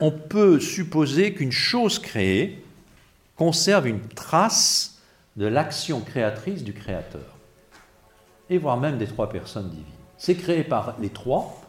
[0.00, 2.62] on peut supposer qu'une chose créée
[3.36, 4.98] conserve une trace
[5.36, 7.36] de l'action créatrice du Créateur,
[8.48, 9.84] et voire même des trois personnes divines.
[10.16, 11.60] C'est créé par les trois,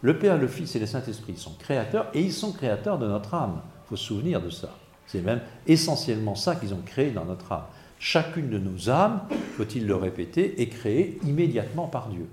[0.00, 3.34] le Père, le Fils et le Saint-Esprit sont créateurs, et ils sont créateurs de notre
[3.34, 3.60] âme.
[3.84, 4.70] Il faut se souvenir de ça.
[5.06, 7.64] C'est même essentiellement ça qu'ils ont créé dans notre âme.
[7.98, 9.22] Chacune de nos âmes,
[9.56, 12.28] faut-il le répéter, est créée immédiatement par Dieu.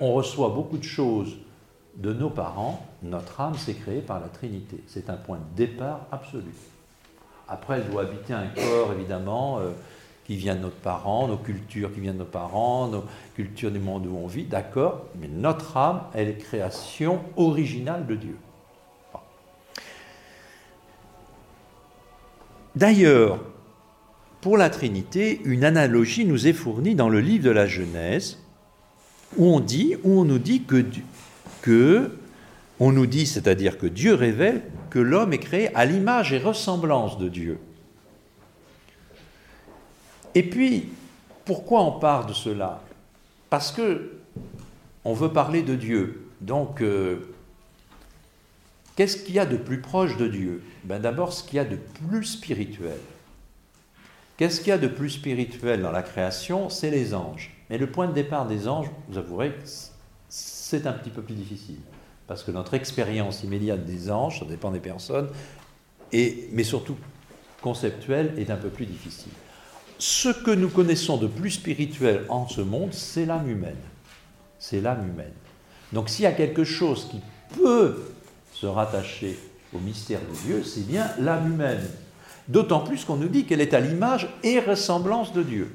[0.00, 1.36] On reçoit beaucoup de choses
[1.96, 4.82] de nos parents, notre âme s'est créée par la Trinité.
[4.86, 6.54] C'est un point de départ absolu.
[7.48, 9.70] Après, elle doit habiter un corps, évidemment, euh,
[10.24, 13.04] qui vient de nos parents, nos cultures qui viennent de nos parents, nos
[13.34, 18.14] cultures du monde où on vit, d'accord, mais notre âme, elle est création originale de
[18.14, 18.36] Dieu.
[22.74, 23.38] D'ailleurs,
[24.40, 28.38] pour la Trinité, une analogie nous est fournie dans le livre de la Genèse,
[29.36, 30.84] où on dit, où on nous dit que,
[31.60, 32.12] que
[32.84, 34.60] on nous dit, c'est-à-dire que Dieu révèle
[34.90, 37.60] que l'homme est créé à l'image et ressemblance de Dieu.
[40.34, 40.88] Et puis,
[41.44, 42.82] pourquoi on parle de cela?
[43.50, 44.14] Parce que
[45.04, 46.26] on veut parler de Dieu.
[46.40, 47.32] Donc, euh,
[48.96, 50.64] qu'est-ce qu'il y a de plus proche de Dieu?
[50.82, 52.98] Ben D'abord, ce qu'il y a de plus spirituel.
[54.36, 56.68] Qu'est-ce qu'il y a de plus spirituel dans la création?
[56.68, 57.54] C'est les anges.
[57.70, 59.52] Mais le point de départ des anges, vous avouerez
[60.28, 61.78] c'est un petit peu plus difficile
[62.32, 65.28] parce que notre expérience immédiate des anges, ça dépend des personnes,
[66.12, 66.96] et, mais surtout
[67.60, 69.32] conceptuelle, est un peu plus difficile.
[69.98, 73.76] Ce que nous connaissons de plus spirituel en ce monde, c'est l'âme humaine.
[74.58, 75.34] C'est l'âme humaine.
[75.92, 77.20] Donc s'il y a quelque chose qui
[77.54, 78.00] peut
[78.54, 79.38] se rattacher
[79.74, 81.86] au mystère de Dieu, c'est bien l'âme humaine.
[82.48, 85.70] D'autant plus qu'on nous dit qu'elle est à l'image et ressemblance de Dieu.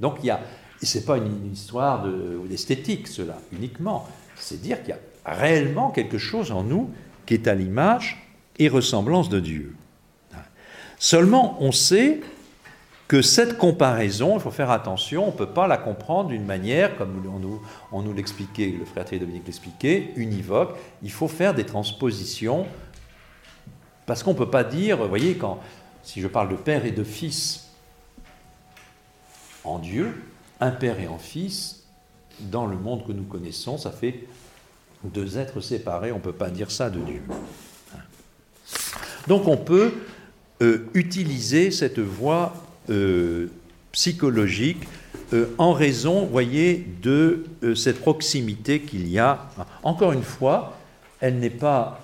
[0.00, 0.40] Donc il y a,
[0.82, 2.04] et ce n'est pas une, histoire
[2.48, 4.08] d'esthétique, cela, uniquement.
[4.34, 6.90] C'est dire qu'il y a réellement quelque chose en nous
[7.26, 8.26] qui est à l'image
[8.58, 9.74] et ressemblance de Dieu.
[10.98, 12.20] Seulement, on sait
[13.08, 16.96] que cette comparaison, il faut faire attention, on ne peut pas la comprendre d'une manière,
[16.96, 17.22] comme
[17.90, 20.76] on nous, l'expliquait, le frère Thierry Dominique l'expliquait, univoque.
[21.02, 22.66] Il faut faire des transpositions,
[24.06, 25.58] parce qu'on ne peut pas dire, vous voyez, quand,
[26.02, 27.70] si je parle de père et de fils
[29.64, 30.22] en Dieu,
[30.60, 31.84] un père et un fils,
[32.38, 34.24] dans le monde que nous connaissons, ça fait
[35.04, 37.22] deux êtres séparés, on ne peut pas dire ça de Dieu.
[39.26, 39.92] Donc on peut
[40.62, 42.54] euh, utiliser cette voie
[42.90, 43.48] euh,
[43.92, 44.82] psychologique
[45.32, 47.44] euh, en raison, voyez, de
[47.74, 49.48] cette proximité qu'il y a.
[49.82, 50.76] Encore une fois,
[51.20, 52.00] elle n'est pas,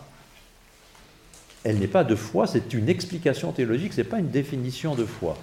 [1.65, 5.05] elle n'est pas de foi, c'est une explication théologique, ce n'est pas une définition de
[5.05, 5.37] foi.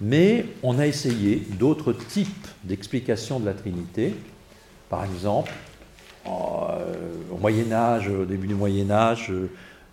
[0.00, 4.14] Mais on a essayé d'autres types d'explications de la Trinité.
[4.88, 5.52] Par exemple,
[6.26, 6.94] euh,
[7.32, 9.32] au Moyen Âge, au début du Moyen Âge,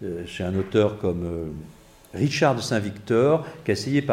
[0.03, 1.45] euh, chez un auteur comme euh,
[2.13, 4.05] Richard de Saint-Victor, qui a essayé,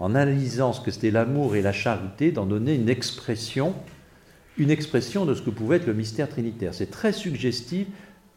[0.00, 3.74] en analysant ce que c'était l'amour et la charité, d'en donner une expression,
[4.56, 6.74] une expression de ce que pouvait être le mystère trinitaire.
[6.74, 7.86] C'est très suggestif,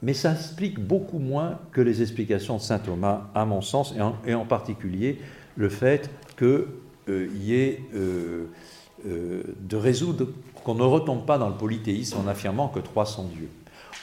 [0.03, 3.93] mais ça explique beaucoup moins que les explications de saint Thomas, à mon sens,
[4.25, 5.19] et en, particulier
[5.55, 6.65] le fait qu'il
[7.37, 7.81] y ait
[9.05, 10.27] de résoudre
[10.63, 13.49] qu'on ne retombe pas dans le polythéisme en affirmant que trois sont Dieu.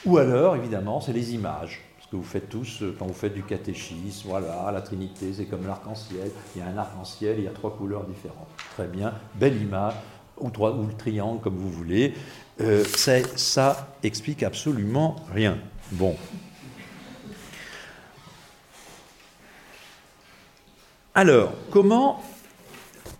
[0.05, 1.81] Ou alors, évidemment, c'est les images.
[2.01, 5.45] Ce que vous faites tous euh, quand vous faites du catéchisme, voilà, la Trinité, c'est
[5.45, 6.31] comme l'arc-en-ciel.
[6.55, 8.47] Il y a un arc-en-ciel, il y a trois couleurs différentes.
[8.75, 9.93] Très bien, belle image,
[10.37, 12.13] ou, trois, le triangle, comme vous voulez.
[12.61, 12.83] Euh,
[13.35, 15.57] ça explique absolument rien.
[15.91, 16.15] Bon.
[21.13, 22.23] Alors, comment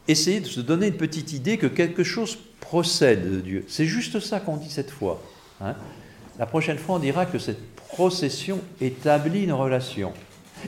[0.10, 3.66] essayer de se donner une petite idée que quelque chose procède de Dieu.
[3.68, 5.22] C'est juste ça qu'on dit cette fois.
[5.62, 5.76] Hein.
[6.38, 10.14] La prochaine fois, on dira que cette procession établit une relation.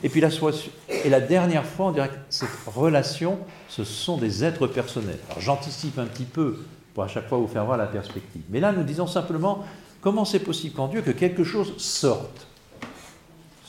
[0.03, 5.19] Et puis la, dernière fois, on dira que cette relation, ce sont des êtres personnels.
[5.29, 6.59] Alors j'anticipe un petit peu
[6.93, 8.41] pour à chaque fois vous faire voir la perspective.
[8.49, 9.65] Mais là, nous disons simplement
[10.01, 12.47] comment c'est possible qu'en Dieu que quelque chose sorte,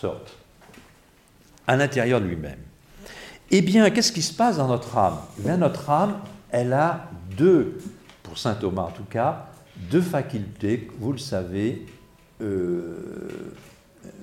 [0.00, 0.36] sorte
[1.66, 2.58] à l'intérieur de lui-même.
[3.54, 5.18] Eh bien, qu'est-ce qui se passe dans notre âme?
[5.38, 6.18] Eh bien, notre âme,
[6.50, 7.78] elle a deux
[8.22, 9.50] pour saint Thomas en tout cas,
[9.90, 11.84] deux facultés, vous le savez,
[12.40, 13.54] euh,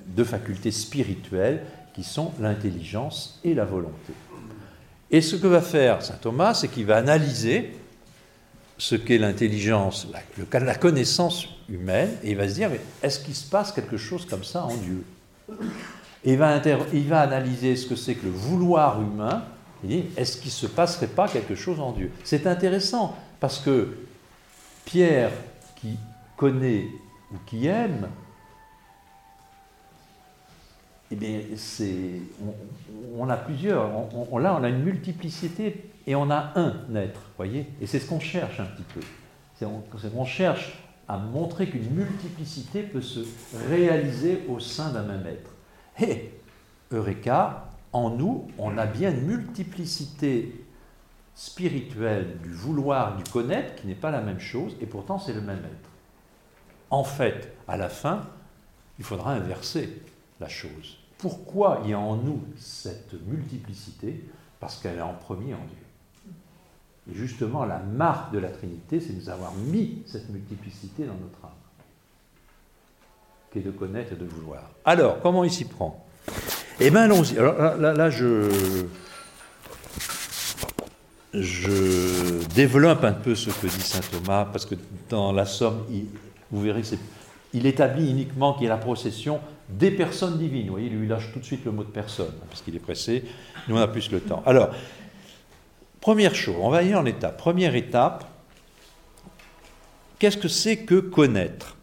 [0.06, 1.62] deux facultés spirituelles
[1.94, 4.12] qui sont l'intelligence et la volonté.
[5.12, 7.76] Et ce que va faire saint Thomas, c'est qu'il va analyser
[8.78, 12.70] ce qu'est l'intelligence, la, la, connaissance humaine, et il va se dire,
[13.00, 15.04] est-ce qu'il se passe quelque chose comme ça en Dieu?
[16.24, 19.44] Et il va, analyser ce que c'est que le vouloir humain,
[19.82, 22.12] il dit, est-ce qu'il ne se passerait pas quelque chose en Dieu?
[22.24, 23.96] C'est intéressant, parce que
[24.84, 25.32] Pierre,
[25.76, 25.96] qui
[26.36, 26.88] connaît
[27.32, 28.08] ou qui aime,
[31.10, 31.40] eh bien,
[33.18, 33.88] on, a plusieurs.
[34.38, 37.66] Là, on a une multiplicité et on a un être, voyez?
[37.80, 39.00] Et c'est ce qu'on cherche un petit peu.
[40.16, 40.78] On, cherche
[41.08, 43.20] à montrer qu'une multiplicité peut se
[43.68, 45.49] réaliser au sein d'un même être.
[45.98, 46.30] Et,
[46.92, 50.64] Eureka, en nous, on a bien une multiplicité
[51.34, 55.40] spirituelle du vouloir, du connaître, qui n'est pas la même chose, et pourtant c'est le
[55.40, 55.90] même être.
[56.90, 58.22] En fait, à la fin,
[58.98, 60.02] il faudra inverser
[60.40, 60.98] la chose.
[61.18, 64.24] Pourquoi il y a en nous cette multiplicité?
[64.58, 66.34] Parce qu'elle est en premier en Dieu.
[67.10, 71.44] Et justement, la marque de la Trinité, c'est nous avoir mis cette multiplicité dans notre
[71.44, 71.49] âme,
[73.52, 74.70] qui est de connaître et de vouloir.
[74.84, 76.06] Alors, comment il s'y prend?
[76.78, 77.38] Eh bien, allons-y.
[77.38, 78.48] Alors là, je,
[82.54, 84.76] développe un peu ce que dit saint Thomas, parce que
[85.08, 85.84] dans la Somme,
[86.50, 86.82] vous verrez,
[87.52, 90.66] il établit uniquement qu'il y a la procession des personnes divines.
[90.66, 92.80] Vous voyez, lui, il lâche tout de suite le mot de personne, parce qu'il est
[92.80, 93.24] pressé.
[93.68, 94.42] Nous, on a plus le temps.
[94.46, 94.70] Alors,
[96.00, 97.36] première chose, on va y aller en étape.
[97.36, 98.24] Première étape,
[100.18, 101.76] qu'est-ce que c'est que connaître?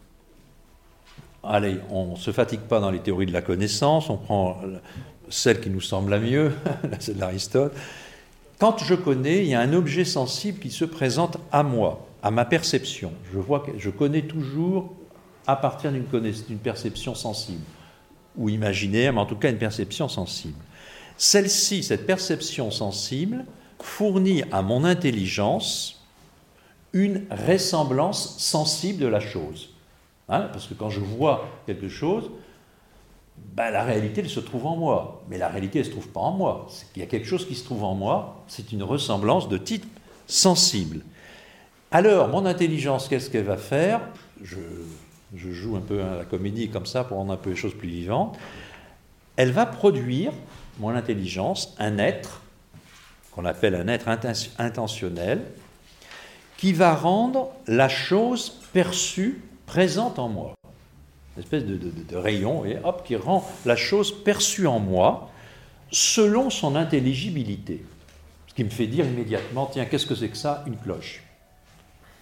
[1.50, 4.60] Allez, on ne se fatigue pas dans les théories de la connaissance, on prend
[5.30, 6.52] celle qui nous semble la mieux,
[6.98, 7.72] celle d'Aristote.
[8.58, 12.30] Quand je connais, il y a un objet sensible qui se présente à moi, à
[12.30, 13.14] ma perception.
[13.32, 14.92] Je, vois je connais toujours
[15.46, 17.64] à partir d'une perception sensible
[18.36, 20.58] ou imaginaire, mais en tout cas une perception sensible.
[21.16, 23.46] Celle-ci, cette perception sensible,
[23.80, 26.04] fournit à mon intelligence
[26.92, 29.70] une ressemblance sensible de la chose.
[30.28, 32.30] Hein, parce que quand je vois quelque chose,
[33.54, 35.22] ben, la réalité, elle se trouve en moi.
[35.28, 36.66] Mais la réalité, elle ne se trouve pas en moi.
[36.96, 39.86] Il y a quelque chose qui se trouve en moi, c'est une ressemblance de type
[40.26, 41.00] sensible.
[41.90, 44.00] Alors, mon intelligence, qu'est-ce qu'elle va faire?
[44.42, 44.58] Je,
[45.34, 47.74] je joue un peu à la comédie comme ça pour rendre un peu les choses
[47.74, 48.36] plus vivantes,
[49.36, 50.32] elle va produire,
[50.78, 52.42] mon intelligence, un être,
[53.32, 54.08] qu'on appelle un être
[54.58, 55.42] intentionnel,
[56.56, 60.54] qui va rendre la chose perçue présente en moi.
[61.36, 65.30] Une espèce de, rayon, et hop, qui rend la chose perçue en moi
[65.92, 67.84] selon son intelligibilité.
[68.48, 71.22] Ce qui me fait dire immédiatement, tiens, qu'est-ce que c'est que ça Une cloche.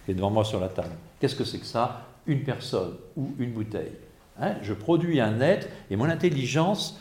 [0.05, 0.93] Qui est devant moi sur la table.
[1.19, 3.93] Qu'est-ce que c'est que ça une personne ou une bouteille.
[4.39, 6.99] Hein, je produis un être et mon intelligence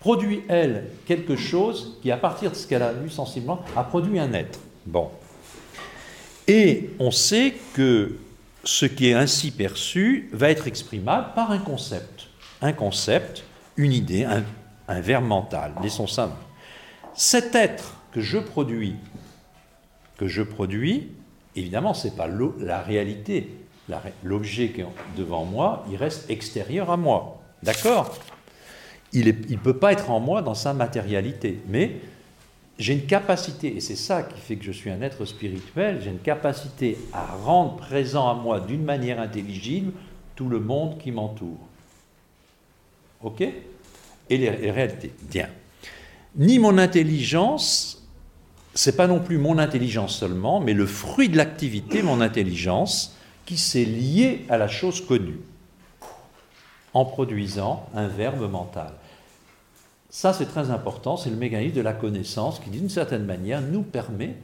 [0.00, 4.18] produit, elle, quelque chose qui, à partir de ce qu'elle a vu sensiblement, a produit
[4.18, 4.58] un être.
[4.84, 5.10] Bon.
[6.48, 8.16] Et on sait que
[8.64, 12.28] ce qui est ainsi perçu va être exprimable par un concept.
[12.62, 13.44] Un concept,
[13.76, 16.36] une idée, un, verbe mental, laissons ça.
[17.14, 18.96] Cet être que je produis,
[20.18, 21.08] que je produis,
[21.56, 22.28] évidemment, ce n'est pas
[22.58, 23.54] la réalité,
[24.22, 27.40] l'objet qui est devant moi, il reste extérieur à moi.
[27.62, 28.18] D'accord?
[29.12, 31.96] Il ne peut pas être en moi dans sa matérialité, mais
[32.80, 36.08] j'ai une capacité, et c'est ça qui fait que je suis un être spirituel, j'ai
[36.08, 39.92] une capacité à rendre présent à moi d'une manière intelligible
[40.34, 41.58] tout le monde qui m'entoure.
[43.22, 43.42] Ok?
[43.42, 45.12] Et les, réalités.
[45.28, 45.50] Bien.
[46.36, 48.08] Ni mon intelligence,
[48.72, 53.58] c'est pas non plus mon intelligence seulement, mais le fruit de l'activité, mon intelligence, qui
[53.58, 55.40] s'est lié à la chose connue
[56.94, 58.94] en produisant un verbe mental.
[60.10, 63.82] Ça, c'est très important, c'est le mécanisme de la connaissance qui, d'une certaine manière, nous
[63.82, 64.34] permet,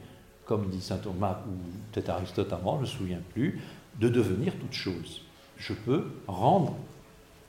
[0.45, 1.51] comme dit saint Thomas ou
[1.91, 3.61] peut-être Aristote avant, je ne me souviens plus,
[3.99, 5.23] de devenir toute chose.
[5.57, 6.75] Je peux rendre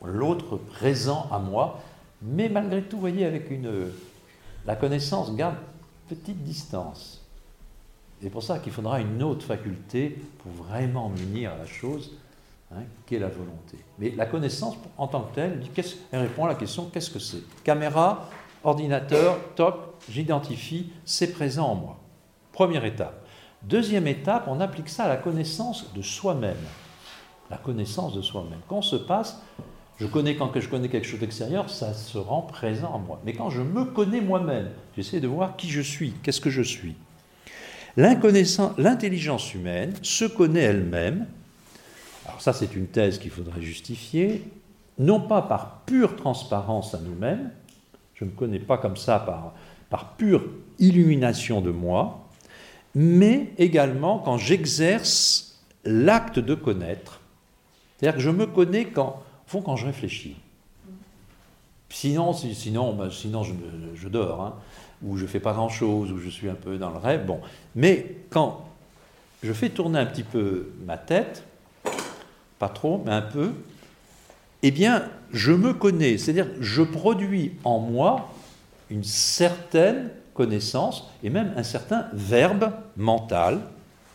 [0.04, 1.80] l'autre présent à moi,
[2.22, 3.70] mais malgré tout, voyez, avec une.
[4.66, 5.54] La connaissance garde
[6.08, 7.22] petite distance.
[8.20, 12.12] C'est pour ça qu'il faudra une autre faculté pour vraiment munir la chose,
[12.72, 13.78] hein, qui est la volonté.
[13.98, 15.60] Mais la connaissance, en tant que telle,
[16.12, 17.42] elle répond à la question qu'est-ce que c'est?
[17.64, 18.28] Caméra,
[18.64, 21.98] ordinateur, top, j'identifie, c'est présent en moi.
[22.52, 23.26] Première étape.
[23.62, 26.56] Deuxième étape, on applique ça à la connaissance de soi-même.
[27.50, 28.60] La connaissance de soi-même.
[28.68, 29.40] Quand se passe,
[29.98, 33.20] je connais quand je connais quelque chose d'extérieur, ça se rend présent en moi.
[33.24, 36.62] Mais quand je me connais moi-même, j'essaie de voir qui je suis, qu'est-ce que je
[36.62, 36.94] suis.
[37.96, 41.26] L'intelligence humaine se connaît elle-même,
[42.38, 44.42] ça c'est une thèse qu'il faudrait justifier,
[44.98, 47.50] non pas par pure transparence à nous-mêmes,
[48.14, 49.54] Je ne me connais pas comme ça par,
[49.90, 50.44] par pure
[50.78, 52.28] illumination de moi,
[52.94, 57.20] mais également quand j'exerce l'acte de connaître.
[57.96, 60.36] C'est-à-dire que je me connais quand, au fond, quand je réfléchis.
[61.90, 64.54] Sinon, sinon, bah, sinon je, dors, hein,
[65.02, 67.24] ou je ne fais pas grand-chose, ou je suis un peu dans le rêve.
[67.24, 67.40] Bon.
[67.74, 68.68] Mais quand
[69.42, 71.44] je fais tourner un petit peu ma tête,
[72.58, 73.52] pas trop, mais un peu,
[74.62, 78.32] eh bien, je me connais, c'est-à-dire je produis en moi
[78.90, 83.60] une certaine connaissance et même un certain verbe mental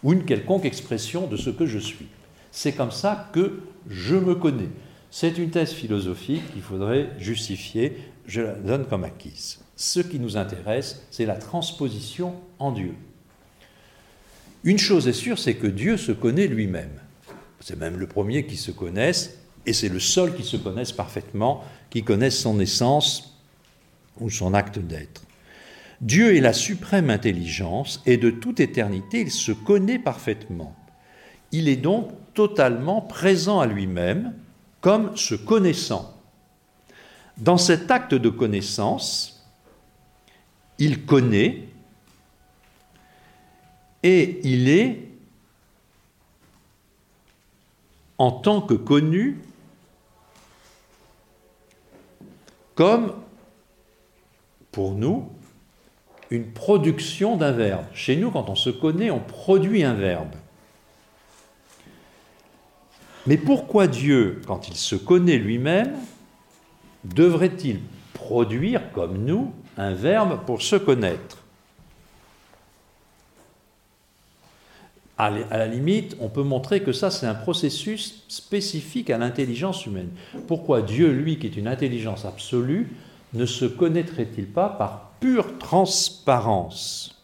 [0.03, 2.07] ou une quelconque expression de ce que je suis.
[2.52, 4.70] C'est comme ça que je me connais.
[5.11, 9.60] C'est une thèse philosophique qu'il faudrait justifier, je la donne comme acquise.
[9.76, 12.95] Ce qui nous intéresse, c'est la transposition en Dieu.
[14.64, 17.02] Une chose est sûre, c'est que Dieu se connaît lui-même.
[17.64, 21.64] C'est même le premier qui se connaisse, et c'est le seul qui se connaisse parfaitement,
[21.90, 23.40] qui connaisse son essence
[24.19, 25.23] ou son acte d'être.
[26.02, 30.76] Dieu est la suprême intelligence, et de toute éternité, il se connaît parfaitement.
[31.53, 34.34] Il est donc totalement présent à lui-même,
[34.81, 36.14] comme se connaissant.
[37.38, 39.48] Dans cet acte de connaissance,
[40.80, 41.69] il connaît
[44.03, 45.12] et il est,
[48.18, 49.40] en tant que connu,
[52.76, 53.14] comme,
[54.72, 55.30] pour nous,
[56.30, 57.85] une production d'un verbe.
[57.94, 60.34] Chez nous, quand on se connaît, on produit un verbe.
[63.27, 65.95] Mais pourquoi Dieu, quand il se connaît lui-même,
[67.03, 67.80] devrait-il
[68.14, 71.43] produire, comme nous, un verbe pour se connaître?
[75.26, 80.10] À la limite, on peut montrer que ça, c'est un processus spécifique à l'intelligence humaine.
[80.48, 82.95] Pourquoi Dieu, lui, qui est une intelligence absolue,
[83.34, 87.22] ne se connaîtrait-il pas par pure transparence?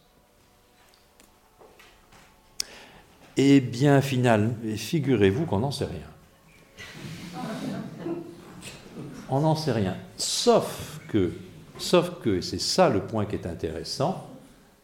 [3.36, 6.00] Eh bien, finalement, figurez-vous qu'on n'en sait rien.
[9.28, 9.96] On n'en sait rien.
[10.16, 11.32] Sauf que,
[11.78, 14.28] sauf que, et c'est ça le point qui est intéressant,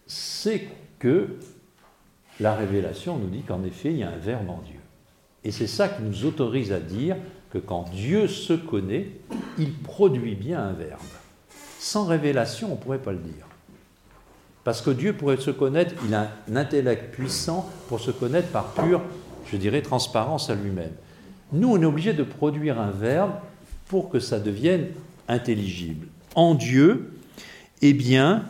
[0.06, 0.68] c'est
[0.98, 1.38] que
[2.40, 4.80] la révélation nous dit qu'en effet, il y a un verbe en Dieu.
[5.44, 7.16] Et c'est ça qui nous autorise à dire
[7.50, 9.10] que quand Dieu se connaît,
[9.58, 11.00] il produit bien un verbe.
[11.78, 13.46] Sans révélation, on ne pourrait pas le dire.
[14.64, 18.72] Parce que Dieu pourrait se connaître, il a un intellect puissant pour se connaître par
[18.72, 19.00] pure,
[19.50, 20.90] je dirais, transparence à lui-même.
[21.52, 23.30] Nous, on est obligé de produire un verbe
[23.86, 24.88] pour que ça devienne
[25.28, 26.08] intelligible.
[26.34, 27.12] En Dieu,
[27.82, 28.44] eh bien,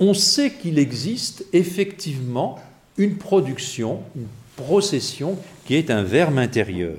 [0.00, 2.58] on sait qu'il existe effectivement
[2.96, 4.26] une production, une
[4.56, 6.98] procession qui est un verbe intérieur.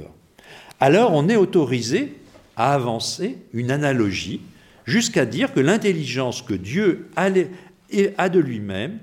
[0.80, 2.16] Alors on est autorisé
[2.58, 4.42] à avancer une analogie
[4.86, 9.00] jusqu'à dire que l'intelligence que Dieu a de lui-même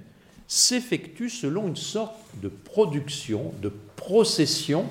[0.47, 4.85] s'effectue selon une sorte de production, de procession,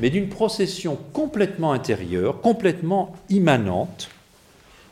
[0.00, 4.10] mais d'une procession complètement intérieure, complètement immanente,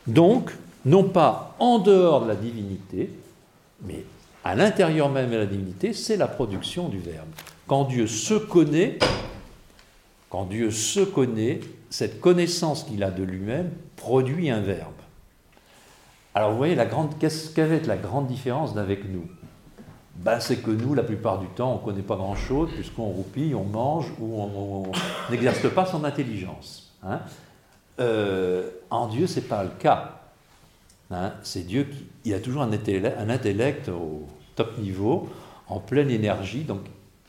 [0.07, 0.51] donc
[0.85, 3.09] non pas en dehors de la divinité,
[3.85, 4.05] mais
[4.43, 7.27] à l'intérieur même de la divinité, c'est la production du Verbe.
[7.67, 8.99] Quand Dieu se connaît,
[10.29, 14.91] quand Dieu se connaît, cette connaissance qu'il a de lui-même produit un Verbe.
[16.35, 19.27] Alors vous voyez, la grande, qu'est-ce qu'avait la grande différence d'avec nous?
[20.15, 23.53] Ben, C'est que nous, la plupart du temps, on ne connaît pas grand-chose, puisqu'on roupille,
[23.55, 24.91] on mange ou on
[25.29, 26.91] n'exerce pas son intelligence.
[27.03, 27.19] Hein.
[27.99, 30.22] Euh, en Dieu, ce n'est pas le cas.
[31.11, 31.33] Hein.
[31.43, 31.87] c'est Dieu
[32.23, 34.23] qui a toujours un intellect, au
[34.55, 35.29] top niveau,
[35.67, 36.63] en pleine énergie.
[36.63, 36.81] Donc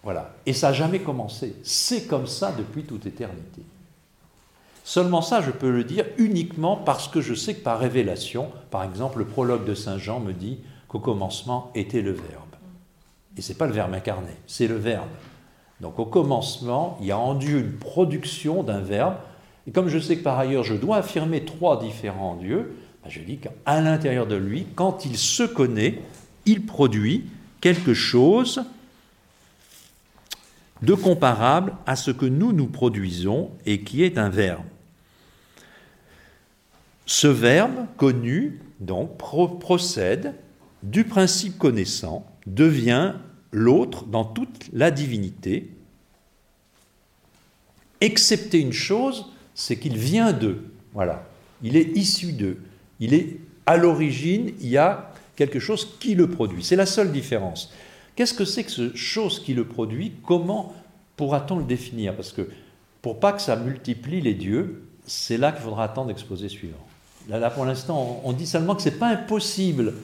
[0.02, 0.34] voilà.
[0.46, 1.56] Et ça n'a jamais commencé.
[1.62, 3.62] C'est comme ça depuis toute éternité.
[4.84, 8.84] Seulement ça, je peux le dire uniquement parce que je sais que par révélation, par
[8.84, 12.44] exemple, le prologue de Saint Jean me dit qu'au commencement était le Verbe.
[13.38, 15.08] Et ce n'est pas le Verbe incarné, c'est le Verbe.
[15.80, 19.14] Donc au commencement, il y a en Dieu une production d'un Verbe.
[19.66, 22.76] Et comme je sais que par ailleurs, je dois affirmer trois différents dieux,
[23.08, 26.00] je dis qu'à l'intérieur de lui, quand il se connaît,
[26.46, 27.24] il produit
[27.60, 28.64] quelque chose
[30.82, 34.64] de comparable à ce que nous nous produisons et qui est un verbe.
[37.06, 40.34] Ce verbe connu, donc, procède
[40.82, 43.14] du principe connaissant, devient
[43.52, 45.70] l'autre dans toute la divinité,
[48.00, 50.64] excepté une chose, c'est qu'il vient d'eux.
[50.92, 51.26] Voilà.
[51.62, 52.58] Il est issu d'eux.
[53.00, 56.62] Il est à l'origine, il y a quelque chose qui le produit.
[56.62, 57.72] C'est la seule différence.
[58.16, 60.12] Qu'est-ce que c'est que ce chose qui le produit?
[60.26, 60.74] Comment
[61.16, 62.14] pourra-t-on le définir?
[62.14, 62.48] Parce que
[63.02, 66.78] pour pas que ça multiplie les dieux, c'est là qu'il faudra attendre l'exposé suivant.
[67.28, 69.94] Là, pour l'instant, on, dit seulement que ce n'est pas impossible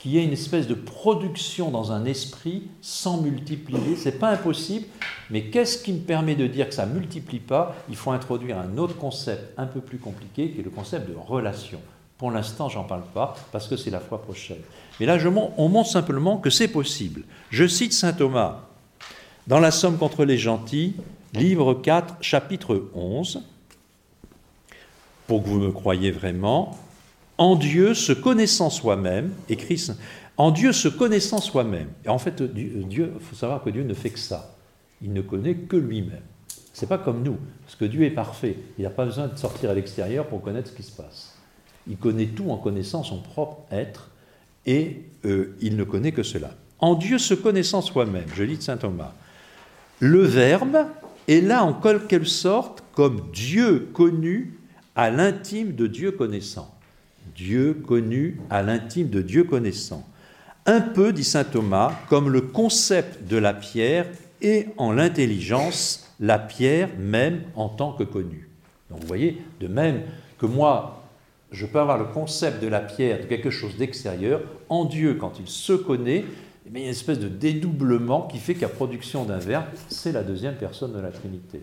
[0.00, 3.96] qu'il y ait une espèce de production dans un esprit sans multiplier.
[3.96, 4.86] Ce n'est pas impossible,
[5.30, 7.76] mais qu'est-ce qui me permet de dire que ça multiplie pas?
[7.88, 11.16] Il faut introduire un autre concept un peu plus compliqué, qui est le concept de
[11.16, 11.80] relation.
[12.18, 14.60] Pour l'instant, j'en parle pas, parce que c'est la fois prochaine.
[14.98, 15.16] Mais là,
[15.56, 17.22] on montre simplement que c'est possible.
[17.50, 18.62] Je cite saint Thomas
[19.46, 20.96] dans la Somme contre les gentils,
[21.32, 23.42] livre 4, chapitre 11
[25.28, 26.76] pour que vous me croyiez vraiment,
[27.36, 29.86] en Dieu se connaissant soi-même, écrit
[30.38, 31.88] en Dieu se connaissant soi-même.
[32.06, 34.56] En fait, Dieu, il faut savoir que Dieu ne fait que ça.
[35.02, 36.22] Il ne connaît que lui-même.
[36.72, 38.56] C'est pas comme nous, parce que Dieu est parfait.
[38.78, 41.27] Il n'a pas besoin de sortir à l'extérieur pour connaître ce qui se passe.
[41.88, 44.10] Il connaît tout en connaissant son propre être,
[44.66, 46.50] et euh, il ne connaît que cela.
[46.78, 49.12] En Dieu se connaissant soi-même, je lis de saint Thomas,
[50.00, 50.86] le Verbe
[51.26, 54.58] est là en quelque sorte comme Dieu connu
[54.94, 56.74] à l'intime de Dieu connaissant.
[57.34, 60.06] Dieu connu à l'intime de Dieu connaissant.
[60.66, 64.06] Un peu, dit saint Thomas, comme le concept de la pierre
[64.40, 68.48] est en l'intelligence la pierre même en tant que connue.
[68.90, 70.02] Donc vous voyez, de même
[70.38, 70.97] que moi,
[71.50, 75.40] je peux avoir le concept de la pierre, de quelque chose d'extérieur, en Dieu, quand
[75.40, 79.24] il se connaît, eh il y a une espèce de dédoublement qui fait qu'à production
[79.24, 81.62] d'un verbe, c'est la deuxième personne de la Trinité.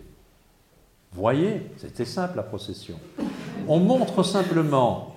[1.12, 2.96] Voyez, c'était simple la procession.
[3.68, 5.16] On montre simplement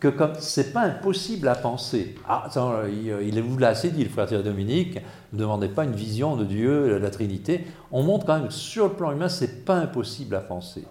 [0.00, 2.14] que comme c'est pas impossible à penser.
[2.26, 2.48] Ah,
[2.88, 4.98] il, vous l'a assez dit, le frère Dominique,
[5.32, 7.66] ne demandez pas une vision de Dieu, la Trinité.
[7.92, 10.84] On montre quand même que sur le plan humain, c'est pas impossible à penser.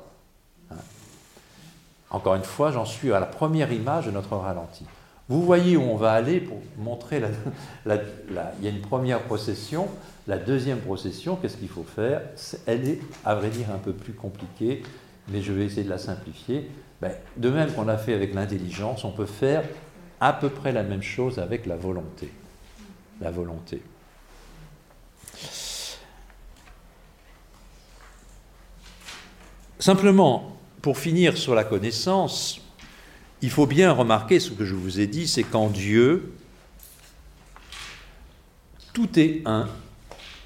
[2.11, 4.85] Encore une fois, j'en suis à la première image de notre ralenti.
[5.27, 7.19] Vous voyez où on va aller pour montrer
[7.85, 7.97] la,
[8.59, 9.87] il y a une première procession,
[10.27, 12.21] la deuxième procession, qu'est-ce qu'il faut faire?
[12.65, 14.81] Elle est, à vrai dire, un peu plus compliquée,
[15.27, 16.71] mais je vais essayer de la simplifier.
[16.99, 19.63] Ben, de même qu'on l'a fait avec l'intelligence, on peut faire
[20.19, 22.33] à peu près la même chose avec la volonté.
[23.21, 23.83] La volonté.
[29.79, 32.61] Simplement, pour finir sur la connaissance,
[33.41, 36.33] il faut bien remarquer ce que je vous ai dit, c'est qu'en Dieu,
[38.93, 39.69] tout est un.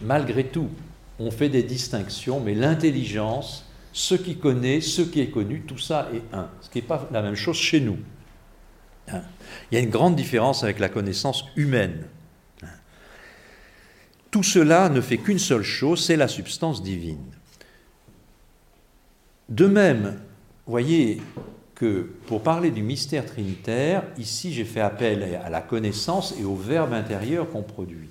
[0.01, 0.69] Malgré tout,
[1.19, 6.10] on fait des distinctions, mais l'intelligence, ce qui connaît, ce qui est connu, tout ça
[6.14, 6.49] est un.
[6.61, 7.97] Ce qui n'est pas la même chose chez nous.
[9.07, 9.22] Hein.
[9.72, 12.05] Il y a une grande différence avec la connaissance humaine.
[12.64, 12.68] Hein.
[14.31, 17.23] Tout cela ne fait qu'une seule chose, c'est la substance divine.
[19.49, 20.20] De même,
[20.65, 21.22] voyez,
[21.76, 26.56] que pour parler du mystère trinitaire, ici j'ai fait appel à la connaissance et au
[26.56, 28.10] verbe intérieur qu'on produit.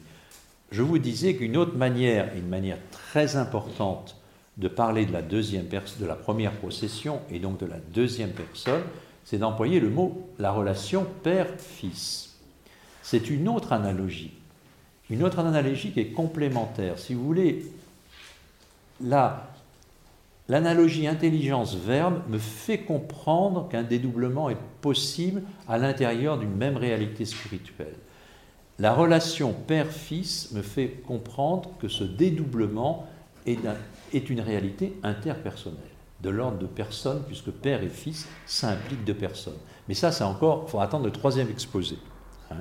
[0.70, 4.16] Je vous disais qu'une autre manière, une manière très importante
[4.59, 8.82] de parler de la, deuxième de la première procession et donc de la deuxième personne,
[9.24, 12.34] c'est d'employer le mot la relation père-fils.
[13.02, 14.32] C'est une autre analogie.
[15.10, 16.98] Une autre analogie qui est complémentaire.
[16.98, 17.66] Si vous voulez,
[19.00, 19.51] là,
[20.52, 27.94] L'analogie intelligence-verbe me fait comprendre qu'un dédoublement est possible à l'intérieur d'une même réalité spirituelle.
[28.78, 33.06] La relation père-fils me fait comprendre que ce dédoublement
[33.46, 35.80] est, une réalité interpersonnelle,
[36.22, 38.76] de l'ordre de personnes, puisque père et fils, ça
[39.06, 39.56] deux personnes.
[39.88, 41.96] Mais ça, c'est encore, il faut attendre le troisième exposé.
[42.50, 42.56] Hein.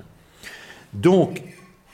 [0.93, 1.43] Donc,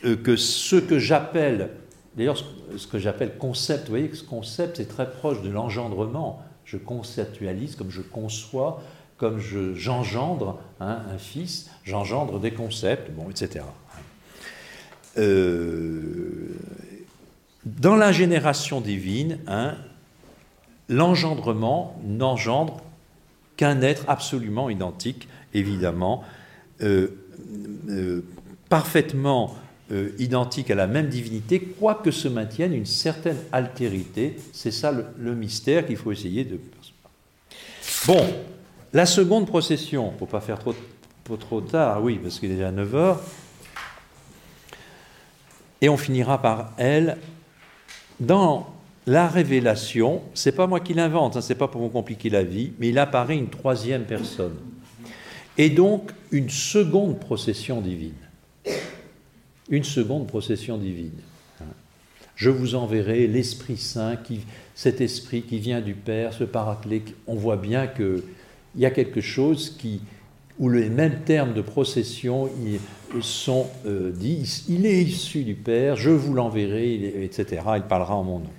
[0.06, 1.72] euh, que ce que j'appelle
[2.18, 2.38] D'ailleurs,
[2.76, 6.42] ce que j'appelle concept, vous voyez que ce concept est très proche de l'engendrement.
[6.66, 8.82] Je conceptualise comme je conçois,
[9.18, 13.66] comme j'engendre hein, un fils, j'engendre des concepts, etc.
[15.20, 16.56] Euh,
[17.66, 19.76] dans la génération divine, hein,
[20.90, 22.82] l'engendrement n'engendre
[23.58, 26.24] qu'un être absolument identique, évidemment,
[26.82, 27.10] euh,
[27.90, 28.24] euh,
[28.70, 29.56] parfaitement
[29.90, 34.36] euh, identique à la même divinité, quoique se maintienne une certaine altérité.
[34.52, 36.60] C'est ça le, mystère qu'il faut essayer de...
[38.06, 38.22] Bon,
[38.92, 40.76] la seconde procession, pour pas faire trop,
[41.38, 43.22] trop tard, oui, parce qu'il est déjà 9 heures,
[45.80, 47.18] et on finira par elle.
[48.20, 48.68] Dans
[49.06, 52.74] la révélation, c'est pas moi qui l'invente, hein, c'est pas pour vous compliquer la vie,
[52.78, 54.56] mais il apparaît une troisième personne.
[55.58, 58.27] Et donc une seconde procession divine
[59.70, 61.20] une seconde procession divine.
[62.36, 64.16] Je vous enverrai l'Esprit Saint,
[64.76, 67.02] cet Esprit qui vient du Père, ce paraclet.
[67.26, 68.22] On voit bien qu'il
[68.76, 70.02] y a quelque chose qui,
[70.60, 72.48] où les mêmes termes de procession
[73.22, 74.66] sont euh, dits.
[74.70, 77.64] Il est issu du Père, je vous l'enverrai, etc.
[77.78, 78.52] Il parlera en mon nom.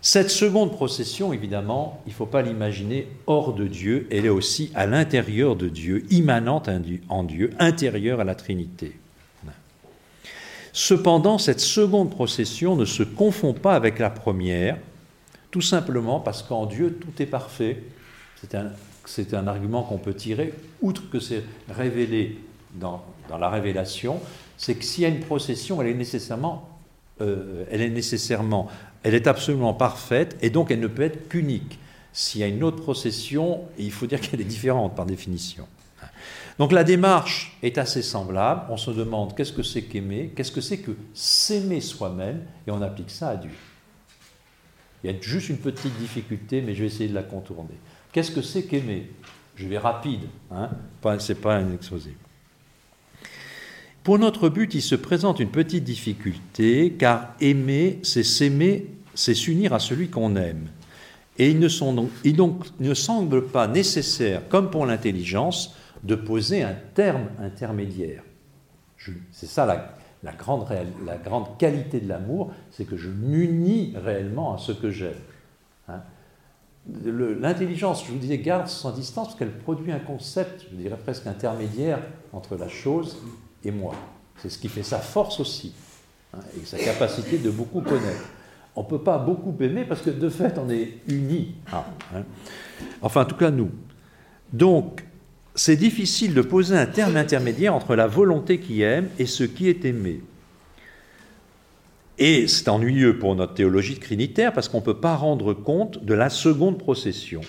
[0.00, 4.70] Cette seconde procession, évidemment, il ne faut pas l'imaginer hors de Dieu, elle est aussi
[4.74, 6.70] à l'intérieur de Dieu, immanente
[7.08, 8.92] en Dieu, intérieure à la Trinité.
[10.76, 14.76] Cependant, cette seconde procession ne se confond pas avec la première,
[15.50, 17.82] tout simplement parce qu'en Dieu, tout est parfait.
[19.06, 22.38] C'est un, argument qu'on peut tirer, outre que c'est révélé
[22.74, 24.20] dans, la révélation,
[24.58, 26.68] c'est que s'il y a une procession, elle est nécessairement,
[27.22, 28.68] euh, elle est nécessairement,
[29.02, 31.78] elle est absolument parfaite, et donc elle ne peut être qu'unique.
[32.12, 35.66] S'il y a une autre procession, il faut dire qu'elle est différente par définition.
[36.58, 38.62] Donc la démarche est assez semblable.
[38.70, 42.80] On se demande qu'est-ce que c'est qu'aimer, qu'est-ce que c'est que s'aimer soi-même, et on
[42.82, 43.50] applique ça à Dieu.
[45.04, 47.74] Il y a juste une petite difficulté, mais je vais essayer de la contourner.
[48.12, 49.10] Qu'est-ce que c'est qu'aimer?
[49.54, 50.70] Je vais rapide, hein
[51.18, 52.14] ce n'est pas un exposé.
[54.02, 59.72] Pour notre but, il se présente une petite difficulté, car aimer, c'est s'aimer, c'est s'unir
[59.72, 60.68] à celui qu'on aime.
[61.38, 65.74] Et il ne, sont donc, ne semble pas nécessaire, comme pour l'intelligence,
[66.06, 68.22] de poser un terme intermédiaire.
[69.30, 70.66] C'est ça la, grande,
[71.04, 75.14] la, grande, qualité de l'amour, c'est que je m'unis réellement à ce que j'aime.
[75.88, 76.00] Hein.
[77.40, 81.26] L'intelligence, je vous disais, garde son distance parce qu'elle produit un concept, je dirais presque
[81.26, 82.00] intermédiaire
[82.32, 83.18] entre la chose
[83.64, 83.94] et moi.
[84.38, 85.74] C'est ce qui fait sa force aussi,
[86.34, 88.28] hein, et sa capacité de beaucoup connaître.
[88.76, 91.54] On ne peut pas beaucoup aimer parce que de fait, on est unis.
[91.72, 91.82] Hein.
[93.00, 93.70] Enfin, en tout cas, nous.
[94.52, 95.02] Donc,
[95.56, 99.68] c'est difficile de poser un terme intermédiaire entre la volonté qui aime et ce qui
[99.68, 100.20] est aimé.
[102.18, 106.14] Et c'est ennuyeux pour notre théologie trinitaire parce qu'on ne peut pas rendre compte de
[106.14, 107.40] la seconde procession.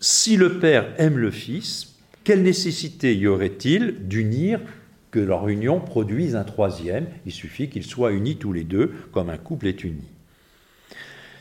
[0.00, 1.94] Si le Père aime le Fils,
[2.24, 4.60] quelle nécessité y aurait-il d'unir
[5.10, 7.06] que leur union produise un troisième?
[7.26, 10.04] Il suffit qu'ils soient unis tous les deux, comme un couple est uni.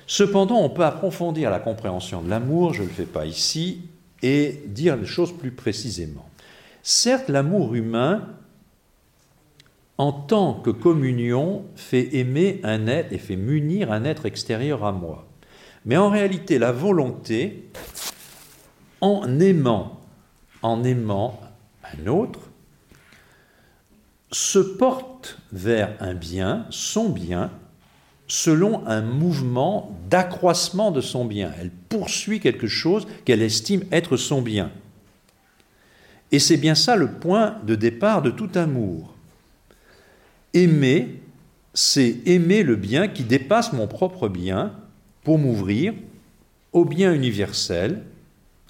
[0.07, 3.81] Cependant, on peut approfondir la compréhension de l'amour, je ne le fais pas ici,
[4.21, 6.29] et dire les choses plus précisément.
[6.83, 8.27] Certes, l'amour humain,
[9.97, 14.91] en tant que communion, fait aimer un être et fait munir un être extérieur à
[14.91, 15.27] moi.
[15.85, 17.69] Mais en réalité, la volonté,
[19.01, 20.01] en aimant,
[20.61, 21.39] en aimant
[21.83, 22.39] un autre,
[24.31, 27.51] se porte vers un bien, son bien,
[28.29, 31.51] selon un mouvement d'accroissement de son bien.
[31.59, 34.71] Elle poursuit quelque chose qu'elle estime être son bien.
[36.31, 39.15] Et c'est bien ça le point de départ de tout amour.
[40.53, 41.21] Aimer,
[41.73, 44.73] c'est aimer le bien qui dépasse mon propre bien
[45.23, 45.93] pour m'ouvrir
[46.71, 48.03] au bien universel,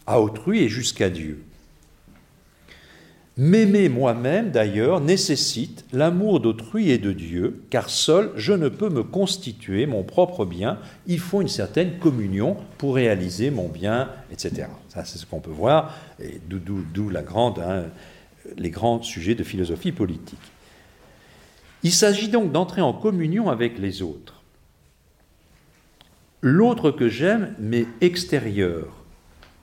[0.07, 1.43] à autrui et jusqu'à Dieu.
[3.41, 9.01] M'aimer moi-même, d'ailleurs, nécessite l'amour d'autrui et de Dieu, car seul je ne peux me
[9.01, 10.77] constituer mon propre bien.
[11.07, 14.67] Il faut une certaine communion pour réaliser mon bien, etc.
[14.89, 16.83] Ça, c'est ce qu'on peut voir, et d'où
[17.61, 17.85] hein,
[18.57, 20.51] les grands sujets de philosophie politique.
[21.83, 24.43] Il s'agit donc d'entrer en communion avec les autres.
[26.41, 28.98] L'autre que j'aime m'est extérieur,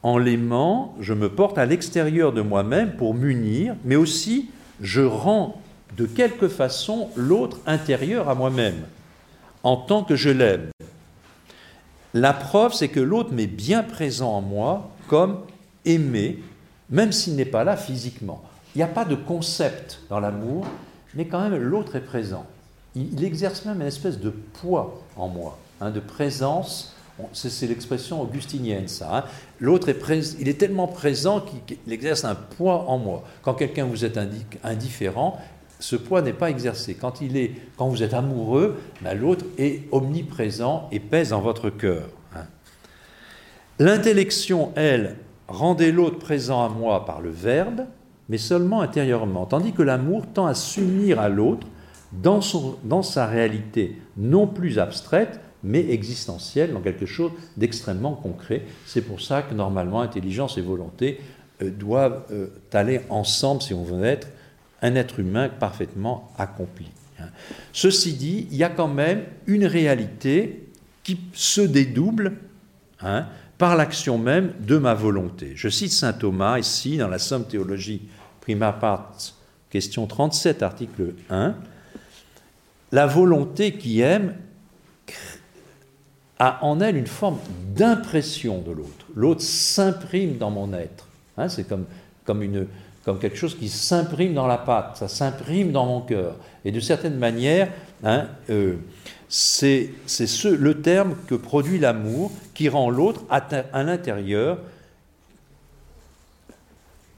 [0.06, 4.48] en l'aimant, je me porte à l'extérieur de moi-même pour m'unir, mais aussi
[4.80, 5.60] je rends
[5.96, 8.84] de quelque façon l'autre intérieur à moi-même,
[9.64, 10.68] en tant que je l'aime.
[12.14, 15.40] La preuve, c'est que l'autre m'est bien présent en moi comme
[15.84, 16.38] aimé,
[16.88, 18.44] même s'il n'est pas là physiquement.
[18.76, 20.68] Il n'y a pas de concept dans l'amour,
[21.16, 22.46] mais quand même l'autre est présent.
[22.94, 26.95] Il, exerce même une espèce de poids en moi, hein, de présence
[27.32, 29.18] c'est l'expression augustinienne, ça.
[29.18, 29.24] Hein.
[29.60, 29.96] L'autre est
[30.38, 33.24] il est tellement présent qu'il exerce un poids en moi.
[33.42, 34.18] Quand quelqu'un vous est
[34.62, 35.38] indifférent,
[35.78, 36.94] ce poids n'est pas exercé.
[36.94, 41.70] Quand, il est, quand vous êtes amoureux, ben, l'autre est omniprésent et pèse en votre
[41.70, 42.08] cœur.
[42.34, 42.44] Hein.
[43.78, 45.16] L'intellection, elle,
[45.48, 47.82] rendait l'autre présent à moi par le verbe,
[48.28, 51.66] mais seulement intérieurement, tandis que l'amour tend à s'unir à l'autre
[52.12, 52.40] dans,
[52.84, 58.62] dans sa réalité non plus abstraite, mais existentielle, dans quelque chose d'extrêmement concret.
[58.86, 61.20] C'est pour ça que normalement intelligence et volonté
[61.62, 64.28] euh, doivent euh, aller ensemble si on veut être
[64.82, 66.86] un être humain parfaitement accompli.
[67.18, 67.28] Hein.
[67.72, 70.68] Ceci dit, il y a quand même une réalité
[71.02, 72.34] qui se dédouble
[73.00, 73.26] hein,
[73.58, 75.52] par l'action même de ma volonté.
[75.54, 78.02] Je cite saint Thomas ici dans la Somme théologie
[78.40, 79.12] prima part,
[79.70, 81.54] question 37, article 1.
[82.92, 84.36] La volonté qui aime
[86.38, 87.38] a en elle une forme
[87.74, 89.06] d'impression de l'autre.
[89.14, 91.06] L'autre s'imprime dans mon être.
[91.38, 91.86] Hein, c'est comme,
[92.24, 92.66] comme, une,
[93.04, 96.36] comme quelque chose qui s'imprime dans la pâte, ça s'imprime dans mon cœur.
[96.64, 97.70] Et de certaine manière,
[98.04, 98.76] hein, euh,
[99.28, 99.90] c'est
[100.44, 104.58] le terme que produit l'amour qui rend l'autre à l'intérieur,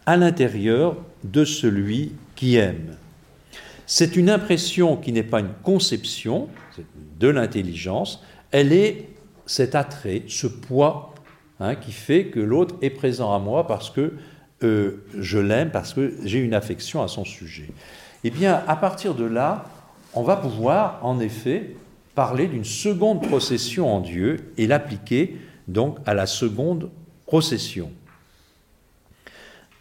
[0.06, 2.96] à l'intérieur de celui qui aime.
[3.86, 6.48] C'est une impression qui n'est pas une conception
[7.18, 9.08] de l'intelligence, elle est
[9.46, 11.14] cet attrait, ce poids
[11.60, 14.14] hein, qui fait que l'autre est présent à moi parce que
[14.62, 17.70] euh, je l'aime, parce que j'ai une affection à son sujet.
[18.24, 19.64] Eh bien, à partir de là,
[20.14, 21.76] on va pouvoir en effet
[22.14, 25.36] parler d'une seconde procession en Dieu et l'appliquer
[25.68, 26.90] donc à la seconde
[27.26, 27.92] procession.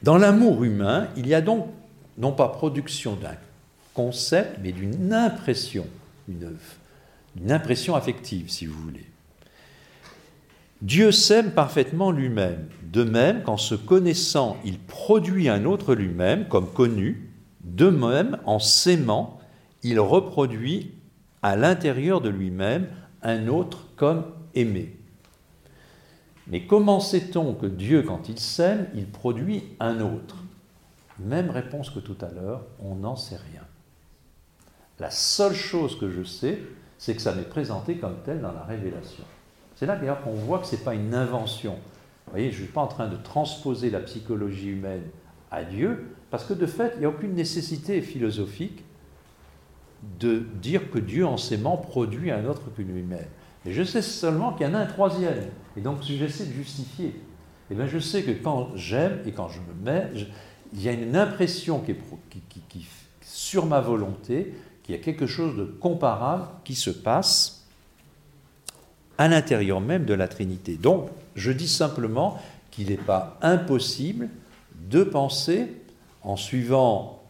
[0.03, 1.67] Dans l'amour humain, il y a donc
[2.17, 3.35] non pas production d'un
[3.95, 5.87] concept, mais d'une impression,
[6.29, 6.43] une
[7.49, 9.05] impression affective, si vous voulez.
[10.81, 12.69] Dieu s'aime parfaitement lui-même.
[12.83, 17.29] De même qu'en se connaissant, il produit un autre lui-même comme connu,
[17.63, 19.39] de même, en s'aimant,
[19.83, 20.93] il reproduit
[21.41, 22.87] à l'intérieur de lui-même
[23.21, 24.95] un autre comme aimé.
[26.47, 30.37] Mais comment sait-on que Dieu, quand il s'aime, il produit un autre?
[31.19, 33.63] Même réponse que tout à l'heure, on n'en sait rien.
[34.99, 36.59] La seule chose que je sais,
[36.97, 39.23] c'est que ça m'est présenté comme tel dans la révélation.
[39.75, 41.73] C'est là d'ailleurs qu'on voit que ce n'est pas une invention.
[42.25, 45.03] Vous voyez, je ne suis pas en train de transposer la psychologie humaine
[45.51, 48.83] à Dieu, parce que de fait, il n'y a aucune nécessité philosophique
[50.19, 53.25] de dire que Dieu, en s'aimant, produit un autre que lui-même.
[53.65, 55.37] Et je sais seulement qu'il y en a un troisième.
[55.75, 57.19] Et donc, j'essaie de justifier,
[57.69, 60.11] eh bien, je sais que quand j'aime et quand je me mets,
[60.73, 61.99] il y a une impression qui est
[62.69, 62.87] qui,
[63.21, 64.53] sur ma volonté
[64.87, 67.65] qu'il y a quelque chose de comparable qui se passe
[69.17, 70.77] à l'intérieur même de la Trinité.
[70.77, 72.41] Donc, je dis simplement
[72.71, 74.29] qu'il n'est pas impossible
[74.89, 75.67] de penser,
[76.23, 77.21] en suivant,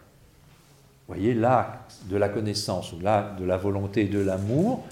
[1.07, 4.85] voyez, l'acte de la connaissance ou l'acte de la volonté et de l'amour,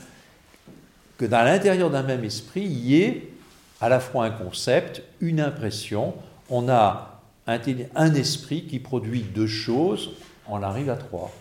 [1.19, 3.31] que dans l'intérieur d'un même esprit, il y ait
[3.79, 6.15] à la fois un concept, une impression.
[6.49, 10.13] On a un esprit qui produit deux choses,
[10.47, 11.31] on arrive à trois.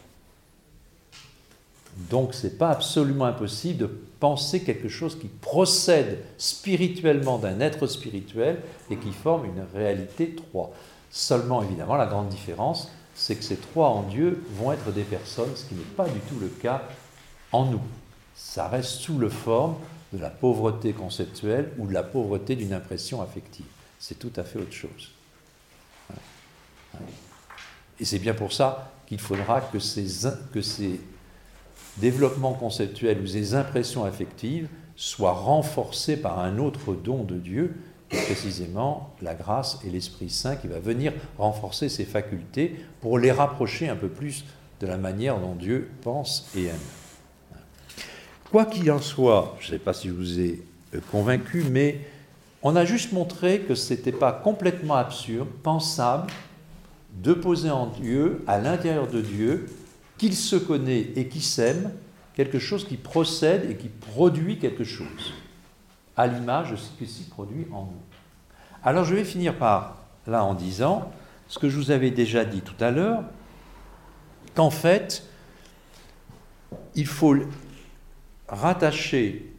[1.97, 3.87] Donc ce n'est pas absolument impossible de
[4.21, 8.61] penser quelque chose qui procède spirituellement d'un être spirituel
[8.91, 10.73] et qui forme une réalité trois.
[11.11, 15.55] Seulement, évidemment, la grande différence, c'est que ces trois en Dieu vont être des personnes,
[15.55, 16.83] ce qui n'est pas du tout le cas
[17.53, 17.83] en nous.
[18.35, 19.77] Ça reste sous le forme
[20.13, 23.67] de la pauvreté conceptuelle ou de la pauvreté d'une impression affective.
[23.99, 25.13] C'est tout à fait autre chose.
[28.01, 31.01] Et c'est bien pour ça qu'il faudra que ces, que ces
[31.99, 37.75] développement conceptuel ou ces impressions affectives soient renforcées par un autre don de Dieu,
[38.09, 43.89] précisément la grâce et l'Esprit Saint qui va venir renforcer ces facultés pour les rapprocher
[43.89, 44.45] un peu plus
[44.81, 46.77] de la manière dont Dieu pense et aime.
[48.51, 50.63] Quoi qu'il en soit, je ne sais pas si je vous ai
[50.95, 51.99] euh, convaincu, mais
[52.63, 56.31] on a juste montré que ce n'était pas complètement absurde, pensable,
[57.23, 59.67] de poser en Dieu, à l'intérieur de Dieu,
[60.25, 61.93] qu'il se connaît et qui s'aime,
[62.35, 65.35] quelque chose qui procède et qui produit quelque chose,
[66.17, 68.01] à l'image de ce qui s'y produit en nous.
[68.83, 71.13] Alors je vais finir par là en disant
[71.47, 73.23] ce que je vous avais déjà dit tout à l'heure,
[74.55, 75.29] qu'en fait,
[76.95, 77.37] il faut
[78.49, 79.53] rattacher,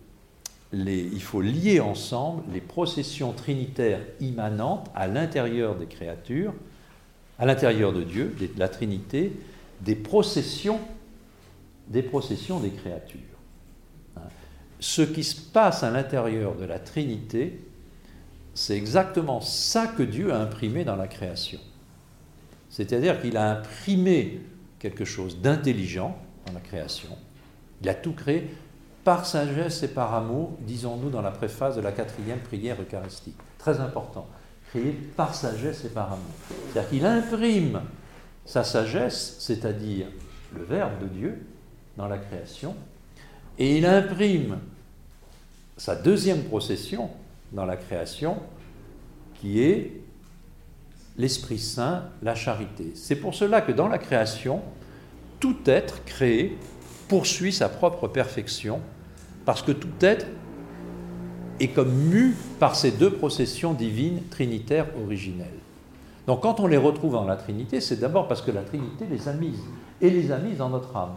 [0.71, 6.55] les, il faut lier ensemble les processions trinitaires immanentes à l'intérieur des créatures,
[7.37, 9.31] à l'intérieur de Dieu, de la Trinité,
[9.81, 10.79] des processions
[11.87, 13.19] des processions des créatures.
[14.17, 14.21] Hein.
[14.79, 17.61] Ce qui se passe à l'intérieur de la Trinité,
[18.53, 21.59] c'est exactement ça que Dieu a imprimé dans la création.
[22.69, 24.41] C'est-à-dire qu'il a imprimé
[24.79, 27.09] quelque chose d'intelligent dans la création.
[27.81, 28.49] Il a tout créé
[29.03, 33.37] par sagesse et par amour, disons-nous dans la préface de la quatrième prière eucharistique.
[33.59, 34.27] Très important.
[34.69, 36.25] Créé par sagesse et par amour.
[36.71, 37.81] C'est-à-dire qu'il imprime
[38.45, 40.07] sa sagesse, c'est-à-dire
[40.55, 41.45] le Verbe de Dieu,
[41.97, 42.75] dans la création,
[43.57, 44.59] et il imprime
[45.77, 47.09] sa deuxième procession
[47.51, 48.37] dans la création,
[49.35, 49.91] qui est
[51.17, 52.91] l'Esprit Saint, la charité.
[52.95, 54.61] C'est pour cela que dans la création,
[55.39, 56.57] tout être créé
[57.07, 58.81] poursuit sa propre perfection,
[59.45, 60.25] parce que tout être
[61.59, 65.47] est comme mu par ces deux processions divines trinitaires originelles.
[66.27, 69.27] Donc quand on les retrouve dans la Trinité, c'est d'abord parce que la Trinité les
[69.27, 69.61] a mises,
[70.01, 71.15] et les a mises dans notre âme.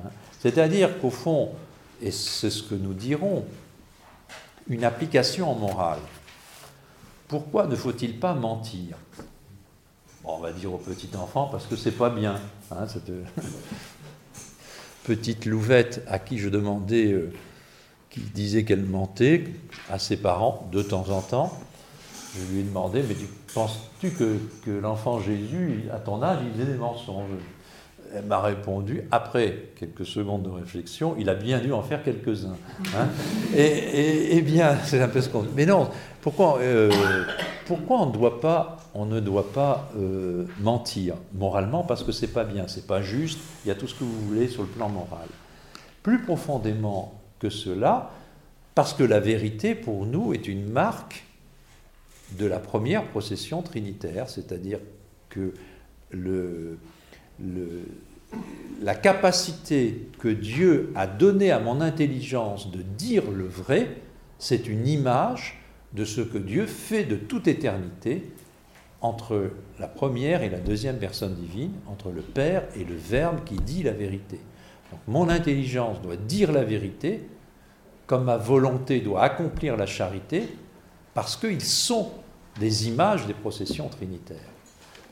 [0.00, 0.08] Hein?
[0.40, 1.50] C'est-à-dire qu'au fond,
[2.00, 3.44] et c'est ce que nous dirons,
[4.68, 5.98] une application en morale.
[7.26, 8.96] Pourquoi ne faut-il pas mentir?
[10.24, 12.40] On va dire au petit enfant parce que c'est pas bien.
[12.70, 13.10] Hein, cette
[15.04, 17.32] petite louvette à qui je demandais, euh,
[18.10, 19.44] qui disait qu'elle mentait
[19.90, 21.58] à ses parents de temps en temps.
[22.36, 23.14] Je lui ai demandé, mais
[23.58, 27.26] penses-tu que, que l'enfant Jésus, à ton âge, il faisait des mensonges?
[28.14, 32.56] Elle m'a répondu, après quelques secondes de réflexion, il a bien dû en faire quelques-uns.
[32.96, 33.08] Hein.
[33.56, 35.50] et, bien, c'est un peu ce qu'on dit.
[35.56, 35.90] Mais non,
[36.22, 36.90] pourquoi, euh,
[37.66, 41.82] pourquoi on, doit pas, on, ne doit pas euh, mentir moralement?
[41.82, 44.20] Parce que c'est pas bien, c'est pas juste, il y a tout ce que vous
[44.28, 45.28] voulez sur le plan moral.
[46.04, 48.10] Plus profondément que cela,
[48.74, 51.24] parce que la vérité, pour nous, est une marque
[52.32, 54.80] de la première procession trinitaire, c'est-à-dire
[55.28, 55.54] que
[58.82, 63.96] la capacité que Dieu a donnée à mon intelligence de dire le vrai,
[64.38, 65.58] c'est une image
[65.94, 68.30] de ce que Dieu fait de toute éternité
[69.00, 73.54] entre la première et la deuxième personne divine, entre le Père et le Verbe qui
[73.56, 74.40] dit la vérité.
[74.90, 77.22] Donc mon intelligence doit dire la vérité,
[78.06, 80.48] comme ma volonté doit accomplir la charité,
[81.18, 82.12] parce qu'ils sont
[82.60, 84.38] des images des processions trinitaires.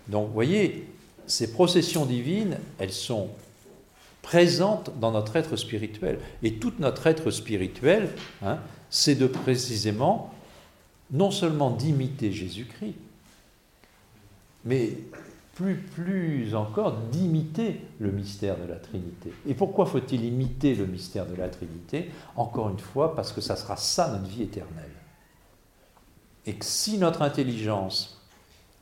[0.06, 0.88] Donc vous voyez,
[1.26, 3.30] ces processions divines, elles sont
[4.22, 6.20] présentes dans notre être spirituel.
[6.44, 8.10] Et tout notre être spirituel,
[8.40, 10.32] hein, c'est de précisément,
[11.10, 12.94] non seulement d'imiter Jésus-Christ,
[14.64, 14.92] mais
[15.56, 19.32] plus, plus encore d'imiter le mystère de la Trinité.
[19.44, 22.12] Et pourquoi faut-il imiter le mystère de la Trinité?
[22.36, 24.95] Encore une fois, parce que ça sera ça notre vie éternelle.
[26.46, 28.22] Et que si notre intelligence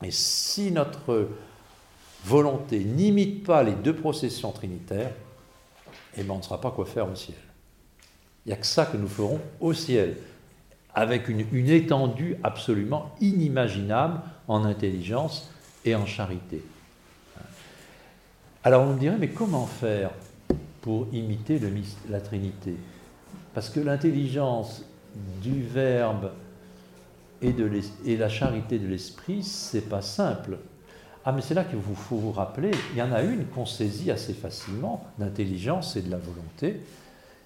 [0.03, 1.29] et si notre
[2.23, 5.11] volonté n'imite pas les deux processions trinitaires,
[6.17, 7.37] eh bien on ne saura pas quoi faire au ciel.
[8.45, 10.17] Il n'y a que ça que nous ferons au ciel,
[10.93, 15.51] avec une, étendue absolument inimaginable en intelligence
[15.83, 16.63] et en charité.
[18.63, 20.11] Alors on me dirait, mais comment faire
[20.81, 21.59] pour imiter
[22.09, 22.75] la Trinité?
[23.53, 24.85] Parce que l'intelligence
[25.41, 26.31] du Verbe
[27.41, 27.69] et, de
[28.17, 30.57] la charité de l'Esprit, c'est pas simple.
[31.25, 34.11] Ah, mais c'est là qu'il faut vous rappeler, il y en a une qu'on saisit
[34.11, 36.81] assez facilement, d'intelligence et de la volonté,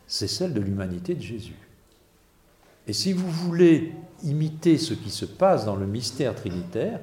[0.08, 1.56] c'est celle de l'humanité de Jésus.
[2.88, 3.94] Et si vous voulez
[4.24, 7.00] imiter ce qui se passe dans le mystère trinitaire,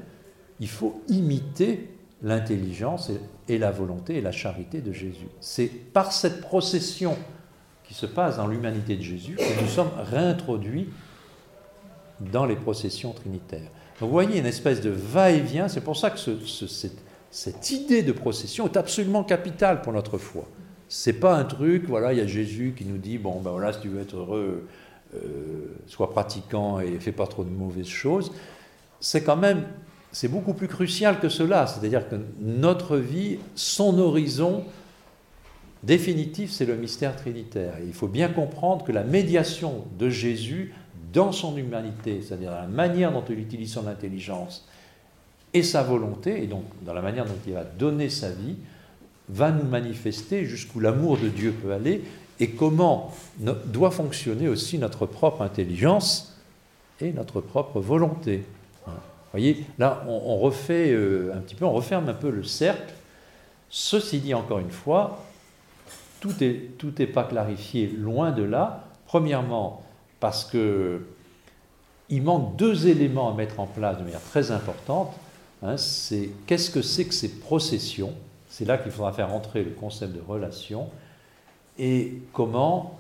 [0.61, 1.89] il faut imiter
[2.23, 3.11] l'intelligence
[3.49, 5.29] et la volonté et la charité de Jésus.
[5.41, 7.17] C'est par cette procession
[7.85, 10.89] qui se passe dans l'humanité de Jésus que nous sommes réintroduits
[12.20, 13.70] dans les processions trinitaires
[14.01, 16.18] vous voyez une espèce de va-et-vient, c'est pour ça que
[17.30, 20.44] cette, idée de procession est absolument capitale pour notre foi.
[20.88, 23.72] C'est pas un truc, voilà, il y a Jésus qui nous dit, bon ben voilà,
[23.72, 24.68] si tu veux être heureux,
[25.14, 25.18] euh,
[25.86, 28.32] sois pratiquant et fais pas trop de mauvaises choses.
[29.01, 29.64] C'est quand même,
[30.12, 31.66] c'est beaucoup plus crucial que cela.
[31.66, 34.64] C'est-à-dire que notre vie, son horizon
[35.82, 37.74] définitif, c'est le mystère trinitaire.
[37.84, 40.74] il faut bien comprendre que la médiation de Jésus
[41.16, 44.68] dans son humanité, c'est-à-dire dans la manière dont il utilise son intelligence
[45.55, 48.56] et sa volonté, et donc dans la manière dont il va donner sa vie,
[49.30, 52.05] va nous manifester jusqu'où l'amour de Dieu peut aller
[52.38, 56.36] et comment doit fonctionner aussi notre propre intelligence
[57.01, 58.44] et notre propre volonté.
[58.84, 58.93] Vous
[59.32, 62.93] voyez, là, on, refait euh, un petit peu, on referme un peu le cercle.
[63.70, 65.24] Ceci dit, encore une fois,
[66.20, 68.84] tout n'est pas clarifié, loin de là.
[69.06, 69.86] Premièrement,
[70.20, 71.01] parce que
[72.09, 75.12] il manque deux éléments à mettre en place de manière très importante.
[75.62, 78.12] Hein, c'est qu'est-ce que c'est que ces processions
[78.48, 80.88] C'est là qu'il faudra faire entrer le concept de relation
[81.78, 82.98] et comment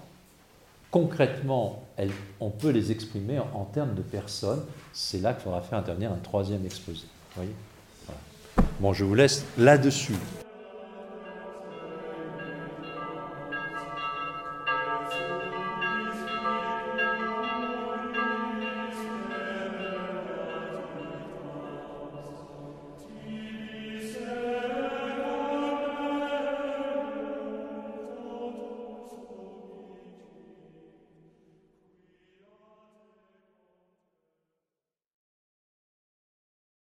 [0.90, 1.82] concrètement
[2.40, 4.64] on peut les exprimer en, termes de personnes.
[4.92, 7.06] C'est là qu'il faudra faire intervenir un troisième exposé.
[8.80, 10.14] Bon, je vous laisse là-dessus.